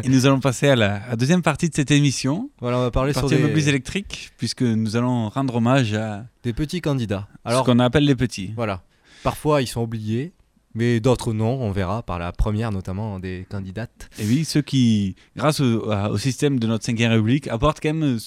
et 0.04 0.10
nous 0.10 0.26
allons 0.26 0.40
passer 0.40 0.70
à 0.70 0.76
la, 0.76 0.96
à 1.04 1.10
la 1.10 1.16
deuxième 1.16 1.42
partie 1.42 1.70
de 1.70 1.76
cette 1.76 1.92
émission. 1.92 2.50
Voilà, 2.62 2.78
on 2.78 2.82
va 2.82 2.92
parler 2.92 3.12
sur 3.14 3.22
partie 3.22 3.36
un 3.36 3.40
peu 3.40 3.48
des- 3.48 3.54
plus 3.54 3.68
électrique, 3.68 4.32
puisque 4.38 4.62
nous 4.62 4.96
allons 4.96 5.30
rendre 5.30 5.56
hommage 5.56 5.94
à 5.94 6.26
Des 6.44 6.54
petits 6.54 6.82
candidats. 6.82 7.28
ce 7.48 7.64
qu'on 7.64 7.80
appelle 7.80 8.06
les 8.06 8.16
petits. 8.16 8.52
Voilà. 8.56 8.82
Parfois, 9.24 9.62
ils 9.62 9.68
sont 9.68 9.82
oubliés, 9.82 10.34
mais 10.76 11.00
d'autres 11.00 11.34
non, 11.34 11.62
on 11.62 11.72
verra 11.72 12.04
par 12.04 12.20
la 12.20 12.32
première 12.32 12.72
notamment 12.72 13.20
des 13.20 13.46
candidates. 13.50 14.10
Et 14.20 14.26
oui, 14.26 14.44
ceux 14.46 14.62
qui, 14.62 15.16
grâce 15.36 15.60
au, 15.60 16.18
système 16.18 16.60
de 16.60 16.68
notre 16.68 16.84
5 16.86 16.98
République, 17.00 17.48
apportent 17.48 17.80
quand 17.82 17.94
même 17.94 18.18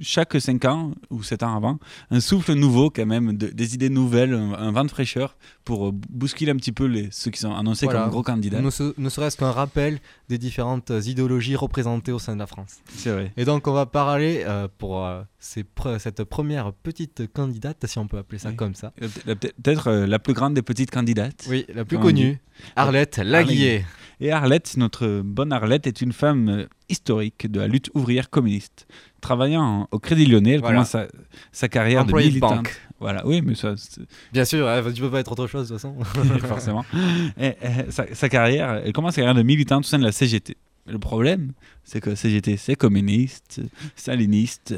chaque 0.00 0.40
5 0.40 0.64
ans 0.66 0.92
ou 1.10 1.22
7 1.22 1.42
ans 1.42 1.56
avant 1.56 1.78
un 2.10 2.20
souffle 2.20 2.54
nouveau, 2.54 2.90
quand 2.90 3.06
même, 3.06 3.36
de- 3.36 3.48
des 3.48 3.74
idées 3.74 3.88
nouvelles, 3.90 4.34
un, 4.34 4.52
un 4.54 4.72
vent 4.72 4.84
de 4.84 4.90
fraîcheur 4.90 5.36
pour 5.64 5.88
euh, 5.88 5.92
bousculer 5.92 6.50
un 6.52 6.56
petit 6.56 6.72
peu 6.72 6.84
les, 6.86 7.08
ceux 7.10 7.30
qui 7.30 7.40
sont 7.40 7.54
annoncés 7.54 7.86
Voilà. 7.86 8.02
comme 8.02 8.10
gros 8.10 8.22
candidats. 8.22 8.60
Ne, 8.60 8.70
se- 8.70 8.94
ne 8.98 9.08
serait-ce 9.08 9.36
qu'un 9.36 9.50
rappel 9.52 9.98
des 10.28 10.38
différentes 10.38 10.90
idéologies 11.04 11.56
représentées 11.56 12.12
au 12.12 12.18
sein 12.18 12.34
de 12.34 12.38
la 12.40 12.46
France. 12.46 12.76
C'est 12.94 13.10
vrai. 13.10 13.32
Et 13.36 13.44
donc, 13.44 13.66
on 13.68 13.72
va 13.72 13.86
parler 13.86 14.42
euh, 14.46 14.68
pour 14.78 15.04
euh, 15.04 15.22
ces 15.38 15.62
pre- 15.62 15.98
cette 15.98 16.24
première 16.24 16.72
petite 16.72 17.32
candidate, 17.32 17.84
si 17.86 17.98
on 17.98 18.06
peut 18.06 18.18
appeler 18.18 18.38
ça 18.38 18.50
Oui. 18.50 18.56
comme 18.56 18.74
ça. 18.74 18.92
Euh, 19.02 19.34
Peut-être 19.34 19.88
euh, 19.88 20.06
la 20.06 20.18
plus 20.18 20.34
grande 20.34 20.54
des 20.54 20.62
petites 20.62 20.90
candidates. 20.90 21.46
Oui, 21.48 21.64
la 21.74 21.84
plus 21.84 21.98
connue. 21.98 22.40
Arlette 22.74 23.18
Laguillet. 23.18 23.84
Et 24.18 24.32
Arlette, 24.32 24.78
notre 24.78 25.20
bonne 25.22 25.52
Arlette, 25.52 25.86
est 25.86 26.00
une 26.00 26.12
femme 26.12 26.48
euh, 26.48 26.66
historique 26.88 27.50
de 27.50 27.60
la 27.60 27.68
lutte 27.68 27.90
ouvrière 27.94 28.30
communiste. 28.30 28.86
Travaillant 29.26 29.88
au 29.90 29.98
Crédit 29.98 30.26
Lyonnais, 30.26 30.52
elle 30.52 30.60
Voilà. 30.60 30.76
commence 30.76 30.90
sa, 30.90 31.06
sa 31.52 31.68
carrière 31.68 32.02
Employée 32.02 32.28
de 32.28 32.34
militante. 32.34 32.68
Voilà, 33.00 33.26
oui, 33.26 33.42
mais 33.44 33.54
ça, 33.56 33.74
Bien 34.32 34.44
sûr, 34.44 34.68
hein, 34.68 34.82
tu 34.94 35.00
peux 35.02 35.10
pas 35.10 35.20
être 35.20 35.32
autre 35.32 35.46
chose 35.48 35.68
de 35.68 35.74
toute 35.76 35.82
façon. 35.82 35.96
forcément. 36.46 36.84
Et, 37.38 37.48
et, 37.48 37.90
sa, 37.90 38.06
sa 38.14 38.28
carrière, 38.28 38.82
elle 38.84 38.92
commence 38.92 39.14
sa 39.14 39.22
carrière 39.22 39.34
de 39.34 39.42
militante 39.42 39.84
au 39.84 39.86
sein 39.88 39.98
de 39.98 40.04
la 40.04 40.12
CGT. 40.12 40.56
Le 40.86 40.98
problème, 41.00 41.52
c'est 41.84 42.00
que 42.00 42.10
la 42.10 42.16
CGT, 42.16 42.56
c'est 42.56 42.76
communiste, 42.76 43.60
staliniste, 43.96 44.74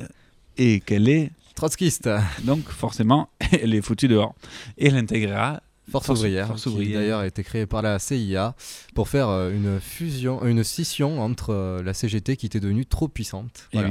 et 0.56 0.80
qu'elle 0.80 1.08
est 1.08 1.30
Trotskiste. 1.54 2.08
Donc, 2.44 2.68
forcément, 2.68 3.28
elle 3.62 3.74
est 3.74 3.82
foutue 3.82 4.08
dehors. 4.08 4.34
Et 4.78 4.86
elle 4.86 4.96
intégrera 4.96 5.60
Force, 5.90 6.08
ouvrière, 6.08 6.46
Force 6.48 6.62
qui 6.64 6.68
ouvrière. 6.68 7.00
d'ailleurs 7.00 7.20
a 7.20 7.26
été 7.26 7.42
créée 7.42 7.66
par 7.66 7.82
la 7.82 7.98
CIA 7.98 8.54
pour 8.94 9.08
faire 9.08 9.28
euh, 9.28 9.50
une 9.50 9.80
fusion, 9.80 10.44
une 10.44 10.62
scission 10.62 11.20
entre 11.22 11.50
euh, 11.54 11.82
la 11.82 11.94
CGT 11.94 12.36
qui 12.36 12.46
était 12.46 12.60
devenue 12.60 12.84
trop 12.86 13.08
puissante. 13.08 13.68
Et 13.72 13.78
Voilà. 13.78 13.90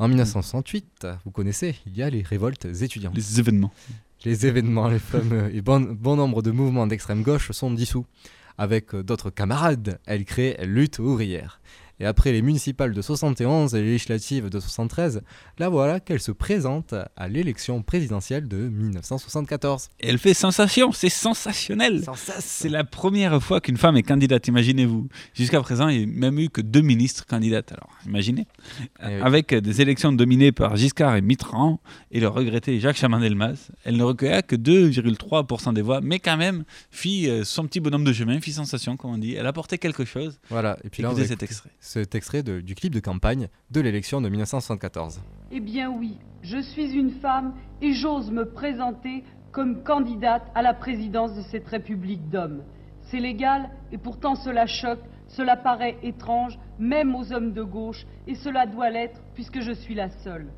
En 0.00 0.06
1968, 0.06 1.08
vous 1.24 1.32
connaissez, 1.32 1.74
il 1.86 1.96
y 1.96 2.04
a 2.04 2.10
les 2.10 2.22
révoltes 2.22 2.66
étudiantes. 2.66 3.16
les 3.16 3.40
événements. 3.40 3.72
Les 4.24 4.46
événements, 4.46 4.88
les 4.88 5.00
fameux 5.00 5.52
et 5.54 5.60
bon, 5.60 5.80
bon 5.80 6.14
nombre 6.14 6.40
de 6.40 6.52
mouvements 6.52 6.86
d'extrême 6.86 7.22
gauche 7.22 7.50
sont 7.50 7.72
dissous. 7.72 8.06
Avec 8.58 8.94
euh, 8.94 9.02
d'autres 9.02 9.30
camarades, 9.30 10.00
elle 10.06 10.24
crée 10.24 10.56
Lutte 10.64 10.98
ouvrière. 11.00 11.60
Et 12.00 12.06
après 12.06 12.32
les 12.32 12.42
municipales 12.42 12.92
de 12.92 13.02
71 13.02 13.74
et 13.74 13.80
les 13.80 13.86
législatives 13.86 14.48
de 14.48 14.60
73, 14.60 15.22
la 15.58 15.68
voilà 15.68 16.00
qu'elle 16.00 16.20
se 16.20 16.30
présente 16.30 16.94
à 17.16 17.28
l'élection 17.28 17.82
présidentielle 17.82 18.46
de 18.46 18.56
1974. 18.56 19.88
Et 20.00 20.08
elle 20.08 20.18
fait 20.18 20.34
sensation, 20.34 20.92
c'est 20.92 21.08
sensationnel. 21.08 22.04
C'est 22.40 22.68
la 22.68 22.84
première 22.84 23.42
fois 23.42 23.60
qu'une 23.60 23.76
femme 23.76 23.96
est 23.96 24.02
candidate, 24.02 24.46
imaginez-vous. 24.46 25.08
Jusqu'à 25.34 25.60
présent, 25.60 25.88
il 25.88 25.98
n'y 25.98 26.04
a 26.04 26.06
même 26.06 26.38
eu 26.38 26.48
que 26.48 26.60
deux 26.60 26.80
ministres 26.80 27.26
candidates. 27.26 27.72
Alors, 27.72 27.90
imaginez. 28.06 28.46
Eh 29.02 29.06
oui. 29.06 29.12
Avec 29.22 29.54
des 29.54 29.80
élections 29.80 30.12
dominées 30.12 30.52
par 30.52 30.76
Giscard 30.76 31.16
et 31.16 31.20
Mitterrand 31.20 31.80
et 32.10 32.20
le 32.20 32.28
regretté 32.28 32.78
Jacques 32.80 32.96
Chaban-Delmas, 32.96 33.70
elle 33.84 33.96
ne 33.96 34.04
recueilla 34.04 34.42
que 34.42 34.56
2,3% 34.56 35.74
des 35.74 35.82
voix, 35.82 36.00
mais 36.00 36.18
quand 36.18 36.36
même, 36.36 36.64
fit 36.90 37.28
euh, 37.28 37.44
son 37.44 37.66
petit 37.66 37.80
bonhomme 37.80 38.04
de 38.04 38.12
chemin, 38.12 38.40
fit 38.40 38.52
sensation, 38.52 38.96
comme 38.96 39.12
on 39.12 39.18
dit. 39.18 39.34
Elle 39.34 39.46
apportait 39.46 39.78
quelque 39.78 40.04
chose. 40.04 40.38
Voilà, 40.50 40.78
et 40.84 40.90
puis 40.90 41.02
là, 41.02 41.10
on 41.10 41.12
Écoutez 41.12 41.28
cet 41.28 41.42
extrait. 41.42 41.70
Cet 41.88 42.14
extrait 42.14 42.42
du 42.42 42.74
clip 42.74 42.92
de 42.92 43.00
campagne 43.00 43.48
de 43.70 43.80
l'élection 43.80 44.20
de 44.20 44.28
1974. 44.28 45.22
Eh 45.50 45.60
bien 45.60 45.90
oui, 45.90 46.18
je 46.42 46.58
suis 46.58 46.92
une 46.92 47.12
femme 47.12 47.54
et 47.80 47.94
j'ose 47.94 48.30
me 48.30 48.44
présenter 48.44 49.24
comme 49.52 49.82
candidate 49.84 50.42
à 50.54 50.60
la 50.60 50.74
présidence 50.74 51.34
de 51.34 51.40
cette 51.40 51.66
République 51.66 52.28
d'hommes. 52.28 52.62
C'est 53.04 53.20
légal 53.20 53.70
et 53.90 53.96
pourtant 53.96 54.34
cela 54.34 54.66
choque, 54.66 55.00
cela 55.28 55.56
paraît 55.56 55.96
étrange, 56.02 56.58
même 56.78 57.14
aux 57.14 57.32
hommes 57.32 57.54
de 57.54 57.62
gauche, 57.62 58.04
et 58.26 58.34
cela 58.34 58.66
doit 58.66 58.90
l'être 58.90 59.22
puisque 59.34 59.62
je 59.62 59.72
suis 59.72 59.94
la 59.94 60.10
seule. 60.10 60.52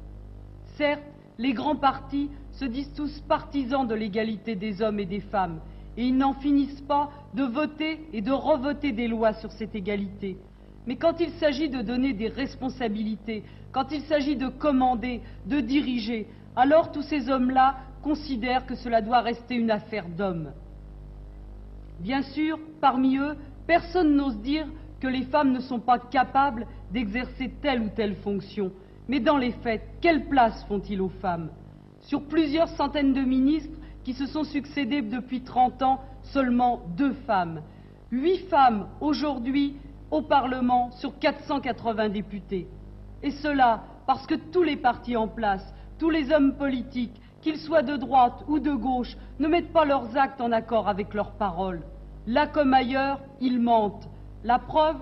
Certes, 0.77 1.05
les 1.39 1.53
grands 1.53 1.77
partis 1.77 2.29
se 2.51 2.65
disent 2.65 2.93
tous 2.93 3.21
partisans 3.21 3.87
de 3.87 3.95
l'égalité 3.95 4.57
des 4.57 4.83
hommes 4.83 4.99
et 4.99 5.07
des 5.07 5.21
femmes, 5.21 5.61
et 5.97 6.07
ils 6.07 6.17
n'en 6.17 6.35
finissent 6.35 6.83
pas 6.89 7.09
de 7.35 7.45
voter 7.45 8.01
et 8.13 8.21
de 8.21 8.33
revoter 8.33 8.91
des 8.91 9.07
lois 9.07 9.35
sur 9.35 9.53
cette 9.53 9.77
égalité. 9.77 10.37
Mais 10.87 10.97
quand 10.97 11.21
il 11.21 11.31
s'agit 11.33 11.69
de 11.69 11.83
donner 11.83 12.13
des 12.13 12.29
responsabilités, 12.29 13.45
quand 13.73 13.93
il 13.93 14.03
s'agit 14.03 14.37
de 14.37 14.49
commander, 14.49 15.21
de 15.47 15.61
diriger, 15.61 16.27
alors 16.57 16.91
tous 16.91 17.03
ces 17.03 17.29
hommes-là 17.31 17.77
considèrent 18.03 18.67
que 18.67 18.75
cela 18.75 19.03
doit 19.03 19.21
rester 19.21 19.55
une 19.55 19.71
affaire 19.71 20.09
d'hommes. 20.09 20.53
Bien 22.01 22.23
sûr, 22.23 22.59
parmi 22.81 23.19
eux, 23.19 23.37
personne 23.67 24.17
n'ose 24.17 24.39
dire 24.39 24.67
que 25.01 25.07
les 25.07 25.25
femmes 25.25 25.53
ne 25.53 25.61
sont 25.61 25.81
pas 25.81 25.99
capables 25.99 26.67
d'exercer 26.93 27.51
telle 27.63 27.83
ou 27.83 27.89
telle 27.95 28.17
fonction. 28.17 28.73
Mais 29.09 29.21
dans 29.21 29.37
les 29.37 29.53
faits, 29.53 29.83
quelle 30.01 30.29
place 30.29 30.65
font-ils 30.65 31.01
aux 31.01 31.09
femmes? 31.09 31.51
Sur 32.03 32.23
plusieurs 32.25 32.69
centaines 32.69 33.13
de 33.13 33.21
ministres 33.21 33.79
qui 34.05 34.15
se 34.15 34.27
sont 34.27 34.45
succédés 34.45 35.03
depuis 35.03 35.43
30 35.43 35.83
ans, 35.83 36.01
seulement 36.23 36.83
deux 36.97 37.13
femmes. 37.27 37.63
Huit 38.11 38.49
femmes 38.49 38.89
aujourd'hui 39.01 39.77
au 40.11 40.23
Parlement 40.23 40.91
sur 40.93 41.19
480 41.19 42.09
députés. 42.09 42.67
Et 43.23 43.31
cela 43.31 43.85
parce 44.07 44.27
que 44.27 44.35
tous 44.35 44.63
les 44.63 44.77
partis 44.77 45.17
en 45.17 45.29
place, 45.29 45.65
tous 45.99 46.11
les 46.11 46.33
hommes 46.33 46.55
politiques, 46.57 47.21
qu'ils 47.43 47.59
soient 47.59 47.83
de 47.83 47.97
droite 47.97 48.45
ou 48.49 48.59
de 48.59 48.73
gauche, 48.73 49.17
ne 49.39 49.49
mettent 49.49 49.73
pas 49.73 49.85
leurs 49.85 50.17
actes 50.17 50.41
en 50.41 50.53
accord 50.53 50.89
avec 50.89 51.15
leurs 51.15 51.33
paroles. 51.33 51.83
Là 52.27 52.47
comme 52.47 52.75
ailleurs, 52.75 53.21
ils 53.41 53.61
mentent. 53.61 54.09
La 54.45 54.59
preuve, 54.59 55.01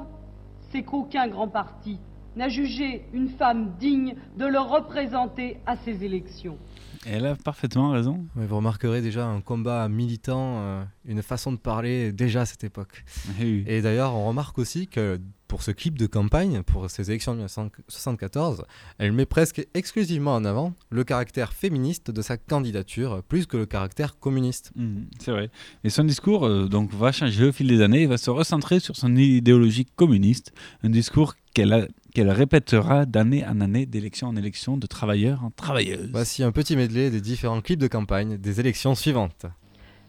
c'est 0.71 0.83
qu'aucun 0.83 1.29
grand 1.29 1.49
parti 1.49 1.99
n'a 2.37 2.49
jugé 2.49 3.07
une 3.13 3.31
femme 3.31 3.73
digne 3.81 4.15
de 4.37 4.47
le 4.47 4.61
représenter 4.61 5.59
à 5.67 5.77
ces 5.77 6.05
élections. 6.05 6.59
Elle 7.07 7.26
a 7.26 7.36
parfaitement 7.36 7.90
raison. 7.90 8.26
Mais 8.34 8.46
vous 8.46 8.57
remarquerez 8.57 9.01
déjà 9.03 9.26
un 9.26 9.40
combat 9.40 9.88
militant, 9.88 10.59
euh, 10.61 10.84
une 11.07 11.22
façon 11.22 11.53
de 11.53 11.57
parler 11.57 12.12
déjà 12.12 12.42
à 12.42 12.46
cette 12.46 12.64
époque. 12.64 13.05
Et 13.66 13.80
d'ailleurs, 13.82 14.14
on 14.14 14.26
remarque 14.28 14.59
aussi 14.59 14.86
que 14.88 15.20
pour 15.46 15.62
ce 15.62 15.70
clip 15.70 15.96
de 15.96 16.07
campagne, 16.07 16.62
pour 16.62 16.90
ces 16.90 17.11
élections 17.11 17.32
de 17.32 17.38
1974, 17.38 18.64
elle 18.99 19.12
met 19.12 19.24
presque 19.24 19.66
exclusivement 19.74 20.34
en 20.34 20.44
avant 20.44 20.74
le 20.90 21.05
caractère 21.05 21.53
féministe 21.55 22.11
de 22.11 22.20
sa 22.20 22.36
candidature, 22.36 23.22
plus 23.26 23.46
que 23.46 23.57
le 23.57 23.66
caractère 23.66 24.18
communiste. 24.18 24.72
Mhm, 24.76 25.07
c'est 25.18 25.30
vrai. 25.30 25.51
Et 25.84 25.90
son 25.90 26.05
discours 26.05 26.46
euh, 26.46 26.66
donc, 26.68 26.92
va 26.92 27.12
changer 27.12 27.46
au 27.46 27.53
fil 27.53 27.66
des 27.68 27.80
années 27.80 28.03
et 28.03 28.07
va 28.07 28.18
se 28.18 28.28
recentrer 28.30 28.80
sur 28.80 28.96
son 28.96 29.16
idéologie 29.16 29.86
communiste, 29.86 30.53
un 30.82 30.90
discours 30.90 31.34
qu'elle 31.55 31.72
a- 31.72 31.86
qu'elle 32.19 32.31
répétera 32.33 33.07
d'année 33.07 33.47
en 33.47 33.61
année, 33.61 33.87
d'élection 33.87 34.27
en 34.27 34.35
élection, 34.35 34.77
de 34.77 34.89
travailleurs 34.89 35.45
en 35.45 35.51
travailleuses. 35.51 36.11
Voici 36.11 36.43
un 36.43 36.51
petit 36.51 36.75
medley 36.75 37.11
des 37.11 37.21
différents 37.21 37.61
clips 37.61 37.79
de 37.79 37.87
campagne 37.87 38.39
des 38.39 38.59
élections 38.59 38.97
suivantes. 38.97 39.47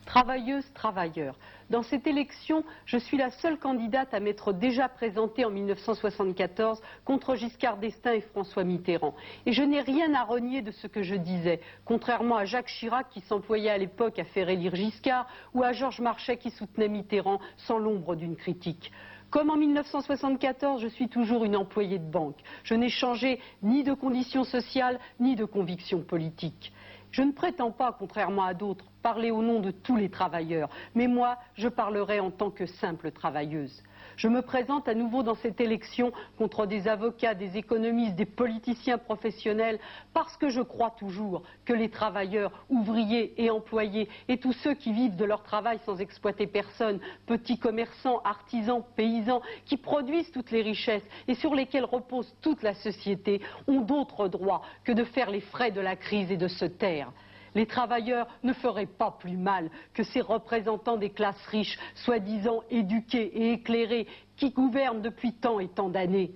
Travailleuses, 0.07 0.65
travailleurs. 0.73 1.37
Dans 1.69 1.83
cette 1.83 2.07
élection, 2.07 2.63
je 2.87 2.97
suis 2.97 3.15
la 3.15 3.29
seule 3.29 3.59
candidate 3.59 4.11
à 4.15 4.19
m'être 4.19 4.53
déjà 4.53 4.89
présentée 4.89 5.45
en 5.45 5.51
1974 5.51 6.81
contre 7.05 7.35
Giscard 7.35 7.77
d'Estaing 7.77 8.13
et 8.13 8.21
François 8.21 8.63
Mitterrand. 8.63 9.13
Et 9.45 9.53
je 9.53 9.61
n'ai 9.61 9.81
rien 9.81 10.11
à 10.15 10.23
renier 10.23 10.63
de 10.63 10.71
ce 10.71 10.87
que 10.87 11.03
je 11.03 11.13
disais, 11.13 11.61
contrairement 11.85 12.37
à 12.37 12.45
Jacques 12.45 12.69
Chirac 12.69 13.05
qui 13.11 13.21
s'employait 13.21 13.69
à 13.69 13.77
l'époque 13.77 14.17
à 14.17 14.23
faire 14.23 14.49
élire 14.49 14.73
Giscard 14.73 15.27
ou 15.53 15.61
à 15.61 15.73
Georges 15.73 16.01
Marchais 16.01 16.37
qui 16.37 16.49
soutenait 16.49 16.89
Mitterrand 16.89 17.39
sans 17.55 17.77
l'ombre 17.77 18.15
d'une 18.15 18.35
critique. 18.35 18.91
Comme 19.29 19.51
en 19.51 19.57
1974, 19.57 20.81
je 20.81 20.87
suis 20.87 21.07
toujours 21.07 21.45
une 21.45 21.55
employée 21.55 21.99
de 21.99 22.09
banque. 22.09 22.37
Je 22.63 22.73
n'ai 22.73 22.89
changé 22.89 23.39
ni 23.61 23.83
de 23.83 23.93
conditions 23.93 24.43
sociales 24.43 24.99
ni 25.19 25.35
de 25.35 25.45
convictions 25.45 26.01
politiques. 26.01 26.73
Je 27.11 27.21
ne 27.21 27.31
prétends 27.31 27.71
pas, 27.71 27.95
contrairement 27.97 28.43
à 28.43 28.53
d'autres, 28.53 28.85
parler 29.01 29.31
au 29.31 29.41
nom 29.41 29.59
de 29.59 29.71
tous 29.71 29.95
les 29.95 30.09
travailleurs, 30.09 30.69
mais 30.95 31.07
moi, 31.07 31.37
je 31.55 31.67
parlerai 31.67 32.19
en 32.19 32.31
tant 32.31 32.51
que 32.51 32.65
simple 32.65 33.11
travailleuse. 33.11 33.83
Je 34.19 34.27
me 34.27 34.41
présente 34.41 34.89
à 34.89 34.95
nouveau 34.95 35.23
dans 35.23 35.35
cette 35.35 35.61
élection 35.61 36.11
contre 36.37 36.65
des 36.65 36.89
avocats, 36.89 37.35
des 37.35 37.55
économistes, 37.55 38.17
des 38.17 38.25
politiciens 38.25 38.97
professionnels, 38.97 39.79
parce 40.13 40.35
que 40.35 40.49
je 40.49 40.59
crois 40.59 40.89
toujours 40.89 41.43
que 41.63 41.71
les 41.71 41.87
travailleurs, 41.87 42.51
ouvriers 42.69 43.41
et 43.41 43.49
employés, 43.49 44.09
et 44.27 44.35
tous 44.37 44.51
ceux 44.51 44.73
qui 44.73 44.91
vivent 44.91 45.15
de 45.15 45.23
leur 45.23 45.41
travail 45.41 45.79
sans 45.85 46.01
exploiter 46.01 46.47
personne, 46.47 46.99
petits 47.27 47.57
commerçants, 47.57 48.19
artisans, 48.25 48.83
paysans, 48.97 49.41
qui 49.63 49.77
produisent 49.77 50.31
toutes 50.33 50.51
les 50.51 50.63
richesses 50.63 51.07
et 51.29 51.35
sur 51.35 51.55
lesquels 51.55 51.85
repose 51.85 52.35
toute 52.41 52.61
la 52.61 52.73
société, 52.73 53.39
ont 53.69 53.79
d'autres 53.79 54.27
droits 54.27 54.63
que 54.83 54.91
de 54.91 55.05
faire 55.05 55.29
les 55.29 55.39
frais 55.39 55.71
de 55.71 55.79
la 55.79 55.95
crise 55.95 56.29
et 56.29 56.35
de 56.35 56.49
se 56.49 56.65
taire. 56.65 57.13
Les 57.55 57.65
travailleurs 57.65 58.27
ne 58.43 58.53
feraient 58.53 58.85
pas 58.85 59.17
plus 59.19 59.37
mal 59.37 59.69
que 59.93 60.03
ces 60.03 60.21
représentants 60.21 60.97
des 60.97 61.09
classes 61.09 61.45
riches, 61.47 61.79
soi-disant 61.95 62.63
éduqués 62.69 63.31
et 63.35 63.53
éclairés, 63.53 64.07
qui 64.37 64.51
gouvernent 64.51 65.01
depuis 65.01 65.33
tant 65.33 65.59
et 65.59 65.67
tant 65.67 65.89
d'années. 65.89 66.31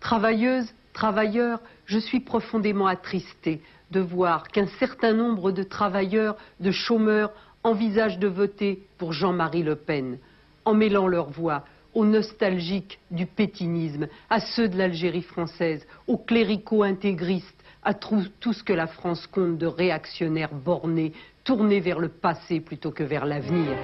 Travailleuses, 0.00 0.72
travailleurs, 0.92 1.60
je 1.86 1.98
suis 1.98 2.20
profondément 2.20 2.86
attristée 2.86 3.62
de 3.90 4.00
voir 4.00 4.48
qu'un 4.48 4.68
certain 4.78 5.12
nombre 5.12 5.50
de 5.52 5.62
travailleurs, 5.62 6.36
de 6.60 6.70
chômeurs, 6.70 7.32
envisagent 7.62 8.18
de 8.18 8.28
voter 8.28 8.86
pour 8.98 9.12
Jean-Marie 9.12 9.62
Le 9.62 9.76
Pen, 9.76 10.18
en 10.64 10.74
mêlant 10.74 11.06
leur 11.06 11.30
voix 11.30 11.64
aux 11.94 12.04
nostalgiques 12.04 13.00
du 13.10 13.26
pétinisme, 13.26 14.06
à 14.28 14.40
ceux 14.40 14.68
de 14.68 14.78
l'Algérie 14.78 15.22
française, 15.22 15.84
aux 16.06 16.18
cléricaux 16.18 16.84
intégristes, 16.84 17.64
à 17.82 17.94
tout, 17.94 18.52
ce 18.52 18.62
que 18.62 18.72
la 18.72 18.86
France 18.86 19.26
compte 19.26 19.58
de 19.58 19.66
réactionnaires 19.66 20.54
bornés, 20.54 21.12
tournés 21.44 21.80
vers 21.80 21.98
le 21.98 22.08
passé 22.08 22.60
plutôt 22.60 22.90
que 22.90 23.02
vers 23.02 23.24
l'avenir. 23.24 23.76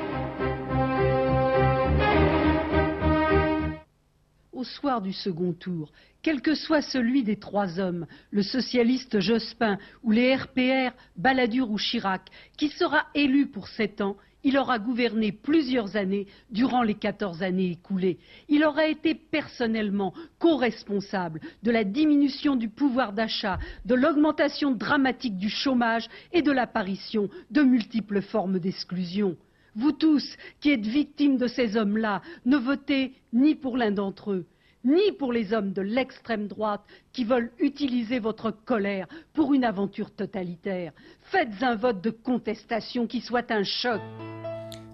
Au 4.52 4.64
soir 4.64 5.00
du 5.00 5.12
second 5.12 5.52
tour, 5.52 5.92
quel 6.22 6.40
que 6.40 6.54
soit 6.54 6.82
celui 6.82 7.22
des 7.22 7.36
trois 7.36 7.78
hommes, 7.78 8.06
le 8.30 8.42
socialiste 8.42 9.20
Jospin 9.20 9.78
ou 10.02 10.10
les 10.10 10.34
RPR, 10.34 10.94
Balladur 11.16 11.70
ou 11.70 11.78
Chirac, 11.78 12.22
qui 12.56 12.68
sera 12.70 13.06
élu 13.14 13.46
pour 13.46 13.68
sept 13.68 14.00
ans, 14.00 14.16
il 14.46 14.56
aura 14.58 14.78
gouverné 14.78 15.32
plusieurs 15.32 15.96
années 15.96 16.28
durant 16.50 16.84
les 16.84 16.94
14 16.94 17.42
années 17.42 17.72
écoulées. 17.72 18.18
Il 18.48 18.64
aura 18.64 18.86
été 18.86 19.16
personnellement 19.16 20.14
co-responsable 20.38 21.40
de 21.64 21.72
la 21.72 21.82
diminution 21.82 22.54
du 22.54 22.68
pouvoir 22.68 23.12
d'achat, 23.12 23.58
de 23.84 23.96
l'augmentation 23.96 24.70
dramatique 24.70 25.36
du 25.36 25.48
chômage 25.48 26.06
et 26.32 26.42
de 26.42 26.52
l'apparition 26.52 27.28
de 27.50 27.62
multiples 27.62 28.22
formes 28.22 28.60
d'exclusion. 28.60 29.36
Vous 29.74 29.90
tous 29.90 30.36
qui 30.60 30.70
êtes 30.70 30.86
victimes 30.86 31.38
de 31.38 31.48
ces 31.48 31.76
hommes-là, 31.76 32.22
ne 32.44 32.56
votez 32.56 33.14
ni 33.32 33.56
pour 33.56 33.76
l'un 33.76 33.90
d'entre 33.90 34.30
eux, 34.30 34.46
ni 34.86 35.12
pour 35.18 35.32
les 35.32 35.52
hommes 35.52 35.72
de 35.72 35.82
l'extrême 35.82 36.46
droite 36.46 36.82
qui 37.12 37.24
veulent 37.24 37.50
utiliser 37.58 38.18
votre 38.20 38.50
colère 38.50 39.06
pour 39.34 39.52
une 39.52 39.64
aventure 39.64 40.10
totalitaire. 40.10 40.92
Faites 41.22 41.62
un 41.62 41.74
vote 41.74 42.00
de 42.00 42.10
contestation 42.10 43.06
qui 43.06 43.20
soit 43.20 43.50
un 43.50 43.64
choc. 43.64 44.00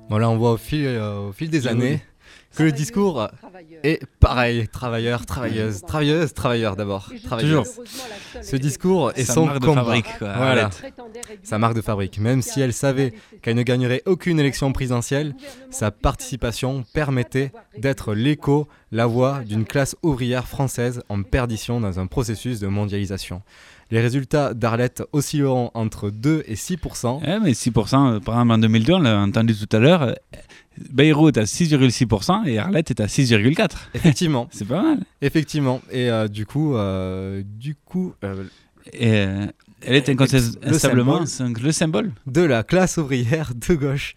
Bon 0.09 0.19
là 0.19 0.29
on 0.31 0.37
voit 0.37 0.53
au 0.53 0.57
fil, 0.57 0.87
euh, 0.87 1.29
au 1.29 1.33
fil 1.33 1.51
des 1.51 1.67
Oui, 1.67 1.69
années 1.69 2.01
que 2.55 2.63
le 2.63 2.73
discours 2.73 3.29
est 3.83 4.05
pareil, 4.21 4.69
travailleur, 4.69 5.27
travailleuse, 5.27 5.83
travailleuse, 5.83 6.35
travailleur 6.35 6.77
d'abord. 6.77 7.11
Toujours. 7.41 7.67
Ce 8.43 8.57
discours 8.57 9.13
est 9.17 9.25
Sa 9.25 9.35
son 9.35 9.47
marque 9.47 9.61
de 9.61 9.67
combat. 9.67 9.83
fabrique, 9.83 10.19
quoi, 10.19 10.33
Voilà. 10.37 10.71
Sa 11.43 11.59
marque 11.59 11.75
de 11.75 11.81
fabrique. 11.81 12.19
Même 12.19 12.43
si 12.43 12.61
elle 12.61 12.73
savait 12.73 13.13
qu'elle 13.41 13.57
ne 13.57 13.63
gagnerait 13.63 14.03
aucune 14.07 14.39
élection 14.39 14.73
présidentielle, 14.73 15.35
sa 15.71 15.91
participation 15.91 16.85
permettait 16.93 17.53
d'être 17.79 18.15
l'écho, 18.15 18.69
la 18.91 19.07
voix 19.07 19.41
d'une 19.41 19.65
classe 19.65 19.97
ouvrière 20.03 20.47
française 20.47 21.03
en 21.09 21.23
perdition 21.23 21.81
dans 21.81 21.99
un 21.99 22.07
processus 22.07 22.61
de 22.61 22.67
mondialisation. 22.67 23.43
Les 23.93 24.01
résultats 24.01 24.55
d'Arlette 24.55 25.03
oscilleront 25.13 25.71
entre 25.75 26.09
2 26.09 26.45
et 26.47 26.57
6 26.57 26.79
Eh, 27.27 27.39
mais 27.43 27.53
6%, 27.53 28.15
euh, 28.15 28.21
par 28.21 28.37
exemple 28.37 28.53
en 28.53 28.59
2002, 28.59 28.95
on 28.95 28.99
l'a 29.01 29.21
entendu 29.21 29.55
tout 29.55 29.77
à 29.77 29.81
l'heure, 29.81 30.03
euh, 30.03 30.15
Bayrou 30.91 31.29
est 31.29 31.37
à 31.37 31.43
6,6% 31.43 32.47
et 32.47 32.59
Arlette 32.59 32.91
est 32.91 33.01
à 33.01 33.07
6,4%. 33.07 33.69
Effectivement. 33.93 34.49
C'est 34.53 34.67
pas 34.67 34.81
mal. 34.81 35.01
Effectivement. 35.21 35.83
Et 35.91 36.09
euh, 36.11 36.27
du 36.27 36.47
coup, 36.47 36.75
euh, 36.75 37.43
du 37.45 37.75
coup, 37.75 38.15
euh, 38.25 38.45
Et 38.95 39.27
elle 39.83 39.95
est 39.95 40.09
incontestablement 40.09 41.27
symbole 41.27 41.63
le 41.63 41.73
symbole 41.73 42.13
de 42.27 42.41
la 42.41 42.63
classe 42.63 42.97
ouvrière 42.97 43.53
de 43.55 43.75
gauche. 43.75 44.15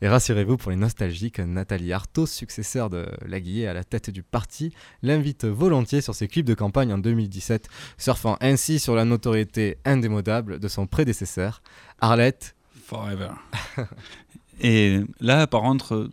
Et 0.00 0.08
rassurez-vous, 0.08 0.56
pour 0.56 0.70
les 0.70 0.76
nostalgiques, 0.76 1.40
Nathalie 1.40 1.92
Arthaud, 1.92 2.26
successeur 2.26 2.88
de 2.88 3.06
Laguillet 3.26 3.66
à 3.66 3.74
la 3.74 3.82
tête 3.82 4.10
du 4.10 4.22
parti, 4.22 4.72
l'invite 5.02 5.44
volontiers 5.44 6.00
sur 6.00 6.14
ses 6.14 6.28
clips 6.28 6.46
de 6.46 6.54
campagne 6.54 6.92
en 6.92 6.98
2017, 6.98 7.68
surfant 7.96 8.36
ainsi 8.40 8.78
sur 8.78 8.94
la 8.94 9.04
notoriété 9.04 9.78
indémodable 9.84 10.60
de 10.60 10.68
son 10.68 10.86
prédécesseur, 10.86 11.62
Arlette. 12.00 12.54
Forever. 12.84 13.30
Et 14.60 15.00
là, 15.20 15.48
par 15.48 15.62
contre, 15.62 15.94
euh, 15.94 16.12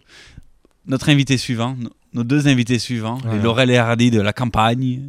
notre 0.88 1.10
invité 1.10 1.38
suivant, 1.38 1.78
nos 2.16 2.24
deux 2.24 2.48
invités 2.48 2.80
suivants, 2.80 3.20
les. 3.32 3.40
Laurel 3.42 3.70
et 3.70 3.78
Hardy 3.78 4.10
de 4.10 4.20
la 4.22 4.34
campagne, 4.34 5.02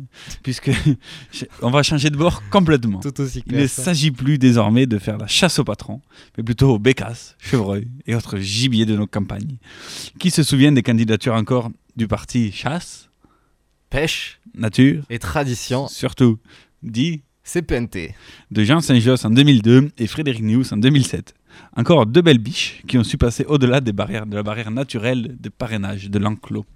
puisque 0.42 0.70
on 1.62 1.70
va 1.70 1.82
changer 1.82 2.10
de 2.10 2.16
bord 2.16 2.42
complètement. 2.50 3.00
Tout 3.00 3.18
aussi 3.20 3.42
Il 3.46 3.52
ne 3.54 3.58
classe. 3.60 3.72
s'agit 3.72 4.10
plus 4.10 4.36
désormais 4.38 4.86
de 4.86 4.98
faire 4.98 5.16
la 5.16 5.26
chasse 5.26 5.58
au 5.58 5.64
patron, 5.64 6.02
mais 6.36 6.44
plutôt 6.44 6.74
aux 6.74 6.78
bécasses, 6.78 7.36
chevreuils 7.38 7.88
et 8.06 8.14
autres 8.14 8.38
gibiers 8.38 8.84
de 8.86 8.96
nos 8.96 9.06
campagnes. 9.06 9.56
Qui 10.18 10.30
se 10.30 10.42
souviennent 10.42 10.74
des 10.74 10.82
candidatures 10.82 11.34
encore 11.34 11.70
du 11.96 12.06
parti 12.08 12.52
chasse, 12.52 13.08
Pêche 13.88 14.40
nature 14.54 15.04
et 15.08 15.18
tradition, 15.20 15.86
surtout 15.86 16.38
dit 16.82 17.22
CPNT. 17.44 18.14
de 18.50 18.64
Jean 18.64 18.80
Saint-Josse 18.80 19.24
en 19.24 19.30
2002 19.30 19.90
et 19.96 20.06
Frédéric 20.08 20.42
Nius 20.42 20.72
en 20.72 20.76
2007. 20.76 21.34
Encore 21.76 22.04
deux 22.04 22.20
belles 22.20 22.38
biches 22.40 22.82
qui 22.88 22.98
ont 22.98 23.04
su 23.04 23.16
passer 23.16 23.44
au-delà 23.46 23.80
des 23.80 23.92
barrières, 23.92 24.26
de 24.26 24.34
la 24.34 24.42
barrière 24.42 24.72
naturelle 24.72 25.36
de 25.40 25.48
parrainage 25.48 26.10
de 26.10 26.18
l'enclos. 26.18 26.66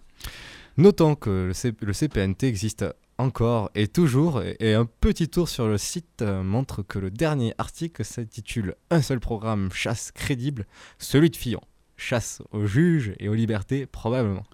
Notons 0.80 1.14
que 1.14 1.30
le, 1.48 1.52
C- 1.52 1.74
le 1.80 1.92
CPNT 1.92 2.44
existe 2.44 2.84
encore 3.18 3.70
et 3.74 3.86
toujours, 3.86 4.42
et, 4.42 4.72
un 4.74 4.86
petit 4.86 5.28
tour 5.28 5.48
sur 5.48 5.68
le 5.68 5.76
site 5.76 6.22
euh, 6.22 6.42
montre 6.42 6.82
que 6.82 6.98
le 6.98 7.10
dernier 7.10 7.52
article 7.58 8.02
s'intitule 8.04 8.76
Un 8.90 9.02
seul 9.02 9.20
programme 9.20 9.70
chasse 9.72 10.10
crédible, 10.10 10.66
celui 10.98 11.28
de 11.28 11.36
Fillon. 11.36 11.60
Chasse 11.98 12.40
aux 12.52 12.64
juges 12.66 13.12
et 13.18 13.28
aux 13.28 13.34
libertés, 13.34 13.84
probablement. 13.84 14.44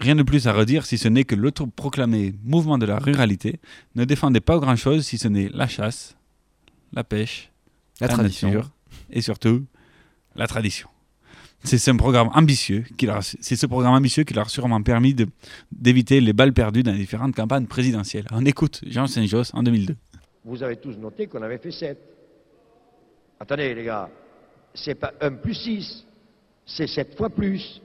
Rien 0.00 0.14
de 0.16 0.22
plus 0.22 0.46
à 0.46 0.52
redire 0.52 0.84
si 0.84 0.98
ce 0.98 1.08
n'est 1.08 1.24
que 1.24 1.34
l'autoproclamé 1.34 2.34
mouvement 2.44 2.76
de 2.76 2.84
la 2.84 2.98
ruralité 2.98 3.58
ne 3.94 4.04
défendait 4.04 4.40
pas 4.42 4.58
grand-chose 4.58 5.06
si 5.06 5.16
ce 5.16 5.28
n'est 5.28 5.48
la 5.48 5.66
chasse, 5.66 6.16
la 6.92 7.04
pêche, 7.04 7.50
La 8.00 8.08
tradition. 8.08 8.48
nature 8.48 8.70
et 9.10 9.22
surtout 9.22 9.64
la 10.36 10.46
tradition. 10.46 10.88
C'est 11.64 11.78
ce 11.78 11.90
programme 11.90 12.30
ambitieux 12.34 12.84
qui 12.96 13.06
leur, 13.06 13.22
c'est 13.22 13.56
ce 13.56 13.66
programme 13.66 13.94
ambitieux 13.94 14.24
qui 14.24 14.32
leur 14.32 14.46
a 14.46 14.48
sûrement 14.48 14.82
permis 14.82 15.14
d'éviter 15.72 16.20
les 16.20 16.32
balles 16.32 16.52
perdues 16.52 16.82
dans 16.82 16.92
les 16.92 16.98
différentes 16.98 17.34
campagnes 17.34 17.66
présidentielles. 17.66 18.26
On 18.30 18.44
écoute 18.46 18.80
Jean 18.86 19.06
Saint-Josse 19.06 19.52
en 19.54 19.62
2002. 19.62 19.96
Vous 20.44 20.62
avez 20.62 20.76
tous 20.76 20.96
noté 20.96 21.26
qu'on 21.26 21.42
avait 21.42 21.58
fait 21.58 21.72
7. 21.72 21.98
Attendez, 23.40 23.74
les 23.74 23.84
gars, 23.84 24.08
c'est 24.74 24.94
pas 24.94 25.12
1 25.20 25.32
plus 25.32 25.54
6, 25.54 26.06
c'est 26.64 26.86
7 26.86 27.16
fois 27.16 27.28
plus. 27.28 27.82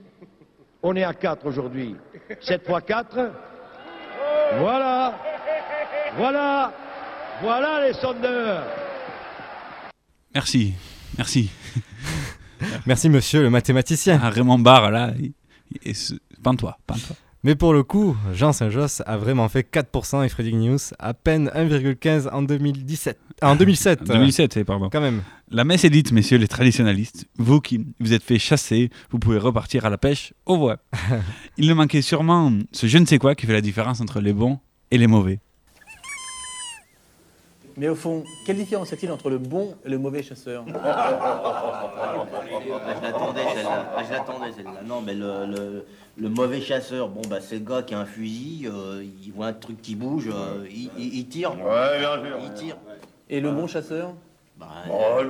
On 0.82 0.94
est 0.96 1.04
à 1.04 1.12
4 1.12 1.44
aujourd'hui. 1.46 1.96
7 2.40 2.64
fois 2.64 2.80
4, 2.80 3.32
voilà, 4.58 5.18
voilà, 6.16 6.72
voilà 7.42 7.86
les 7.86 7.94
sondeurs. 7.94 8.64
Merci, 10.34 10.74
merci. 11.18 11.50
Merci 12.86 13.08
monsieur 13.08 13.42
le 13.42 13.50
mathématicien. 13.50 14.20
Ah, 14.22 14.30
Raymond 14.30 14.58
Barre, 14.58 14.90
là, 14.90 15.12
pends-toi, 16.42 16.78
pends-toi. 16.86 17.16
Mais 17.44 17.54
pour 17.56 17.74
le 17.74 17.82
coup, 17.82 18.16
Jean 18.32 18.54
Saint-Josse 18.54 19.02
a 19.04 19.18
vraiment 19.18 19.50
fait 19.50 19.70
4% 19.70 20.24
et 20.24 20.30
Freddy 20.30 20.54
News 20.54 20.78
à 20.98 21.12
peine 21.12 21.50
1,15 21.54 22.30
en 22.30 22.40
2017. 22.40 23.18
Ah, 23.42 23.50
en 23.50 23.56
2007. 23.56 24.04
2007, 24.04 24.56
eh, 24.56 24.64
pardon. 24.64 24.88
Quand 24.90 25.02
même. 25.02 25.22
La 25.50 25.64
messe 25.64 25.84
est 25.84 25.90
dite, 25.90 26.10
messieurs 26.10 26.38
les 26.38 26.48
traditionnalistes. 26.48 27.26
Vous 27.36 27.60
qui 27.60 27.84
vous 28.00 28.14
êtes 28.14 28.22
fait 28.22 28.38
chasser, 28.38 28.88
vous 29.10 29.18
pouvez 29.18 29.36
repartir 29.36 29.84
à 29.84 29.90
la 29.90 29.98
pêche 29.98 30.32
au 30.46 30.54
revoir. 30.54 30.78
Il 31.58 31.68
ne 31.68 31.74
manquait 31.74 32.00
sûrement 32.00 32.50
ce 32.72 32.86
je 32.86 32.96
ne 32.96 33.04
sais 33.04 33.18
quoi 33.18 33.34
qui 33.34 33.44
fait 33.44 33.52
la 33.52 33.60
différence 33.60 34.00
entre 34.00 34.20
les 34.20 34.32
bons 34.32 34.58
et 34.90 34.96
les 34.96 35.06
mauvais. 35.06 35.40
Mais 37.76 37.88
au 37.88 37.94
fond, 37.96 38.22
quelle 38.46 38.56
différence 38.56 38.90
y 38.90 38.94
a-t-il 38.94 39.10
entre 39.10 39.30
le 39.30 39.38
bon 39.38 39.74
et 39.84 39.88
le 39.88 39.98
mauvais 39.98 40.22
chasseur? 40.22 40.64
Ah, 40.84 42.24
je 42.96 43.02
l'attendais 43.02 43.42
celle-là. 43.54 43.92
Ah, 43.96 44.02
je 44.06 44.12
l'attendais 44.12 44.52
celle-là. 44.52 44.80
Non, 44.86 45.00
mais 45.00 45.14
le, 45.14 45.46
le- 45.46 45.84
le 46.16 46.28
mauvais 46.28 46.60
chasseur, 46.60 47.08
bon, 47.08 47.22
bah, 47.28 47.40
c'est 47.40 47.56
le 47.58 47.64
gars 47.64 47.82
qui 47.82 47.94
a 47.94 47.98
un 47.98 48.04
fusil, 48.04 48.68
euh, 48.72 49.02
il 49.24 49.32
voit 49.32 49.46
un 49.46 49.52
truc 49.52 49.82
qui 49.82 49.96
bouge, 49.96 50.28
euh, 50.32 50.64
il, 50.70 50.88
il- 50.96 51.14
il 51.18 51.26
tire. 51.28 51.50
Ouais, 51.52 51.98
bien 51.98 52.14
sûr. 52.24 52.36
Il 52.44 52.52
tire. 52.52 52.76
Et 53.28 53.40
le 53.40 53.50
bon 53.50 53.66
chasseur? 53.66 54.12
Bah, 54.56 54.68
euh, 54.88 55.24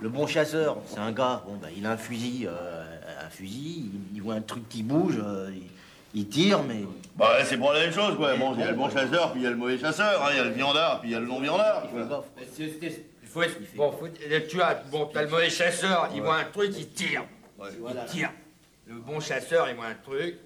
le 0.00 0.08
bon 0.08 0.26
chasseur, 0.26 0.78
c'est 0.86 0.98
un 0.98 1.12
gars, 1.12 1.44
bon, 1.46 1.54
bah, 1.62 1.68
il 1.76 1.86
a 1.86 1.92
un 1.92 1.96
fusil, 1.96 2.48
euh, 2.48 2.82
un 3.24 3.30
fusil, 3.30 3.92
il, 3.94 4.16
il 4.16 4.22
voit 4.22 4.34
un 4.34 4.40
truc 4.40 4.68
qui 4.68 4.82
bouge, 4.82 5.20
euh, 5.24 5.48
il, 5.54 5.62
il 6.14 6.28
tire, 6.28 6.62
mais. 6.62 6.82
Bah, 7.16 7.44
c'est 7.44 7.58
pour 7.58 7.72
la 7.72 7.80
même 7.80 7.92
chose, 7.92 8.16
quoi. 8.16 8.34
Bon, 8.36 8.54
il 8.54 8.60
y 8.60 8.62
a 8.62 8.70
le 8.70 8.76
bon 8.76 8.88
chasseur, 8.90 9.32
puis 9.32 9.40
il 9.40 9.44
y 9.44 9.46
a 9.46 9.50
le 9.50 9.56
mauvais 9.56 9.78
chasseur, 9.78 10.22
hein. 10.24 10.28
il 10.32 10.36
y 10.36 10.40
a 10.40 10.44
le 10.44 10.50
viandard, 10.50 11.00
puis 11.00 11.10
il 11.10 11.12
y 11.12 11.16
a 11.16 11.20
le 11.20 11.26
non-viandard. 11.26 11.84
Il 13.22 13.28
faut 13.28 13.42
être- 13.42 13.58
bon, 13.76 13.92
faut- 13.92 14.08
tu 14.08 14.62
as, 14.62 14.74
bon, 14.74 15.06
t'as 15.12 15.22
le 15.22 15.28
mauvais 15.28 15.50
chasseur, 15.50 16.08
il 16.14 16.22
voit 16.22 16.36
un 16.36 16.44
truc, 16.44 16.72
il 16.76 16.88
tire. 16.90 17.24
Il 18.06 18.10
tire. 18.10 18.30
Le 18.86 18.94
bon 18.96 19.20
chasseur, 19.20 19.68
il 19.68 19.76
voit 19.76 19.86
un 19.86 19.94
truc. 19.94 20.38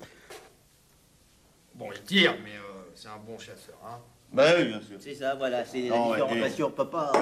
Bon, 1.74 1.88
il 1.94 2.02
tire, 2.02 2.34
mais 2.44 2.50
euh, 2.56 2.90
c'est 2.94 3.08
un 3.08 3.18
bon 3.26 3.38
chasseur, 3.38 3.76
hein. 3.84 3.98
Bah 4.32 4.44
oui, 4.58 4.64
bien 4.66 4.80
sûr. 4.80 4.96
C'est 5.00 5.14
ça, 5.14 5.34
voilà, 5.34 5.64
c'est 5.64 5.82
la 5.82 5.96
Non, 5.96 6.10
différence. 6.10 6.32
et- 6.36 6.40
Parce 6.40 6.54
qu'on 6.56 6.70
peut 6.70 6.88
pas, 6.90 7.12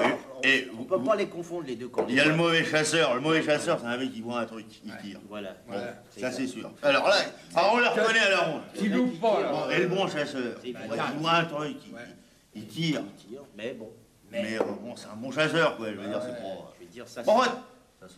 et- 0.43 0.67
on, 0.77 0.81
on 0.81 0.83
peut 0.83 1.01
pas 1.01 1.15
les 1.15 1.27
confondre 1.27 1.65
les 1.67 1.75
deux. 1.75 1.87
quand 1.87 2.05
Il 2.09 2.15
y 2.15 2.19
a 2.19 2.25
le 2.25 2.35
mauvais 2.35 2.65
chasseur. 2.65 3.15
Le 3.15 3.21
mauvais 3.21 3.41
chasseur, 3.43 3.79
c'est 3.79 3.85
un 3.87 3.97
mec 3.97 4.11
qui 4.11 4.21
voit 4.21 4.39
un 4.39 4.45
truc, 4.45 4.65
il 4.83 4.91
tire. 4.97 5.19
Voilà. 5.29 5.55
Bon, 5.67 5.75
ça 6.19 6.31
c'est 6.31 6.47
sûr. 6.47 6.69
Alors 6.81 7.07
là, 7.07 7.15
alors 7.55 7.73
on 7.73 7.77
le 7.77 7.87
reconnaît 7.87 8.19
à 8.19 8.29
la 8.31 8.39
ronde. 8.39 8.61
Qui 8.73 8.89
loupe 8.89 9.19
pas, 9.21 9.41
là. 9.41 9.51
Bon, 9.51 9.69
Et 9.69 9.79
le 9.79 9.87
bon 9.87 10.07
chasseur, 10.07 10.59
il 10.63 10.75
voit 11.19 11.31
un 11.33 11.45
truc, 11.45 11.77
il, 12.55 12.61
il 12.61 12.67
tire. 12.67 13.01
Mais 13.55 13.73
bon. 13.73 13.91
Mais 14.31 14.57
euh, 14.59 14.63
bon, 14.81 14.95
c'est 14.97 15.07
un 15.07 15.15
bon 15.15 15.31
chasseur, 15.31 15.77
quoi. 15.77 15.87
Je 15.91 15.97
veux 15.97 16.07
dire, 16.07 16.19
c'est 16.21 16.41
pas. 16.41 16.73
Je 16.79 16.83
veux 16.85 16.91
dire, 16.91 17.07
ça. 17.07 17.23
Bon, 17.23 17.39
c'est-. 17.43 17.49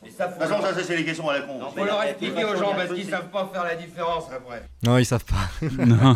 Mais 0.04 0.10
ça, 0.10 0.28
De 0.28 0.34
toute 0.34 0.42
façon, 0.42 0.62
ça, 0.62 0.74
ça, 0.74 0.84
c'est 0.84 0.98
les 0.98 1.06
questions 1.06 1.30
à 1.30 1.34
la 1.34 1.42
con. 1.42 1.60
Faut 1.76 1.86
leur 1.86 2.02
expliquer 2.04 2.44
aux 2.46 2.56
gens 2.58 2.74
parce 2.76 2.94
qu'ils 2.94 3.10
savent 3.10 3.30
pas 3.30 3.50
faire 3.54 3.64
la 3.64 3.76
différence 3.76 4.26
après. 4.36 4.64
Non, 4.84 4.98
ils 4.98 5.06
savent 5.06 5.26
pas. 5.26 5.50
Non, 5.86 6.16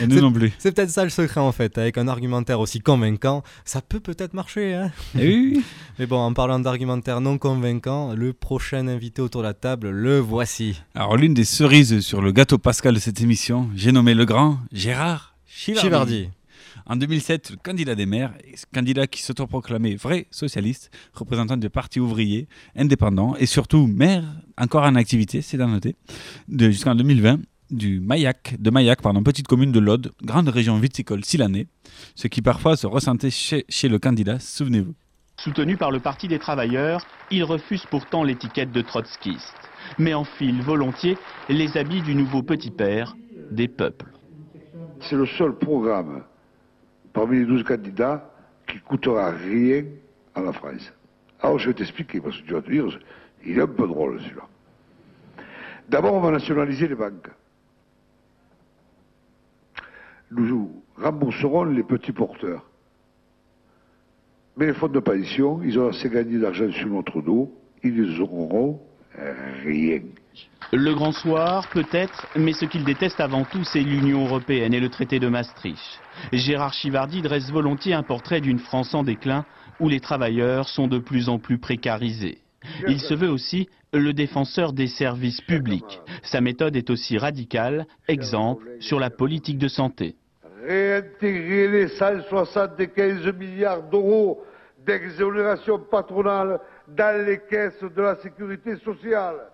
et 0.00 0.06
nous 0.06 0.16
C'est- 0.16 0.20
non 0.20 0.32
plus. 0.32 0.52
C'est 0.58 0.72
peut-être 0.72 0.90
ça 0.90 1.04
le 1.04 1.10
secret 1.10 1.40
en 1.40 1.52
fait. 1.52 1.76
Avec 1.78 1.98
un 1.98 2.08
argumentaire 2.08 2.60
aussi 2.60 2.80
convaincant, 2.80 3.42
ça 3.64 3.80
peut 3.82 4.00
peut-être 4.00 4.34
marcher. 4.34 4.74
Hein 4.74 4.90
Eh 5.18 5.26
oui. 5.28 5.64
Mais 5.98 6.06
bon, 6.06 6.18
en 6.18 6.32
parlant 6.32 6.58
d'argumentaire 6.58 7.20
non 7.20 7.38
convaincant, 7.38 8.14
le 8.14 8.32
prochain 8.32 8.88
invité 8.88 9.20
autour 9.22 9.42
de 9.42 9.46
la 9.48 9.54
table, 9.54 9.90
le 9.90 10.18
voici. 10.18 10.80
Alors, 10.94 11.16
l'une 11.16 11.34
des 11.34 11.44
cerises 11.44 12.00
sur 12.00 12.22
le 12.22 12.32
gâteau 12.32 12.58
pascal 12.58 12.94
de 12.94 12.98
cette 13.00 13.20
émission, 13.20 13.68
j'ai 13.74 13.92
nommé 13.92 14.14
le 14.14 14.24
grand 14.24 14.58
Gérard 14.72 15.34
Chivardi. 15.46 15.80
Chivardi. 15.82 16.30
En 16.86 16.96
2007, 16.96 17.50
le 17.50 17.56
candidat 17.56 17.94
des 17.94 18.06
maires, 18.06 18.34
candidat 18.74 19.06
qui 19.06 19.22
s'autoproclamait 19.22 19.94
vrai 19.94 20.26
socialiste, 20.30 20.90
représentant 21.14 21.56
du 21.56 21.70
parti 21.70 22.00
ouvrier, 22.00 22.48
indépendant 22.76 23.36
et 23.36 23.46
surtout 23.46 23.86
maire, 23.86 24.24
encore 24.58 24.84
en 24.84 24.94
activité, 24.94 25.42
c'est 25.42 25.60
à 25.60 25.66
noter, 25.66 25.96
jusqu'en 26.48 26.94
2020, 26.94 27.40
du 27.70 28.00
Maillac, 28.00 28.56
de 28.58 28.70
Maillac, 28.70 29.00
pardon, 29.00 29.22
petite 29.22 29.46
commune 29.46 29.72
de 29.72 29.80
l'Aude, 29.80 30.12
grande 30.22 30.48
région 30.48 30.78
viticole 30.78 31.24
silanée, 31.24 31.68
ce 32.14 32.28
qui 32.28 32.42
parfois 32.42 32.76
se 32.76 32.86
ressentait 32.86 33.30
chez, 33.30 33.64
chez 33.68 33.88
le 33.88 33.98
candidat, 33.98 34.38
souvenez-vous. 34.38 34.94
Soutenu 35.38 35.76
par 35.76 35.90
le 35.90 36.00
Parti 36.00 36.28
des 36.28 36.38
travailleurs, 36.38 37.06
il 37.30 37.44
refuse 37.44 37.84
pourtant 37.90 38.24
l'étiquette 38.24 38.72
de 38.72 38.82
trotskiste, 38.82 39.70
mais 39.98 40.14
enfile 40.14 40.60
volontiers 40.60 41.16
les 41.48 41.76
habits 41.76 42.02
du 42.02 42.14
nouveau 42.14 42.42
petit 42.42 42.70
père 42.70 43.16
des 43.50 43.68
peuples. 43.68 44.06
C'est 45.00 45.16
le 45.16 45.26
seul 45.26 45.56
programme 45.56 46.22
parmi 47.12 47.38
les 47.38 47.46
12 47.46 47.64
candidats 47.64 48.30
qui 48.66 48.78
coûtera 48.80 49.30
rien 49.30 49.84
à 50.34 50.40
la 50.40 50.52
France. 50.52 50.92
Alors 51.40 51.58
je 51.58 51.68
vais 51.68 51.74
t'expliquer, 51.74 52.20
parce 52.20 52.40
que 52.40 52.46
tu 52.46 52.52
vas 52.52 52.62
te 52.62 52.70
dire, 52.70 52.86
il 53.44 53.58
est 53.58 53.62
un 53.62 53.66
peu 53.66 53.86
drôle 53.86 54.20
celui-là. 54.20 54.48
D'abord, 55.88 56.14
on 56.14 56.20
va 56.20 56.30
nationaliser 56.30 56.88
les 56.88 56.94
banques. 56.94 57.28
Nous 60.30 60.82
rembourserons 60.96 61.64
les 61.64 61.82
petits 61.82 62.12
porteurs. 62.12 62.64
Mais 64.56 64.66
les 64.66 64.74
fonds 64.74 64.88
de 64.88 65.00
pension, 65.00 65.62
ils 65.62 65.78
ont 65.78 65.88
assez 65.88 66.08
gagné 66.08 66.38
d'argent 66.38 66.70
sur 66.70 66.88
notre 66.88 67.20
dos, 67.20 67.52
ils 67.82 67.94
ne 67.94 68.20
auront 68.20 68.80
rien. 69.64 70.00
Le 70.72 70.94
grand 70.94 71.12
soir, 71.12 71.68
peut-être, 71.68 72.26
mais 72.34 72.54
ce 72.54 72.64
qu'il 72.64 72.84
déteste 72.84 73.20
avant 73.20 73.44
tout, 73.44 73.62
c'est 73.62 73.80
l'Union 73.82 74.24
européenne 74.24 74.72
et 74.72 74.80
le 74.80 74.88
traité 74.88 75.18
de 75.18 75.28
Maastricht. 75.28 76.00
Gérard 76.32 76.72
Chivardi 76.72 77.20
dresse 77.20 77.50
volontiers 77.50 77.92
un 77.92 78.02
portrait 78.02 78.40
d'une 78.40 78.58
France 78.58 78.94
en 78.94 79.02
déclin 79.02 79.44
où 79.80 79.88
les 79.88 80.00
travailleurs 80.00 80.68
sont 80.68 80.88
de 80.88 80.98
plus 80.98 81.28
en 81.28 81.38
plus 81.38 81.58
précarisés. 81.58 82.38
Il 82.88 83.00
se 83.00 83.12
veut 83.12 83.28
aussi 83.28 83.68
le 83.92 84.14
défenseur 84.14 84.72
des 84.72 84.86
services 84.86 85.40
publics. 85.42 86.00
Sa 86.22 86.40
méthode 86.40 86.76
est 86.76 86.88
aussi 86.88 87.18
radicale, 87.18 87.86
exemple 88.08 88.70
sur 88.80 88.98
la 88.98 89.10
politique 89.10 89.58
de 89.58 89.68
santé. 89.68 90.14
réintégrer 90.64 91.68
les 91.68 91.88
175 91.88 93.26
milliards 93.34 93.82
d'euros 93.82 94.42
d'exonération 94.86 95.78
patronale 95.78 96.60
dans 96.88 97.26
les 97.26 97.40
caisses 97.40 97.82
de 97.82 98.02
la 98.02 98.16
sécurité 98.16 98.76
sociale. 98.76 99.51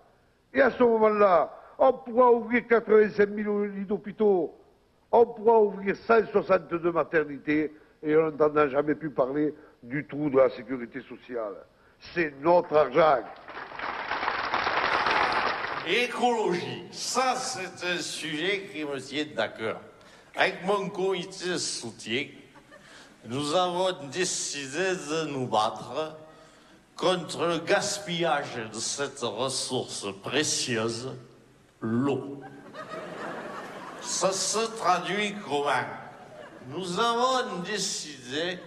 Et 0.53 0.61
à 0.61 0.71
ce 0.71 0.83
moment-là, 0.83 1.53
on 1.77 1.93
pourra 1.93 2.31
ouvrir 2.31 2.67
85 2.67 3.29
000 3.29 3.63
lits 3.65 3.85
d'hôpitaux, 3.85 4.53
on 5.11 5.25
pourra 5.25 5.61
ouvrir 5.61 5.95
162 5.95 6.91
maternités, 6.91 7.73
et 8.01 8.15
on 8.15 8.31
n'entendra 8.31 8.67
jamais 8.67 8.95
plus 8.95 9.09
parler 9.09 9.53
du 9.83 10.05
trou 10.05 10.29
de 10.29 10.37
la 10.37 10.49
sécurité 10.49 11.01
sociale. 11.01 11.53
C'est 11.99 12.33
notre 12.41 12.75
argent. 12.75 13.23
Écologie, 15.87 16.87
ça 16.91 17.35
c'est 17.35 17.87
un 17.87 17.97
sujet 17.97 18.69
qui 18.71 18.85
me 18.85 18.99
tient 18.99 19.25
d'accord. 19.35 19.81
Avec 20.35 20.63
mon 20.65 20.89
comité 20.89 21.57
soutien, 21.57 22.27
nous 23.25 23.55
avons 23.55 24.07
décidé 24.11 24.95
de 24.95 25.31
nous 25.31 25.47
battre 25.47 26.15
contre 26.99 27.45
le 27.45 27.59
gaspillage 27.59 28.59
de 28.73 28.79
cette 28.79 29.21
ressource 29.21 30.05
précieuse, 30.21 31.09
l'eau. 31.79 32.41
Ça 34.01 34.31
se 34.31 34.59
traduit 34.77 35.33
comment? 35.47 35.87
Nous 36.67 36.99
avons 36.99 37.61
décidé 37.65 38.59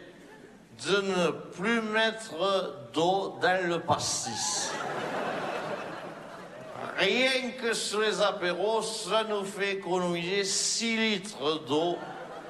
de 0.87 1.01
ne 1.03 1.31
plus 1.31 1.83
mettre 1.83 2.91
d'eau 2.95 3.39
dans 3.41 3.69
le 3.69 3.81
pastis. 3.81 4.73
Rien 6.99 7.51
que 7.61 7.75
sur 7.75 8.01
les 8.01 8.21
apéros, 8.21 8.83
ça 8.83 9.25
nous 9.25 9.45
fait 9.45 9.75
économiser 9.75 10.45
6 10.45 10.97
litres 10.97 11.61
d'eau 11.67 11.97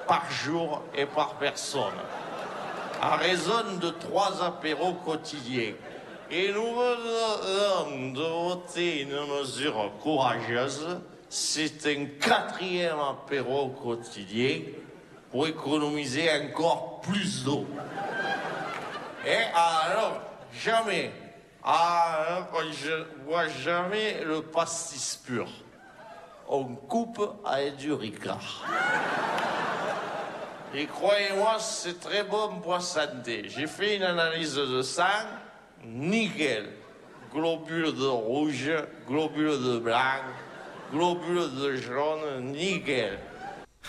par 0.07 0.30
jour 0.30 0.83
et 0.95 1.07
par 1.07 1.35
personne, 1.35 1.99
à 3.03 3.16
raison 3.16 3.78
de 3.80 3.90
3 3.90 4.44
apéros 4.44 4.94
quotidiens. 4.94 5.74
Et 6.30 6.53
nous 6.53 6.62
venons 6.62 8.12
de 8.12 8.22
voter 8.22 9.03
une 9.03 9.26
mesure 9.26 9.90
courageuse, 10.00 11.00
c'est 11.28 11.84
un 11.86 12.07
quatrième 12.20 13.00
apéro 13.00 13.70
quotidien 13.70 14.61
pour 15.32 15.48
économiser 15.48 16.30
encore 16.30 17.00
plus 17.00 17.42
d'eau. 17.42 17.66
Et 19.26 19.42
alors, 19.53 20.20
jamais, 20.55 21.11
alors, 21.64 22.48
je 22.72 23.05
vois 23.26 23.48
jamais 23.48 24.22
le 24.24 24.42
pastis 24.42 25.20
pur. 25.26 25.48
On 26.48 26.64
coupe 26.64 27.20
avec 27.44 27.76
du 27.76 27.92
ricard. 27.92 28.64
Et 30.75 30.87
croyez-moi, 30.87 31.57
c'est 31.61 32.01
très 32.01 32.25
bon 32.25 32.61
pour 32.62 32.73
la 32.75 32.81
santé. 32.81 33.47
J'ai 33.55 33.66
fait 33.66 33.97
une 33.97 34.03
analyse 34.05 34.55
de 34.55 34.81
sang, 34.83 35.03
nickel. 35.85 36.64
Globules 37.35 37.95
de 37.95 38.07
rouge, 38.07 38.70
globules 39.09 39.51
de 39.64 39.79
blanc, 39.79 40.20
globules 40.93 41.51
de 41.61 41.77
jaune, 41.77 42.53
nickel. 42.53 43.18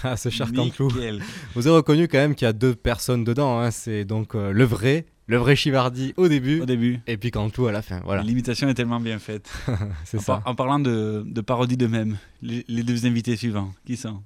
Ah, 0.03 0.17
ce 0.17 0.29
cher 0.29 0.51
Canteloup. 0.53 0.89
Vous 1.55 1.67
avez 1.67 1.75
reconnu 1.77 2.07
quand 2.07 2.17
même 2.17 2.35
qu'il 2.35 2.45
y 2.45 2.49
a 2.49 2.53
deux 2.53 2.73
personnes 2.75 3.23
dedans. 3.23 3.59
hein. 3.59 3.69
C'est 3.71 4.05
donc 4.05 4.33
euh, 4.35 4.51
le 4.51 4.63
vrai 4.63 5.05
Le 5.27 5.37
vrai 5.37 5.55
Chivardi 5.55 6.13
au 6.17 6.27
début. 6.27 6.61
Au 6.61 6.65
début. 6.65 6.99
Et 7.05 7.15
puis 7.17 7.31
Cantou 7.31 7.67
à 7.67 7.71
la 7.71 7.81
fin. 7.81 8.01
Voilà. 8.03 8.23
L'imitation 8.23 8.67
est 8.69 8.73
tellement 8.73 8.99
bien 8.99 9.19
faite. 9.19 9.51
C'est 10.05 10.17
en, 10.17 10.21
ça. 10.21 10.33
par- 10.37 10.47
en 10.51 10.55
parlant 10.55 10.79
de, 10.79 11.23
de 11.25 11.41
parodie 11.41 11.77
d'eux-mêmes, 11.77 12.17
les, 12.41 12.65
les 12.67 12.83
deux 12.83 13.05
invités 13.05 13.35
suivants, 13.35 13.71
qui 13.85 13.95
sont? 13.97 14.21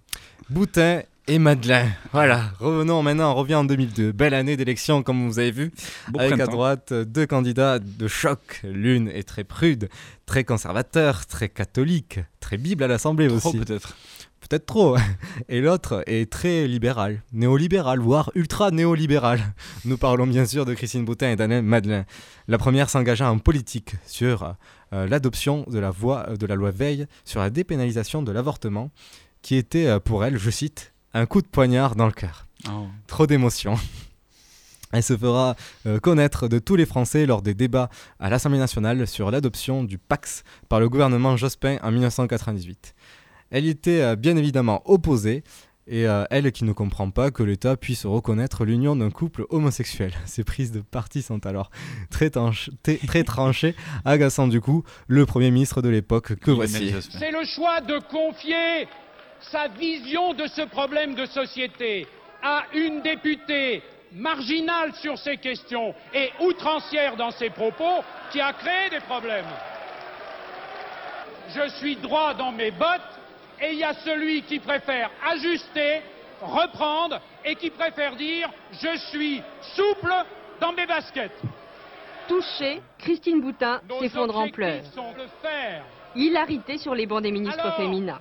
Boutin 0.50 1.02
et 1.28 1.40
Madeleine. 1.40 1.94
Voilà, 2.14 2.52
revenons 2.60 3.04
maintenant, 3.04 3.32
on 3.32 3.36
revient 3.36 3.56
en 3.56 3.66
2002. 3.66 4.12
Belle 4.12 4.34
année 4.34 4.56
d'élection, 4.56 5.04
comme 5.04 5.28
vous 5.28 5.40
avez 5.40 5.52
vu. 5.52 5.72
Beau 6.10 6.20
avec 6.20 6.40
à 6.40 6.48
droite 6.48 6.92
euh, 6.92 7.06
deux 7.06 7.26
candidats 7.26 7.80
de 7.80 8.08
choc. 8.08 8.62
L'une 8.64 9.10
est 9.10 9.28
très 9.28 9.44
prude, 9.44 9.90
très 10.26 10.44
conservateur, 10.44 11.26
très 11.26 11.50
catholique, 11.50 12.20
très 12.40 12.58
Bible 12.58 12.84
à 12.84 12.88
l'Assemblée 12.88 13.28
Trop 13.28 13.50
aussi. 13.50 13.58
peut-être. 13.58 13.98
Peut-être 14.40 14.66
trop. 14.66 14.96
Et 15.50 15.60
l'autre 15.60 16.04
est 16.08 16.32
très 16.32 16.68
libéral, 16.68 17.24
néolibéral, 17.34 18.00
voire 18.00 18.32
ultra 18.36 18.72
néolibéral. 18.72 19.42
Nous 19.84 19.98
parlons 19.98 20.28
bien 20.28 20.46
sûr 20.46 20.66
de 20.66 20.74
Christine 20.74 21.04
Boutin 21.04 21.32
et 21.32 21.36
d'Alain 21.36 21.62
Madeleine. 21.62 22.06
La 22.48 22.58
première 22.58 22.90
s'engagea 22.90 23.30
en 23.30 23.40
politique 23.40 23.96
sur 24.06 24.56
euh, 24.94 25.08
l'adoption 25.08 25.66
de 25.68 25.80
la, 25.80 25.92
voie, 25.92 26.38
de 26.40 26.46
la 26.46 26.56
loi 26.56 26.72
Veil 26.72 27.08
sur 27.26 27.42
la 27.42 27.50
dépénalisation 27.50 28.22
de 28.22 28.32
l'avortement, 28.32 28.92
qui 29.42 29.56
était 29.56 29.88
euh, 29.88 30.00
pour 30.00 30.24
elle, 30.24 30.38
je 30.38 30.50
cite, 30.50 30.94
un 31.14 31.26
coup 31.26 31.42
de 31.42 31.48
poignard 31.48 31.96
dans 31.96 32.06
le 32.06 32.12
cœur. 32.12 32.48
Oh. 32.70 32.88
Trop 33.08 33.28
d'émotion. 33.28 33.76
Elle 34.94 35.04
se 35.04 35.18
fera 35.18 35.56
euh, 35.86 36.00
connaître 36.00 36.48
de 36.48 36.60
tous 36.60 36.76
les 36.76 36.86
Français 36.86 37.26
lors 37.26 37.42
des 37.42 37.54
débats 37.54 37.90
à 38.20 38.30
l'Assemblée 38.30 38.60
nationale 38.60 39.06
sur 39.06 39.32
l'adoption 39.32 39.84
du 39.84 39.98
Pax 39.98 40.44
par 40.70 40.80
le 40.80 40.88
gouvernement 40.88 41.36
Jospin 41.36 41.78
en 41.84 41.92
1998. 41.92 42.96
Elle 43.52 43.66
y 43.66 43.70
était 43.70 44.02
euh, 44.02 44.16
bien 44.16 44.38
évidemment 44.38 44.82
opposée, 44.86 45.44
et 45.88 46.06
euh, 46.08 46.26
elle 46.30 46.52
qui 46.52 46.64
ne 46.64 46.72
comprend 46.74 47.10
pas 47.12 47.32
que 47.32 47.44
l'État 47.44 47.76
puisse 47.78 48.06
reconnaître 48.06 48.66
l'union 48.66 48.96
d'un 48.96 49.10
couple 49.10 49.46
homosexuel. 49.50 50.14
Ces 50.26 50.44
prises 50.44 50.72
de 50.72 50.82
parti 50.82 51.22
sont 51.22 51.46
alors 51.46 51.70
très, 52.10 52.30
très 52.30 53.24
tranchées, 53.24 53.76
agaçant 54.06 54.48
du 54.48 54.62
coup 54.62 54.84
le 55.08 55.26
Premier 55.26 55.52
ministre 55.52 55.82
de 55.82 55.90
l'époque 55.90 56.36
que 56.36 56.52
voici. 56.52 56.94
C'est 57.10 57.32
le 57.32 57.46
choix 57.46 57.82
de 57.82 58.00
confier 58.10 58.88
sa 59.42 59.68
vision 59.68 60.34
de 60.34 60.48
ce 60.48 60.62
problème 60.64 61.16
de 61.16 61.26
société 61.26 62.08
à 62.44 62.64
une 62.74 63.02
députée 63.02 63.84
marginale 64.14 64.94
sur 64.96 65.18
ces 65.18 65.38
questions 65.38 65.94
et 66.14 66.32
outrancière 66.40 67.16
dans 67.16 67.32
ses 67.32 67.50
propos 67.50 68.04
qui 68.32 68.40
a 68.40 68.54
créé 68.54 68.90
des 68.90 69.00
problèmes. 69.02 69.46
Je 71.50 71.70
suis 71.78 71.96
droit 71.96 72.34
dans 72.34 72.52
mes 72.52 72.72
bottes 72.72 73.02
et 73.62 73.72
il 73.72 73.80
y 73.80 73.84
a 73.84 73.94
celui 73.94 74.44
qui 74.44 74.60
préfère 74.60 75.10
ajuster, 75.30 76.02
reprendre 76.42 77.20
et 77.44 77.56
qui 77.56 77.70
préfère 77.70 78.16
dire 78.16 78.50
je 78.74 78.98
suis 79.10 79.42
souple 79.76 80.14
dans 80.60 80.74
mes 80.74 80.86
baskets. 80.86 81.40
Touchée, 82.28 82.82
Christine 83.00 83.40
Boutin 83.40 83.82
s'effondre 84.00 84.38
en 84.38 84.50
pleurs. 84.50 84.84
Hilarité 86.16 86.78
sur 86.78 86.94
les 86.94 87.06
bancs 87.06 87.22
des 87.24 87.32
ministres 87.32 87.76
féminins. 87.78 88.20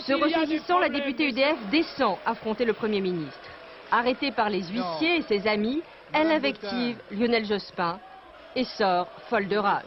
Se 0.00 0.12
ressaisissant, 0.12 0.78
la 0.78 0.88
députée 0.88 1.28
UDF 1.28 1.58
descend 1.70 2.16
affronter 2.24 2.64
le 2.64 2.72
Premier 2.72 3.00
ministre. 3.00 3.50
Arrêtée 3.90 4.30
par 4.30 4.48
les 4.48 4.62
huissiers 4.62 5.16
et 5.16 5.22
ses 5.22 5.46
amis, 5.48 5.82
elle 6.12 6.30
invective 6.30 6.98
Lionel 7.10 7.44
Jospin 7.44 7.98
et 8.54 8.64
sort 8.64 9.08
folle 9.28 9.48
de 9.48 9.56
rage. 9.56 9.84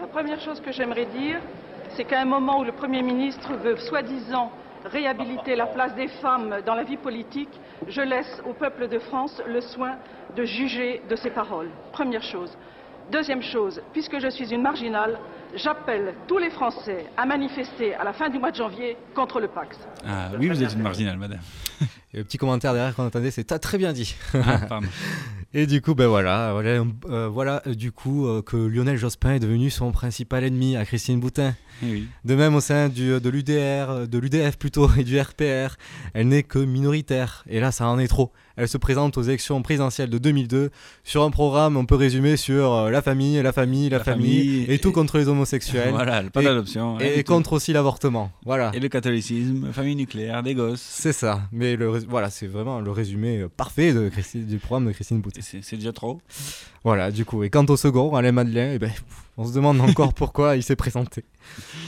La 0.00 0.06
première 0.06 0.40
chose 0.40 0.60
que 0.60 0.72
j'aimerais 0.72 1.06
dire, 1.06 1.40
c'est 1.90 2.04
qu'à 2.04 2.20
un 2.20 2.24
moment 2.24 2.60
où 2.60 2.64
le 2.64 2.72
Premier 2.72 3.02
ministre 3.02 3.52
veut 3.54 3.76
soi-disant 3.76 4.50
réhabiliter 4.84 5.54
la 5.56 5.66
place 5.66 5.94
des 5.94 6.08
femmes 6.08 6.60
dans 6.64 6.74
la 6.74 6.84
vie 6.84 6.96
politique, 6.96 7.50
je 7.88 8.00
laisse 8.00 8.40
au 8.46 8.54
peuple 8.54 8.88
de 8.88 8.98
France 8.98 9.42
le 9.46 9.60
soin 9.60 9.96
de 10.34 10.44
juger 10.44 11.02
de 11.10 11.16
ses 11.16 11.30
paroles. 11.30 11.70
Première 11.92 12.22
chose. 12.22 12.56
Deuxième 13.10 13.42
chose, 13.42 13.82
puisque 13.92 14.18
je 14.18 14.28
suis 14.28 14.52
une 14.52 14.62
marginale, 14.62 15.18
j'appelle 15.54 16.14
tous 16.26 16.38
les 16.38 16.50
Français 16.50 17.06
à 17.16 17.26
manifester 17.26 17.94
à 17.94 18.04
la 18.04 18.12
fin 18.12 18.28
du 18.28 18.38
mois 18.38 18.50
de 18.50 18.56
janvier 18.56 18.96
contre 19.14 19.40
le 19.40 19.48
Pax. 19.48 19.78
Ah 20.06 20.30
oui, 20.38 20.48
vous 20.48 20.62
êtes 20.62 20.72
une 20.72 20.82
marginale, 20.82 21.18
madame. 21.18 21.40
Et 22.14 22.18
le 22.18 22.24
petit 22.24 22.38
commentaire 22.38 22.72
derrière 22.72 22.94
qu'on 22.94 23.06
entendait, 23.06 23.30
c'est 23.30 23.44
T'as 23.44 23.58
très 23.58 23.78
bien 23.78 23.92
dit. 23.92 24.14
Ah. 24.34 24.80
Et 25.54 25.66
du 25.66 25.80
coup, 25.80 25.94
ben 25.94 26.08
voilà, 26.08 26.52
voilà, 26.52 26.84
euh, 27.08 27.28
voilà 27.28 27.62
euh, 27.66 27.74
du 27.74 27.90
coup 27.90 28.26
euh, 28.26 28.42
que 28.42 28.56
Lionel 28.56 28.98
Jospin 28.98 29.32
est 29.32 29.40
devenu 29.40 29.70
son 29.70 29.92
principal 29.92 30.44
ennemi 30.44 30.76
à 30.76 30.84
Christine 30.84 31.20
Boutin. 31.20 31.54
Eh 31.82 31.90
oui. 31.90 32.08
De 32.24 32.34
même 32.34 32.54
au 32.54 32.60
sein 32.60 32.88
du, 32.88 33.20
de 33.20 33.28
l'UDR, 33.28 34.08
de 34.08 34.18
l'UDF 34.18 34.56
plutôt, 34.58 34.88
et 34.98 35.04
du 35.04 35.18
RPR, 35.20 35.76
elle 36.14 36.28
n'est 36.28 36.42
que 36.42 36.58
minoritaire. 36.58 37.44
Et 37.48 37.60
là, 37.60 37.70
ça 37.72 37.86
en 37.88 37.98
est 37.98 38.08
trop. 38.08 38.32
Elle 38.56 38.66
se 38.68 38.76
présente 38.78 39.16
aux 39.16 39.22
élections 39.22 39.62
présidentielles 39.62 40.10
de 40.10 40.18
2002 40.18 40.70
sur 41.04 41.22
un 41.22 41.30
programme, 41.30 41.76
on 41.76 41.86
peut 41.86 41.94
résumer, 41.94 42.36
sur 42.36 42.72
euh, 42.72 42.90
la 42.90 43.02
famille, 43.02 43.40
la 43.40 43.52
famille, 43.52 43.88
la, 43.88 43.98
La 43.98 44.04
famille, 44.04 44.38
famille 44.64 44.64
et 44.74 44.78
tout 44.80 44.90
contre 44.90 45.16
les 45.18 45.28
homosexuels. 45.28 45.90
Voilà, 45.92 46.24
pas 46.24 46.40
Et- 46.42 46.44
d'adoption, 46.44 46.96
rien 46.96 47.12
Et, 47.14 47.22
contre 47.22 47.52
aussi 47.52 47.72
l'avortement. 47.72 48.32
Voilà. 48.44 48.72
Et 48.74 48.80
le 48.80 48.88
catholicisme, 48.88 49.72
famille 49.72 49.94
nucléaire, 49.94 50.42
des 50.42 50.54
gosses. 50.54 50.80
C'est 50.82 51.12
ça. 51.12 51.42
Mais 51.52 51.76
le, 51.76 51.86
voilà, 52.08 52.30
c'est 52.30 52.48
vraiment 52.48 52.80
le 52.80 52.90
résumé 52.90 53.38
euh, 53.42 53.48
parfait 53.48 53.92
de 53.92 54.10
du 54.34 54.58
programme 54.58 54.86
de 54.88 54.92
Christine 54.92 55.20
Boutin. 55.20 55.40
C'est 55.42 55.76
déjà 55.76 55.92
trop. 55.92 56.20
Voilà, 56.82 57.12
du 57.12 57.24
coup. 57.24 57.44
Et 57.44 57.50
quant 57.50 57.64
au 57.68 57.76
second, 57.76 58.14
Alain 58.16 58.32
Madeleine, 58.32 58.72
eh 58.74 58.78
ben, 58.80 58.90
pff, 58.90 59.02
on 59.38 59.46
se 59.46 59.54
demande 59.54 59.80
encore 59.80 60.12
pourquoi 60.14 60.56
il 60.56 60.62
s'est 60.62 60.76
présenté. 60.76 61.24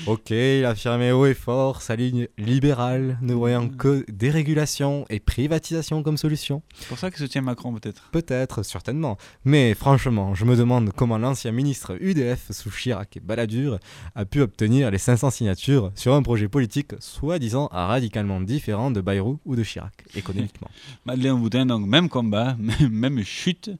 Ok, 0.07 0.31
il 0.31 0.65
affirmait 0.65 1.11
haut 1.11 1.27
et 1.27 1.35
fort 1.35 1.83
sa 1.83 1.97
ligne 1.97 2.29
libérale, 2.39 3.19
ne 3.21 3.35
voyant 3.35 3.69
que 3.69 4.07
dérégulation 4.11 5.05
et 5.11 5.21
privatisation 5.21 6.03
comme 6.03 6.17
solution. 6.17 6.63
C'est 6.79 6.89
pour 6.89 6.99
ça 6.99 7.11
qu'il 7.11 7.19
soutient 7.19 7.43
Macron, 7.43 7.75
peut-être. 7.75 8.09
Peut-être, 8.13 8.63
certainement. 8.63 9.19
Mais 9.45 9.75
franchement, 9.75 10.35
je 10.35 10.45
me 10.45 10.57
demande 10.57 10.93
comment 10.95 11.19
l'ancien 11.19 11.53
ministre 11.53 11.99
UDF 12.01 12.53
sous 12.53 12.71
Chirac 12.71 13.17
et 13.17 13.21
Balladur 13.21 13.79
a 14.15 14.25
pu 14.25 14.41
obtenir 14.41 14.91
les 14.91 14.99
500 14.99 15.31
signatures 15.31 15.91
sur 15.97 16.15
un 16.15 16.23
projet 16.23 16.49
politique 16.49 16.93
soi-disant 17.01 17.69
radicalement 17.73 18.41
différent 18.41 18.91
de 18.91 19.01
Bayrou 19.01 19.41
ou 19.45 19.57
de 19.57 19.65
Chirac, 19.65 20.05
économiquement. 20.15 20.71
Madeleine 21.05 21.37
Boutin, 21.37 21.67
donc 21.67 21.87
même 21.87 22.09
combat, 22.09 22.57
même 22.91 23.23
chute, 23.25 23.71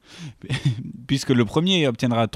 puisque 1.07 1.29
le 1.29 1.45
premier 1.45 1.87
obtiendra 1.87 2.27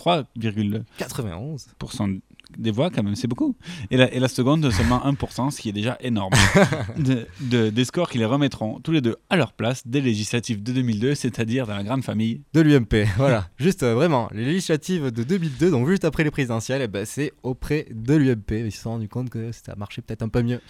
3,91% 1.26 2.20
des 2.58 2.72
voix, 2.72 2.90
quand 2.92 3.02
même, 3.02 3.16
c'est 3.16 3.28
beaucoup. 3.28 3.56
Et 3.90 3.98
la, 3.98 4.14
et 4.14 4.20
la 4.20 4.28
seconde, 4.28 4.70
seulement 4.72 5.00
1%, 5.00 5.50
ce 5.52 5.60
qui 5.60 5.70
est 5.70 5.74
déjà 5.74 5.98
énorme. 6.00 6.32
De- 6.98 7.26
de- 7.42 7.70
des 7.70 7.86
scores 7.86 8.10
qui 8.10 8.18
les 8.20 8.26
remettront 8.26 8.80
tous 8.80 8.92
les 8.92 9.02
deux 9.02 9.16
à 9.30 9.36
leur 9.36 9.52
place 9.54 9.82
dès 9.86 10.00
les 10.00 10.10
législatives 10.12 10.62
de 10.62 10.72
2002, 10.72 11.16
c'est-à-dire 11.16 11.66
dans 11.68 11.76
la 11.76 11.84
grande 11.84 12.04
famille. 12.04 12.42
de 12.54 12.62
l'UMP. 12.62 13.08
Voilà, 13.18 13.50
juste 13.58 13.84
euh, 13.84 13.96
vraiment, 13.96 14.30
les 14.32 14.46
législatives 14.46 15.12
de 15.12 15.24
2002, 15.24 15.72
donc 15.72 15.88
juste 15.90 16.06
après 16.06 16.24
les 16.24 16.32
présidentielles, 16.32 16.82
eh 16.84 16.88
ben, 16.88 17.06
c'est 17.06 17.34
auprès 17.44 17.88
de 17.92 18.14
l'UMP. 18.16 18.52
Ils 18.52 18.72
se 18.72 18.82
sont 18.82 18.92
rendus 18.92 19.10
compte 19.10 19.30
que 19.30 19.52
ça 19.52 19.76
marchait 19.76 20.02
peut-être 20.02 20.22
un 20.22 20.30
peu 20.30 20.42
mieux. 20.44 20.62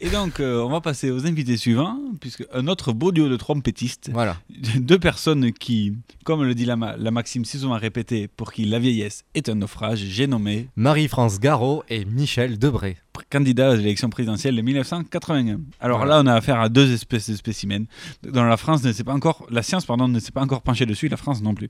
Et 0.00 0.10
donc, 0.10 0.40
euh, 0.40 0.60
on 0.62 0.68
va 0.68 0.80
passer 0.80 1.10
aux 1.10 1.26
invités 1.26 1.56
suivants, 1.56 1.98
puisque 2.20 2.44
un 2.52 2.66
autre 2.68 2.92
beau 2.92 3.12
duo 3.12 3.28
de 3.28 3.36
trompettistes. 3.36 4.10
Voilà. 4.12 4.36
Deux 4.78 4.98
personnes 4.98 5.52
qui, 5.52 5.94
comme 6.24 6.42
le 6.44 6.54
dit 6.54 6.66
la, 6.66 6.76
ma- 6.76 6.96
la 6.96 7.10
maxime 7.10 7.44
si 7.46 7.58
souvent 7.58 7.78
répétée, 7.78 8.28
pour 8.28 8.52
qui 8.52 8.64
la 8.66 8.78
vieillesse 8.78 9.24
est 9.34 9.48
un 9.48 9.54
naufrage, 9.54 9.98
j'ai 10.00 10.26
nommé 10.26 10.68
Marie-France 10.76 11.40
Garot 11.40 11.82
et 11.88 12.04
Michel 12.04 12.58
Debré. 12.58 12.96
candidat 13.30 13.70
aux 13.70 13.76
élections 13.76 14.10
présidentielles 14.10 14.54
de 14.56 14.60
1981. 14.62 15.60
Alors 15.80 15.98
Voilà. 15.98 16.16
là, 16.16 16.20
on 16.22 16.26
a 16.26 16.34
affaire 16.34 16.60
à 16.60 16.68
deux 16.68 16.92
espèces 16.92 17.30
de 17.30 17.36
spécimens. 17.36 17.86
Dans 18.22 18.44
la 18.44 18.58
France, 18.58 18.84
ne 18.84 18.92
s'est 18.92 19.04
pas 19.04 19.14
encore, 19.14 19.46
la 19.50 19.62
science 19.62 19.86
pardon, 19.86 20.06
ne 20.08 20.20
s'est 20.20 20.30
pas 20.32 20.42
encore 20.42 20.60
penchée 20.60 20.84
dessus, 20.84 21.08
la 21.08 21.16
France 21.16 21.40
non 21.42 21.54
plus. 21.54 21.68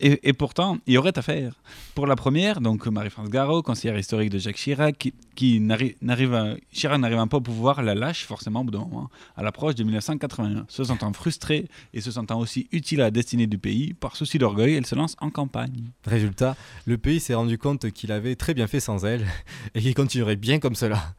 Et, 0.00 0.28
et 0.28 0.34
pourtant, 0.34 0.76
il 0.86 0.92
y 0.92 0.98
aurait 0.98 1.16
à 1.16 1.22
faire. 1.22 1.54
Pour 1.94 2.06
la 2.06 2.16
première, 2.16 2.60
donc 2.60 2.86
Marie-France 2.86 3.30
Garot, 3.30 3.62
conseillère 3.62 3.98
historique 3.98 4.28
de 4.30 4.38
Jacques 4.38 4.56
Chirac, 4.56 4.98
qui, 4.98 5.14
qui 5.34 5.60
n'arri- 5.60 5.96
n'arrive 6.02 6.34
à- 6.34 6.54
Chirac 6.72 7.00
n'arrivant 7.00 7.26
pas 7.26 7.38
au 7.38 7.40
pouvoir, 7.40 7.61
la 7.82 7.94
lâche 7.94 8.24
forcément 8.26 8.60
au 8.60 8.64
bout 8.64 8.70
d'un 8.72 8.80
moment, 8.80 9.08
à 9.36 9.42
l'approche 9.42 9.74
de 9.76 9.84
1981. 9.84 10.66
Se 10.68 10.84
sentant 10.84 11.12
frustrée 11.12 11.68
et 11.94 12.00
se 12.00 12.10
sentant 12.10 12.38
aussi 12.40 12.68
utile 12.72 13.00
à 13.00 13.04
la 13.04 13.10
destinée 13.10 13.46
du 13.46 13.58
pays, 13.58 13.94
par 13.94 14.16
souci 14.16 14.38
d'orgueil, 14.38 14.74
elle 14.74 14.86
se 14.86 14.94
lance 14.94 15.14
en 15.20 15.30
campagne. 15.30 15.90
Résultat, 16.04 16.56
le 16.86 16.98
pays 16.98 17.20
s'est 17.20 17.34
rendu 17.34 17.58
compte 17.58 17.90
qu'il 17.92 18.10
avait 18.12 18.34
très 18.34 18.54
bien 18.54 18.66
fait 18.66 18.80
sans 18.80 19.04
elle 19.04 19.24
et 19.74 19.80
qu'il 19.80 19.94
continuerait 19.94 20.36
bien 20.36 20.58
comme 20.58 20.74
cela. 20.74 21.14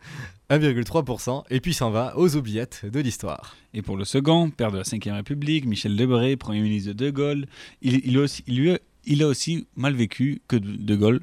1,3% 0.50 1.44
et 1.50 1.60
puis 1.62 1.74
s'en 1.74 1.90
va 1.90 2.18
aux 2.18 2.36
oubliettes 2.36 2.86
de 2.86 3.00
l'histoire. 3.00 3.56
Et 3.74 3.82
pour 3.82 3.98
le 3.98 4.06
second, 4.06 4.50
père 4.50 4.72
de 4.72 4.78
la 4.78 4.84
Ve 4.84 5.14
République, 5.16 5.66
Michel 5.66 5.96
Debré, 5.96 6.36
Premier 6.36 6.62
ministre 6.62 6.90
de 6.94 7.06
De 7.06 7.10
Gaulle, 7.12 7.46
il, 7.82 8.02
il 8.06 8.18
a 8.18 8.22
aussi, 8.22 8.44
il 8.48 8.58
lui 8.60 8.72
a- 8.72 8.80
il 9.06 9.22
a 9.22 9.28
aussi 9.28 9.68
mal 9.76 9.94
vécu 9.96 10.42
que 10.48 10.56
De 10.56 10.96
Gaulle 10.96 11.22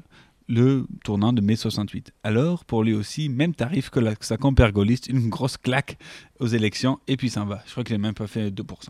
le 0.51 0.85
tournant 1.03 1.31
de 1.33 1.41
mai 1.41 1.55
68. 1.55 2.11
Alors, 2.23 2.65
pour 2.65 2.83
lui 2.83 2.93
aussi, 2.93 3.29
même 3.29 3.55
tarif 3.55 3.89
que, 3.89 3.99
la- 3.99 4.13
sa 4.19 4.37
compère 4.37 4.71
gaulliste, 4.71 5.07
une 5.07 5.29
grosse 5.29 5.57
claque 5.57 5.97
aux 6.39 6.47
élections, 6.47 6.99
et 7.07 7.15
puis 7.17 7.29
s'en 7.29 7.45
va. 7.45 7.63
Je 7.65 7.71
crois 7.71 7.83
qu'il 7.83 7.95
n'a 7.95 8.01
même 8.01 8.13
pas 8.13 8.27
fait 8.27 8.49
2%. 8.51 8.89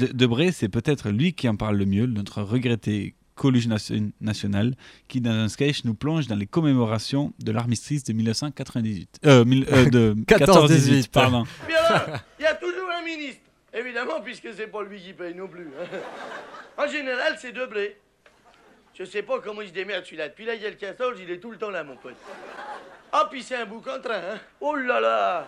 De, 0.00 0.06
Debré, 0.08 0.50
c'est 0.52 0.68
peut-être 0.68 1.10
lui 1.10 1.32
qui 1.32 1.48
en 1.48 1.56
parle 1.56 1.76
le 1.76 1.86
mieux, 1.86 2.06
notre 2.06 2.42
regretté 2.42 3.14
Coluche 3.36 3.66
nation- 3.66 4.10
national, 4.22 4.74
qui 5.08 5.20
dans 5.20 5.30
un 5.30 5.48
sketch 5.48 5.84
nous 5.84 5.92
plonge 5.94 6.26
dans 6.26 6.36
les 6.36 6.46
commémorations 6.46 7.34
de 7.38 7.52
l'armistice 7.52 8.02
de 8.04 8.12
1998. 8.14 9.20
Euh, 9.26 9.44
mille- 9.44 9.66
euh, 9.72 9.90
de 9.90 10.14
14-18, 10.26 11.08
pardon. 11.10 11.44
Alors, 11.68 12.18
il 12.38 12.42
y 12.42 12.46
a 12.46 12.54
toujours 12.54 12.88
un 12.98 13.04
ministre. 13.04 13.42
Évidemment, 13.78 14.22
puisque 14.24 14.48
c'est 14.56 14.68
pas 14.68 14.82
lui 14.82 14.98
qui 14.98 15.12
paye 15.12 15.34
non 15.34 15.48
plus. 15.48 15.68
hein. 15.78 15.98
En 16.82 16.90
général, 16.90 17.36
c'est 17.38 17.52
Debré. 17.52 17.98
Je 18.98 19.04
sais 19.04 19.22
pas 19.22 19.40
comment 19.40 19.60
il 19.60 19.68
se 19.68 19.74
démerde 19.74 20.04
celui-là. 20.04 20.28
Depuis 20.28 20.46
là, 20.46 20.54
il 20.54 20.62
y 20.62 20.66
a 20.66 20.70
le 20.70 20.76
castor, 20.76 21.12
il 21.18 21.30
est 21.30 21.38
tout 21.38 21.50
le 21.50 21.58
temps 21.58 21.68
là, 21.68 21.84
mon 21.84 21.96
pote. 21.96 22.16
Ah, 23.12 23.28
puis 23.30 23.42
c'est 23.42 23.56
un 23.56 23.66
bouc 23.66 23.86
en 23.88 24.00
train, 24.00 24.14
hein. 24.14 24.38
Oh 24.58 24.74
là 24.74 25.00
là 25.00 25.46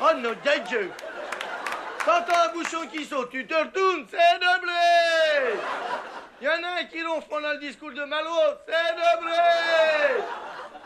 Oh 0.00 0.10
non, 0.16 0.30
Dieu 0.66 0.90
T'entends 2.04 2.48
un 2.48 2.52
bouchon 2.52 2.86
qui 2.90 3.04
saute, 3.04 3.30
tu 3.30 3.46
te 3.46 3.54
retournes, 3.54 4.06
c'est 4.10 4.38
Debré 4.38 5.58
Il 6.40 6.46
y 6.46 6.48
en 6.48 6.62
a 6.62 6.80
un 6.80 6.84
qui 6.84 7.02
ronfle 7.02 7.28
pendant 7.28 7.52
le 7.52 7.58
discours 7.58 7.92
de 7.92 8.02
Malraux, 8.04 8.58
c'est 8.66 8.94
Debré 8.94 10.24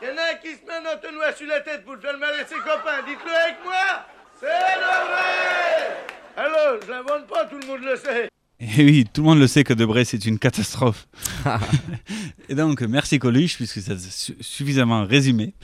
Il 0.02 0.08
y 0.08 0.12
en 0.12 0.16
a 0.16 0.32
un 0.32 0.34
qui 0.34 0.54
se 0.54 0.64
met 0.66 0.74
un 0.74 0.96
entonnoir 0.96 1.32
sur 1.32 1.46
la 1.46 1.60
tête 1.60 1.84
pour 1.84 1.94
le 1.94 2.00
faire 2.00 2.18
marrer 2.18 2.44
ses 2.44 2.56
copains, 2.56 3.02
dites-le 3.06 3.34
avec 3.34 3.64
moi 3.64 4.04
C'est 4.40 4.46
Debré 4.46 5.96
Alors, 6.36 6.80
je 6.82 6.90
l'invente 6.90 7.26
pas, 7.28 7.44
tout 7.46 7.58
le 7.58 7.66
monde 7.66 7.82
le 7.82 7.96
sait. 7.96 8.28
Et 8.61 8.66
oui, 8.84 9.04
tout 9.12 9.22
le 9.22 9.28
monde 9.28 9.38
le 9.38 9.46
sait 9.46 9.62
que 9.64 9.72
Debray, 9.72 10.04
c'est 10.04 10.24
une 10.26 10.38
catastrophe. 10.38 11.06
et 12.48 12.54
donc, 12.54 12.80
merci 12.82 13.18
Coluche, 13.18 13.56
puisque 13.56 13.80
ça 13.80 13.96
su- 13.98 14.36
suffisamment 14.40 15.04
résumé. 15.04 15.54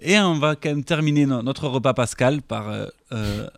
Et 0.00 0.18
on 0.20 0.38
va 0.38 0.54
quand 0.56 0.68
même 0.68 0.84
terminer 0.84 1.26
no- 1.26 1.42
notre 1.42 1.66
repas 1.68 1.94
pascal 1.94 2.42
par 2.42 2.68
euh, 2.68 2.86
euh, 3.12 3.48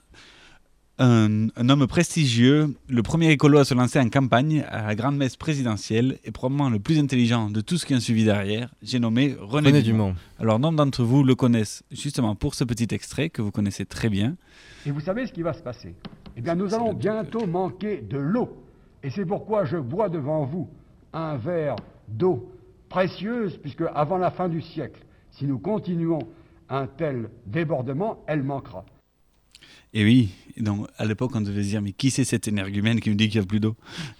un, 0.99 1.49
un 1.57 1.69
homme 1.69 1.87
prestigieux, 1.87 2.75
le 2.89 3.03
premier 3.03 3.31
écolo 3.31 3.59
à 3.59 3.67
se 3.67 3.75
lancer 3.75 3.99
en 4.01 4.09
campagne 4.09 4.65
à 4.71 4.87
la 4.87 4.95
grande 4.95 5.19
messe 5.19 5.37
présidentielle 5.37 6.19
et 6.25 6.31
probablement 6.31 6.71
le 6.71 6.79
plus 6.79 6.99
intelligent 6.99 7.51
de 7.51 7.61
tous 7.61 7.85
qui 7.85 7.95
ont 7.95 8.01
suivi 8.01 8.25
derrière. 8.25 8.71
J'ai 8.83 8.99
nommé 8.99 9.37
René, 9.39 9.69
René 9.69 9.83
Dumont. 9.83 10.07
Dumont. 10.09 10.17
Alors, 10.41 10.59
nombre 10.59 10.79
d'entre 10.83 11.05
vous 11.05 11.23
le 11.23 11.35
connaissent 11.35 11.83
justement 11.91 12.35
pour 12.35 12.55
ce 12.55 12.65
petit 12.65 12.89
extrait 12.95 13.29
que 13.29 13.43
vous 13.43 13.51
connaissez 13.51 13.85
très 13.85 14.09
bien. 14.09 14.37
Et 14.87 14.91
vous 14.91 15.01
savez 15.01 15.27
ce 15.27 15.33
qui 15.35 15.43
va 15.43 15.53
se 15.53 15.63
passer? 15.63 15.95
Eh 16.35 16.41
bien, 16.41 16.55
nous 16.55 16.73
allons 16.73 16.95
bientôt 16.95 17.47
manquer 17.47 18.01
de 18.01 18.17
l'eau. 18.17 18.63
Et 19.07 19.11
c'est 19.11 19.25
pourquoi 19.25 19.65
je 19.65 19.77
bois 19.77 20.09
devant 20.09 20.45
vous 20.45 20.69
un 21.13 21.37
verre 21.37 21.77
d'eau 22.09 22.53
précieuse, 22.89 23.57
puisque 23.57 23.85
avant 23.95 24.19
la 24.19 24.33
fin 24.33 24.49
du 24.49 24.61
siècle, 24.61 25.01
si 25.31 25.47
nous 25.47 25.61
continuons 25.61 26.19
un 26.69 26.89
tel 26.89 27.31
débordement, 27.47 28.25
elle 28.27 28.43
manquera. 28.43 28.85
Et 29.95 30.03
oui, 30.03 30.31
donc 30.57 30.89
à 30.99 31.05
l'époque, 31.05 31.31
on 31.37 31.41
devait 31.41 31.63
se 31.63 31.69
dire, 31.69 31.83
mais 31.83 31.93
qui 31.93 32.11
c'est 32.11 32.25
cet 32.25 32.49
énergumène 32.49 32.99
qui 32.99 33.11
me 33.11 33.15
dit 33.15 33.29
qu'il 33.29 33.41
n'y 33.41 33.45
a 33.45 33.47
plus 33.47 33.61
d'eau? 33.61 33.77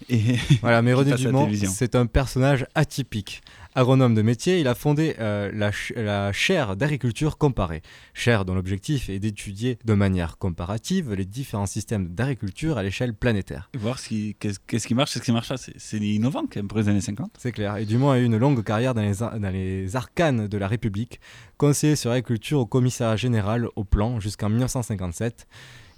Et 0.07 0.37
Voilà, 0.61 0.81
mais 0.81 0.93
René 0.93 1.15
Dumont, 1.15 1.49
c'est 1.53 1.95
un 1.95 2.05
personnage 2.05 2.65
atypique. 2.73 3.41
Agronome 3.77 4.15
de 4.15 4.23
métier, 4.23 4.59
il 4.59 4.67
a 4.67 4.73
fondé 4.73 5.15
euh, 5.19 5.51
la, 5.53 5.71
ch- 5.71 5.93
la 5.95 6.33
chaire 6.33 6.75
d'agriculture 6.75 7.37
comparée. 7.37 7.83
Chaire 8.15 8.43
dont 8.43 8.55
l'objectif 8.55 9.07
est 9.07 9.19
d'étudier 9.19 9.77
de 9.85 9.93
manière 9.93 10.39
comparative 10.39 11.13
les 11.13 11.25
différents 11.25 11.67
systèmes 11.67 12.07
d'agriculture 12.07 12.79
à 12.79 12.81
l'échelle 12.81 13.13
planétaire. 13.13 13.69
Et 13.75 13.77
voir 13.77 13.99
ce 13.99 14.07
qui- 14.07 14.35
marche, 14.39 14.57
qu'est-ce 14.65 14.87
qui 15.23 15.31
marche 15.31 15.49
pas. 15.49 15.57
C'est 15.57 15.97
innovant 15.99 16.41
quand 16.51 16.55
même 16.55 16.67
pour 16.67 16.79
les 16.79 16.89
années 16.89 17.01
50. 17.01 17.29
C'est 17.37 17.51
clair. 17.51 17.77
Et 17.77 17.85
Dumont 17.85 18.09
a 18.09 18.17
eu 18.17 18.23
une 18.25 18.37
longue 18.37 18.63
carrière 18.63 18.95
dans 18.95 19.03
les, 19.03 19.21
ar- 19.21 19.39
dans 19.39 19.51
les 19.53 19.95
arcanes 19.95 20.47
de 20.47 20.57
la 20.57 20.67
République, 20.67 21.19
conseiller 21.57 21.95
sur 21.95 22.09
l'agriculture 22.09 22.59
au 22.61 22.65
commissariat 22.65 23.15
général 23.15 23.67
au 23.75 23.83
plan 23.83 24.19
jusqu'en 24.19 24.49
1957. 24.49 25.45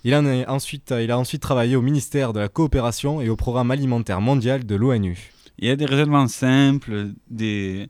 Il, 0.04 0.14
en 0.16 0.26
est 0.26 0.46
ensuite, 0.48 0.94
il 0.98 1.12
a 1.12 1.18
ensuite 1.18 1.42
travaillé 1.42 1.78
au 1.78 1.82
ministère 1.82 2.34
de 2.34 2.42
la 2.42 2.50
Coopération 2.50 3.22
et 3.22 3.30
au 3.30 3.38
programme 3.38 3.72
alimentaire 3.72 4.20
mondial 4.20 4.66
de 4.66 4.76
l'ONU. 4.76 5.32
Il 5.62 5.68
y 5.68 5.72
a 5.72 5.76
des 5.76 5.86
raisonnements 5.86 6.28
simples, 6.30 7.12
des, 7.30 7.90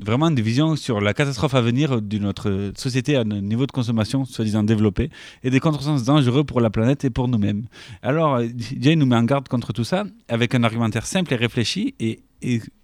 vraiment 0.00 0.32
des 0.32 0.42
visions 0.42 0.74
sur 0.74 1.00
la 1.00 1.14
catastrophe 1.14 1.54
à 1.54 1.60
venir 1.60 2.02
de 2.02 2.18
notre 2.18 2.72
société 2.76 3.14
à 3.14 3.20
un 3.20 3.40
niveau 3.40 3.66
de 3.66 3.72
consommation 3.72 4.24
soi-disant 4.24 4.64
développé 4.64 5.10
et 5.44 5.50
des 5.50 5.60
contresens 5.60 6.02
dangereux 6.02 6.42
pour 6.42 6.60
la 6.60 6.70
planète 6.70 7.04
et 7.04 7.10
pour 7.10 7.28
nous-mêmes. 7.28 7.66
Alors, 8.02 8.40
Jay 8.80 8.96
nous 8.96 9.06
met 9.06 9.14
en 9.14 9.22
garde 9.22 9.46
contre 9.46 9.72
tout 9.72 9.84
ça 9.84 10.06
avec 10.28 10.56
un 10.56 10.64
argumentaire 10.64 11.06
simple 11.06 11.32
et 11.34 11.36
réfléchi 11.36 11.94
et, 12.00 12.20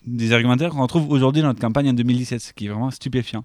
des 0.07 0.33
argumentaires 0.33 0.71
qu'on 0.71 0.83
retrouve 0.83 1.11
aujourd'hui 1.11 1.43
dans 1.43 1.49
notre 1.49 1.61
campagne 1.61 1.91
en 1.91 1.93
2017, 1.93 2.41
ce 2.41 2.53
qui 2.53 2.67
est 2.67 2.69
vraiment 2.69 2.91
stupéfiant. 2.91 3.45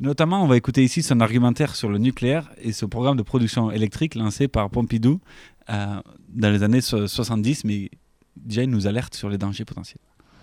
Notamment, 0.00 0.42
on 0.42 0.46
va 0.46 0.56
écouter 0.56 0.84
ici 0.84 1.02
son 1.02 1.20
argumentaire 1.20 1.74
sur 1.74 1.88
le 1.88 1.98
nucléaire 1.98 2.48
et 2.62 2.72
ce 2.72 2.86
programme 2.86 3.16
de 3.16 3.22
production 3.22 3.70
électrique 3.70 4.14
lancé 4.14 4.48
par 4.48 4.70
Pompidou 4.70 5.20
euh, 5.68 6.00
dans 6.28 6.50
les 6.50 6.62
années 6.62 6.80
so- 6.80 7.06
70, 7.08 7.64
mais 7.64 7.90
Jay 8.46 8.66
nous 8.66 8.86
alerte 8.86 9.14
sur 9.14 9.28
les 9.28 9.38
dangers 9.38 9.64
potentiels. 9.64 10.00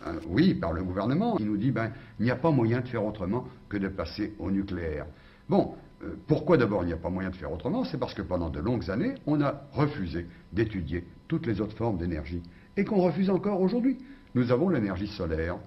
Euh, 0.08 0.20
oui, 0.28 0.54
par 0.54 0.74
le 0.74 0.84
gouvernement, 0.84 1.36
qui 1.38 1.44
nous 1.46 1.58
dit 1.58 1.72
ben, 1.72 1.92
il 2.20 2.26
n'y 2.26 2.32
a 2.32 2.36
pas 2.36 2.52
moyen 2.52 2.82
de 2.82 2.88
faire 2.88 3.04
autrement 3.06 3.48
que 3.70 3.78
de 3.78 3.88
passer 3.88 4.34
au 4.40 4.52
nucléaire. 4.52 5.06
Bon, 5.50 5.76
euh, 6.04 6.16
pourquoi 6.28 6.58
d'abord 6.58 6.84
il 6.84 6.88
n'y 6.88 6.94
a 6.94 6.98
pas 6.98 7.10
moyen 7.10 7.30
de 7.30 7.36
faire 7.36 7.52
autrement? 7.52 7.84
C'est 7.86 7.98
parce 8.00 8.14
que 8.14 8.22
pendant 8.22 8.50
de 8.50 8.60
longues 8.60 8.90
années, 8.92 9.16
on 9.26 9.42
a 9.42 9.64
refusé 9.74 10.28
d'étudier 10.54 11.06
toutes 11.28 11.48
les 11.48 11.60
autres 11.62 11.76
formes 11.76 11.98
d'énergie 11.98 12.44
et 12.78 12.84
qu'on 12.86 13.02
refuse 13.02 13.30
encore 13.30 13.62
aujourd'hui. 13.62 13.98
Nous 14.36 14.52
avons 14.52 14.70
l'énergie 14.70 15.08
solaire. 15.08 15.58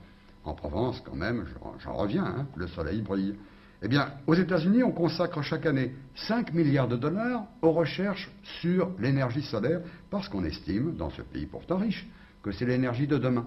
En 0.45 0.55
Provence, 0.55 1.03
quand 1.05 1.16
même, 1.16 1.45
j'en- 1.55 1.79
j'en 1.81 1.95
reviens, 1.95 2.24
hein, 2.24 2.47
le 2.57 2.66
soleil 2.68 3.03
brille. 3.03 3.35
Eh 3.83 3.89
bien, 3.89 4.09
aux 4.26 4.35
États-Unis, 4.35 4.83
on 4.83 4.91
consacre 4.93 5.41
chaque 5.43 5.66
année 5.66 5.95
5 6.14 6.53
milliards 6.55 6.89
de 6.89 6.97
dollars 6.97 7.45
aux 7.62 7.72
recherches 7.72 8.31
sur 8.61 8.91
l'énergie 8.99 9.43
solaire 9.43 9.81
parce 10.11 10.29
qu'on 10.29 10.45
estime, 10.45 10.97
dans 10.97 11.11
ce 11.11 11.22
pays 11.22 11.47
pourtant 11.47 11.76
riche, 11.79 12.07
que 12.43 12.53
c'est 12.53 12.66
l'énergie 12.66 13.07
de 13.07 13.18
demain. 13.18 13.47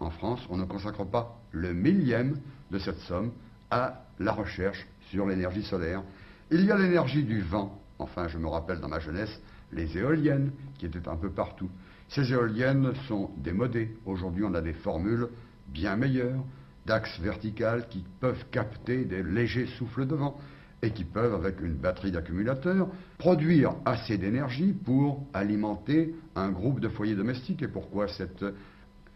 En 0.00 0.10
France, 0.10 0.40
on 0.50 0.56
ne 0.56 0.64
consacre 0.64 1.04
pas 1.04 1.38
le 1.52 1.72
millième 1.72 2.38
de 2.70 2.78
cette 2.78 2.98
somme 3.00 3.32
à 3.70 4.04
la 4.18 4.32
recherche 4.32 4.86
sur 5.10 5.26
l'énergie 5.26 5.62
solaire. 5.62 6.02
Il 6.50 6.64
y 6.64 6.70
a 6.70 6.76
l'énergie 6.76 7.24
du 7.24 7.40
vent. 7.40 7.80
Enfin, 7.98 8.28
je 8.28 8.38
me 8.38 8.48
rappelle 8.48 8.80
dans 8.80 8.88
ma 8.88 9.00
jeunesse 9.00 9.40
les 9.72 9.96
éoliennes 9.96 10.52
qui 10.78 10.86
étaient 10.86 11.08
un 11.08 11.16
peu 11.16 11.30
partout. 11.30 11.70
Ces 12.08 12.32
éoliennes 12.32 12.92
sont 13.08 13.30
démodées. 13.36 13.96
Aujourd'hui, 14.04 14.44
on 14.44 14.54
a 14.54 14.60
des 14.60 14.72
formules 14.72 15.28
bien 15.68 15.96
meilleures, 15.96 16.44
d'axes 16.86 17.18
verticales 17.20 17.88
qui 17.88 18.04
peuvent 18.20 18.44
capter 18.50 19.04
des 19.04 19.22
légers 19.22 19.66
souffles 19.78 20.06
de 20.06 20.14
vent 20.14 20.38
et 20.84 20.90
qui 20.90 21.04
peuvent, 21.04 21.34
avec 21.34 21.60
une 21.60 21.74
batterie 21.74 22.12
d'accumulateurs, 22.12 22.88
produire 23.16 23.74
assez 23.86 24.18
d'énergie 24.18 24.72
pour 24.72 25.26
alimenter 25.32 26.14
un 26.36 26.50
groupe 26.50 26.80
de 26.80 26.88
foyers 26.88 27.14
domestiques. 27.14 27.62
Et 27.62 27.68
pourquoi 27.68 28.06
cette 28.08 28.44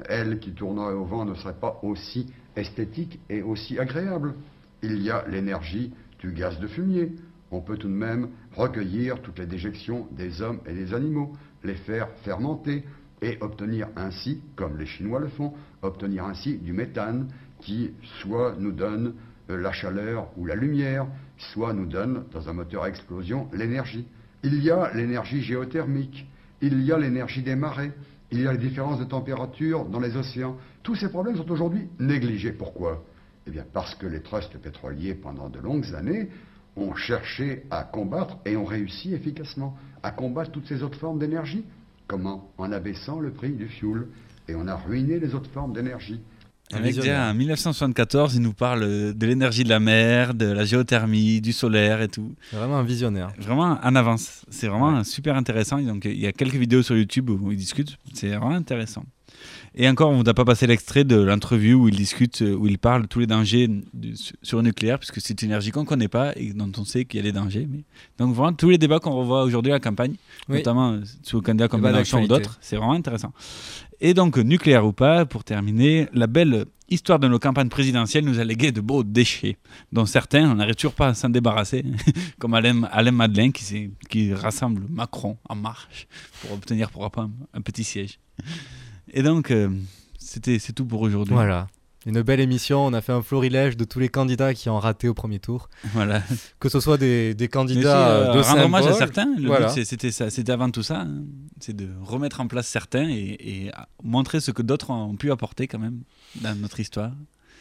aile 0.08 0.38
qui 0.38 0.52
tournerait 0.52 0.94
au 0.94 1.04
vent 1.04 1.26
ne 1.26 1.34
serait 1.34 1.60
pas 1.60 1.78
aussi 1.82 2.32
esthétique 2.56 3.20
et 3.28 3.42
aussi 3.42 3.78
agréable? 3.78 4.34
Il 4.82 5.02
y 5.02 5.10
a 5.10 5.26
l'énergie 5.28 5.92
du 6.20 6.32
gaz 6.32 6.58
de 6.58 6.66
fumier. 6.66 7.12
On 7.50 7.60
peut 7.60 7.76
tout 7.76 7.88
de 7.88 7.92
même 7.92 8.28
recueillir 8.54 9.20
toutes 9.20 9.38
les 9.38 9.46
déjections 9.46 10.06
des 10.12 10.40
hommes 10.40 10.60
et 10.66 10.72
des 10.72 10.94
animaux, 10.94 11.32
les 11.64 11.74
faire 11.74 12.08
fermenter 12.24 12.84
et 13.20 13.36
obtenir 13.40 13.88
ainsi, 13.96 14.40
comme 14.56 14.78
les 14.78 14.86
Chinois 14.86 15.20
le 15.20 15.28
font, 15.28 15.52
obtenir 15.82 16.24
ainsi 16.24 16.56
du 16.56 16.72
méthane 16.72 17.28
qui 17.60 17.90
soit 18.20 18.54
nous 18.58 18.72
donne 18.72 19.14
la 19.48 19.72
chaleur 19.72 20.28
ou 20.36 20.46
la 20.46 20.54
lumière, 20.54 21.06
soit 21.36 21.72
nous 21.72 21.86
donne, 21.86 22.24
dans 22.32 22.48
un 22.48 22.52
moteur 22.52 22.84
à 22.84 22.88
explosion, 22.88 23.48
l'énergie. 23.52 24.06
Il 24.42 24.62
y 24.62 24.70
a 24.70 24.92
l'énergie 24.94 25.42
géothermique, 25.42 26.26
il 26.60 26.82
y 26.82 26.92
a 26.92 26.98
l'énergie 26.98 27.42
des 27.42 27.56
marées, 27.56 27.92
il 28.30 28.42
y 28.42 28.46
a 28.46 28.52
les 28.52 28.58
différences 28.58 28.98
de 28.98 29.04
température 29.04 29.84
dans 29.86 30.00
les 30.00 30.16
océans. 30.16 30.56
Tous 30.82 30.94
ces 30.94 31.08
problèmes 31.08 31.36
sont 31.36 31.50
aujourd'hui 31.50 31.88
négligés. 31.98 32.52
Pourquoi? 32.52 33.04
Eh 33.46 33.50
bien 33.50 33.64
parce 33.72 33.94
que 33.94 34.06
les 34.06 34.20
trusts 34.20 34.58
pétroliers, 34.58 35.14
pendant 35.14 35.48
de 35.48 35.58
longues 35.58 35.94
années, 35.94 36.28
ont 36.76 36.94
cherché 36.94 37.64
à 37.70 37.82
combattre 37.82 38.38
et 38.44 38.56
ont 38.56 38.64
réussi 38.64 39.14
efficacement 39.14 39.76
à 40.02 40.10
combattre 40.10 40.52
toutes 40.52 40.66
ces 40.66 40.82
autres 40.82 40.98
formes 40.98 41.18
d'énergie. 41.18 41.64
Comment? 42.06 42.52
En 42.58 42.70
abaissant 42.72 43.20
le 43.20 43.32
prix 43.32 43.52
du 43.52 43.68
fuel. 43.68 44.06
Et 44.46 44.54
on 44.54 44.66
a 44.66 44.76
ruiné 44.76 45.18
les 45.18 45.34
autres 45.34 45.50
formes 45.50 45.72
d'énergie. 45.72 46.20
Le 46.74 46.80
mec, 46.80 46.98
en 46.98 47.34
1974, 47.34 48.34
il 48.34 48.42
nous 48.42 48.52
parle 48.52 49.14
de 49.14 49.26
l'énergie 49.26 49.64
de 49.64 49.70
la 49.70 49.80
mer, 49.80 50.34
de 50.34 50.46
la 50.46 50.64
géothermie, 50.64 51.40
du 51.40 51.52
solaire 51.52 52.02
et 52.02 52.08
tout. 52.08 52.34
Vraiment 52.52 52.76
un 52.76 52.82
visionnaire. 52.82 53.32
Vraiment 53.38 53.78
en 53.82 53.96
avance. 53.96 54.44
C'est 54.50 54.68
vraiment 54.68 55.02
super 55.04 55.36
intéressant. 55.36 55.80
Donc, 55.80 56.04
il 56.04 56.18
y 56.18 56.26
a 56.26 56.32
quelques 56.32 56.56
vidéos 56.56 56.82
sur 56.82 56.96
YouTube 56.96 57.30
où 57.30 57.50
il 57.50 57.56
discute. 57.56 57.96
C'est 58.12 58.28
vraiment 58.28 58.50
intéressant. 58.50 59.04
Et 59.80 59.88
encore, 59.88 60.10
on 60.10 60.24
n'a 60.24 60.34
pas 60.34 60.44
passé 60.44 60.66
l'extrait 60.66 61.04
de 61.04 61.14
l'interview 61.14 61.84
où 61.84 61.88
il 61.88 61.94
discute, 61.94 62.42
euh, 62.42 62.52
où 62.56 62.66
il 62.66 62.78
parle 62.78 63.02
de 63.02 63.06
tous 63.06 63.20
les 63.20 63.28
dangers 63.28 63.68
du- 63.94 64.14
sur 64.42 64.56
le 64.58 64.64
nucléaire, 64.64 64.98
puisque 64.98 65.20
c'est 65.20 65.40
une 65.40 65.50
énergie 65.50 65.70
qu'on 65.70 65.82
ne 65.82 65.86
connaît 65.86 66.08
pas 66.08 66.32
et 66.34 66.52
dont 66.52 66.70
on 66.76 66.84
sait 66.84 67.04
qu'il 67.04 67.18
y 67.18 67.20
a 67.20 67.22
des 67.22 67.30
dangers. 67.30 67.68
Mais... 67.70 67.84
Donc, 68.18 68.34
vraiment, 68.34 68.52
tous 68.52 68.70
les 68.70 68.78
débats 68.78 68.98
qu'on 68.98 69.12
revoit 69.12 69.44
aujourd'hui 69.44 69.70
à 69.70 69.76
la 69.76 69.80
campagne, 69.80 70.16
Oui. 70.48 70.56
notamment 70.56 70.94
euh, 70.94 71.02
sur 71.22 71.38
le 71.38 71.42
candidat 71.42 71.68
comme 71.68 71.82
Mélenchon 71.82 72.22
ou 72.24 72.26
d'autres, 72.26 72.58
c'est 72.60 72.74
vraiment 72.74 72.94
intéressant. 72.94 73.32
Et 74.00 74.14
donc, 74.14 74.36
nucléaire 74.36 74.84
ou 74.84 74.92
pas, 74.92 75.24
pour 75.26 75.44
terminer, 75.44 76.08
la 76.12 76.26
belle 76.26 76.64
histoire 76.90 77.20
de 77.20 77.28
nos 77.28 77.38
campagnes 77.38 77.68
présidentielles 77.68 78.24
nous 78.24 78.40
a 78.40 78.44
légué 78.44 78.72
de 78.72 78.80
beaux 78.80 79.04
déchets, 79.04 79.58
dont 79.92 80.06
certains, 80.06 80.50
on 80.50 80.56
n'arrive 80.56 80.74
toujours 80.74 80.94
pas 80.94 81.08
à 81.08 81.14
s'en 81.14 81.28
débarrasser, 81.28 81.84
comme 82.40 82.54
Alain, 82.54 82.82
Alain 82.90 83.12
Madeleine 83.12 83.52
qui, 83.52 83.90
qui 84.10 84.34
rassemble 84.34 84.82
Macron 84.90 85.36
en 85.48 85.54
marche 85.54 86.08
pour 86.40 86.50
obtenir 86.52 86.90
pourquoi 86.90 87.10
pas 87.10 87.28
un 87.54 87.60
petit 87.60 87.84
siège. 87.84 88.18
Et 89.12 89.22
donc, 89.22 89.50
euh, 89.50 89.68
c'était 90.18 90.58
c'est 90.58 90.72
tout 90.72 90.84
pour 90.84 91.00
aujourd'hui. 91.02 91.34
Voilà. 91.34 91.66
Une 92.06 92.22
belle 92.22 92.40
émission, 92.40 92.86
on 92.86 92.92
a 92.94 93.00
fait 93.00 93.12
un 93.12 93.22
florilège 93.22 93.76
de 93.76 93.84
tous 93.84 93.98
les 93.98 94.08
candidats 94.08 94.54
qui 94.54 94.70
ont 94.70 94.78
raté 94.78 95.08
au 95.08 95.14
premier 95.14 95.40
tour. 95.40 95.68
Voilà. 95.92 96.22
Que 96.60 96.68
ce 96.68 96.80
soit 96.80 96.96
des, 96.96 97.34
des 97.34 97.48
candidats 97.48 98.20
aussi, 98.20 98.28
euh, 98.30 98.34
de 98.34 98.40
rendre 98.40 98.64
hommage 98.64 98.86
à 98.86 98.92
certains. 98.94 99.28
Le 99.36 99.46
Voilà. 99.48 99.74
but, 99.74 99.84
c'était 99.84 100.10
ça, 100.12 100.30
c'était 100.30 100.52
avant 100.52 100.70
tout 100.70 100.82
ça, 100.84 101.00
hein. 101.00 101.22
c'est 101.60 101.74
de 101.76 101.88
remettre 102.02 102.40
en 102.40 102.46
place 102.46 102.66
certains 102.68 103.08
et, 103.10 103.70
montrer 104.02 104.40
ce 104.40 104.52
que 104.52 104.62
d'autres 104.62 104.90
ont 104.90 105.16
pu 105.16 105.30
apporter 105.32 105.66
quand 105.66 105.80
même 105.80 106.00
dans 106.40 106.54
notre 106.54 106.78
histoire. 106.80 107.10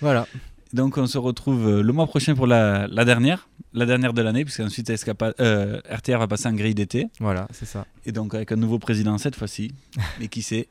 Voilà. 0.01 0.27
Donc 0.71 0.97
on 0.97 1.07
se 1.07 1.17
retrouve 1.17 1.67
euh, 1.67 1.81
le 1.81 1.93
mois 1.93 2.05
prochain 2.07 2.35
pour 2.35 2.45
la, 2.45 2.87
la 2.87 3.05
dernière, 3.05 3.49
la 3.73 3.85
dernière 3.85 4.13
de 4.13 4.21
l'année, 4.21 4.45
puisqu'ensuite 4.45 4.89
Escapa- 4.89 5.33
euh, 5.39 5.79
RTR 5.89 6.19
va 6.19 6.27
passer 6.27 6.47
en 6.47 6.53
grille 6.53 6.75
d'été. 6.75 7.07
Voilà, 7.19 7.47
c'est 7.51 7.65
ça. 7.65 7.85
Et 8.05 8.11
donc 8.11 8.35
avec 8.35 8.51
un 8.51 8.57
nouveau 8.57 8.77
président 8.77 9.17
cette 9.17 9.35
fois-ci. 9.35 9.73
Mais 10.19 10.27
qui 10.27 10.41
sait? 10.41 10.67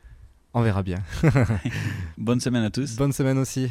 On 0.58 0.62
verra 0.62 0.82
bien. 0.82 0.96
Bonne 2.16 2.40
semaine 2.40 2.64
à 2.64 2.70
tous. 2.70 2.96
Bonne 2.96 3.12
semaine 3.12 3.36
aussi. 3.36 3.70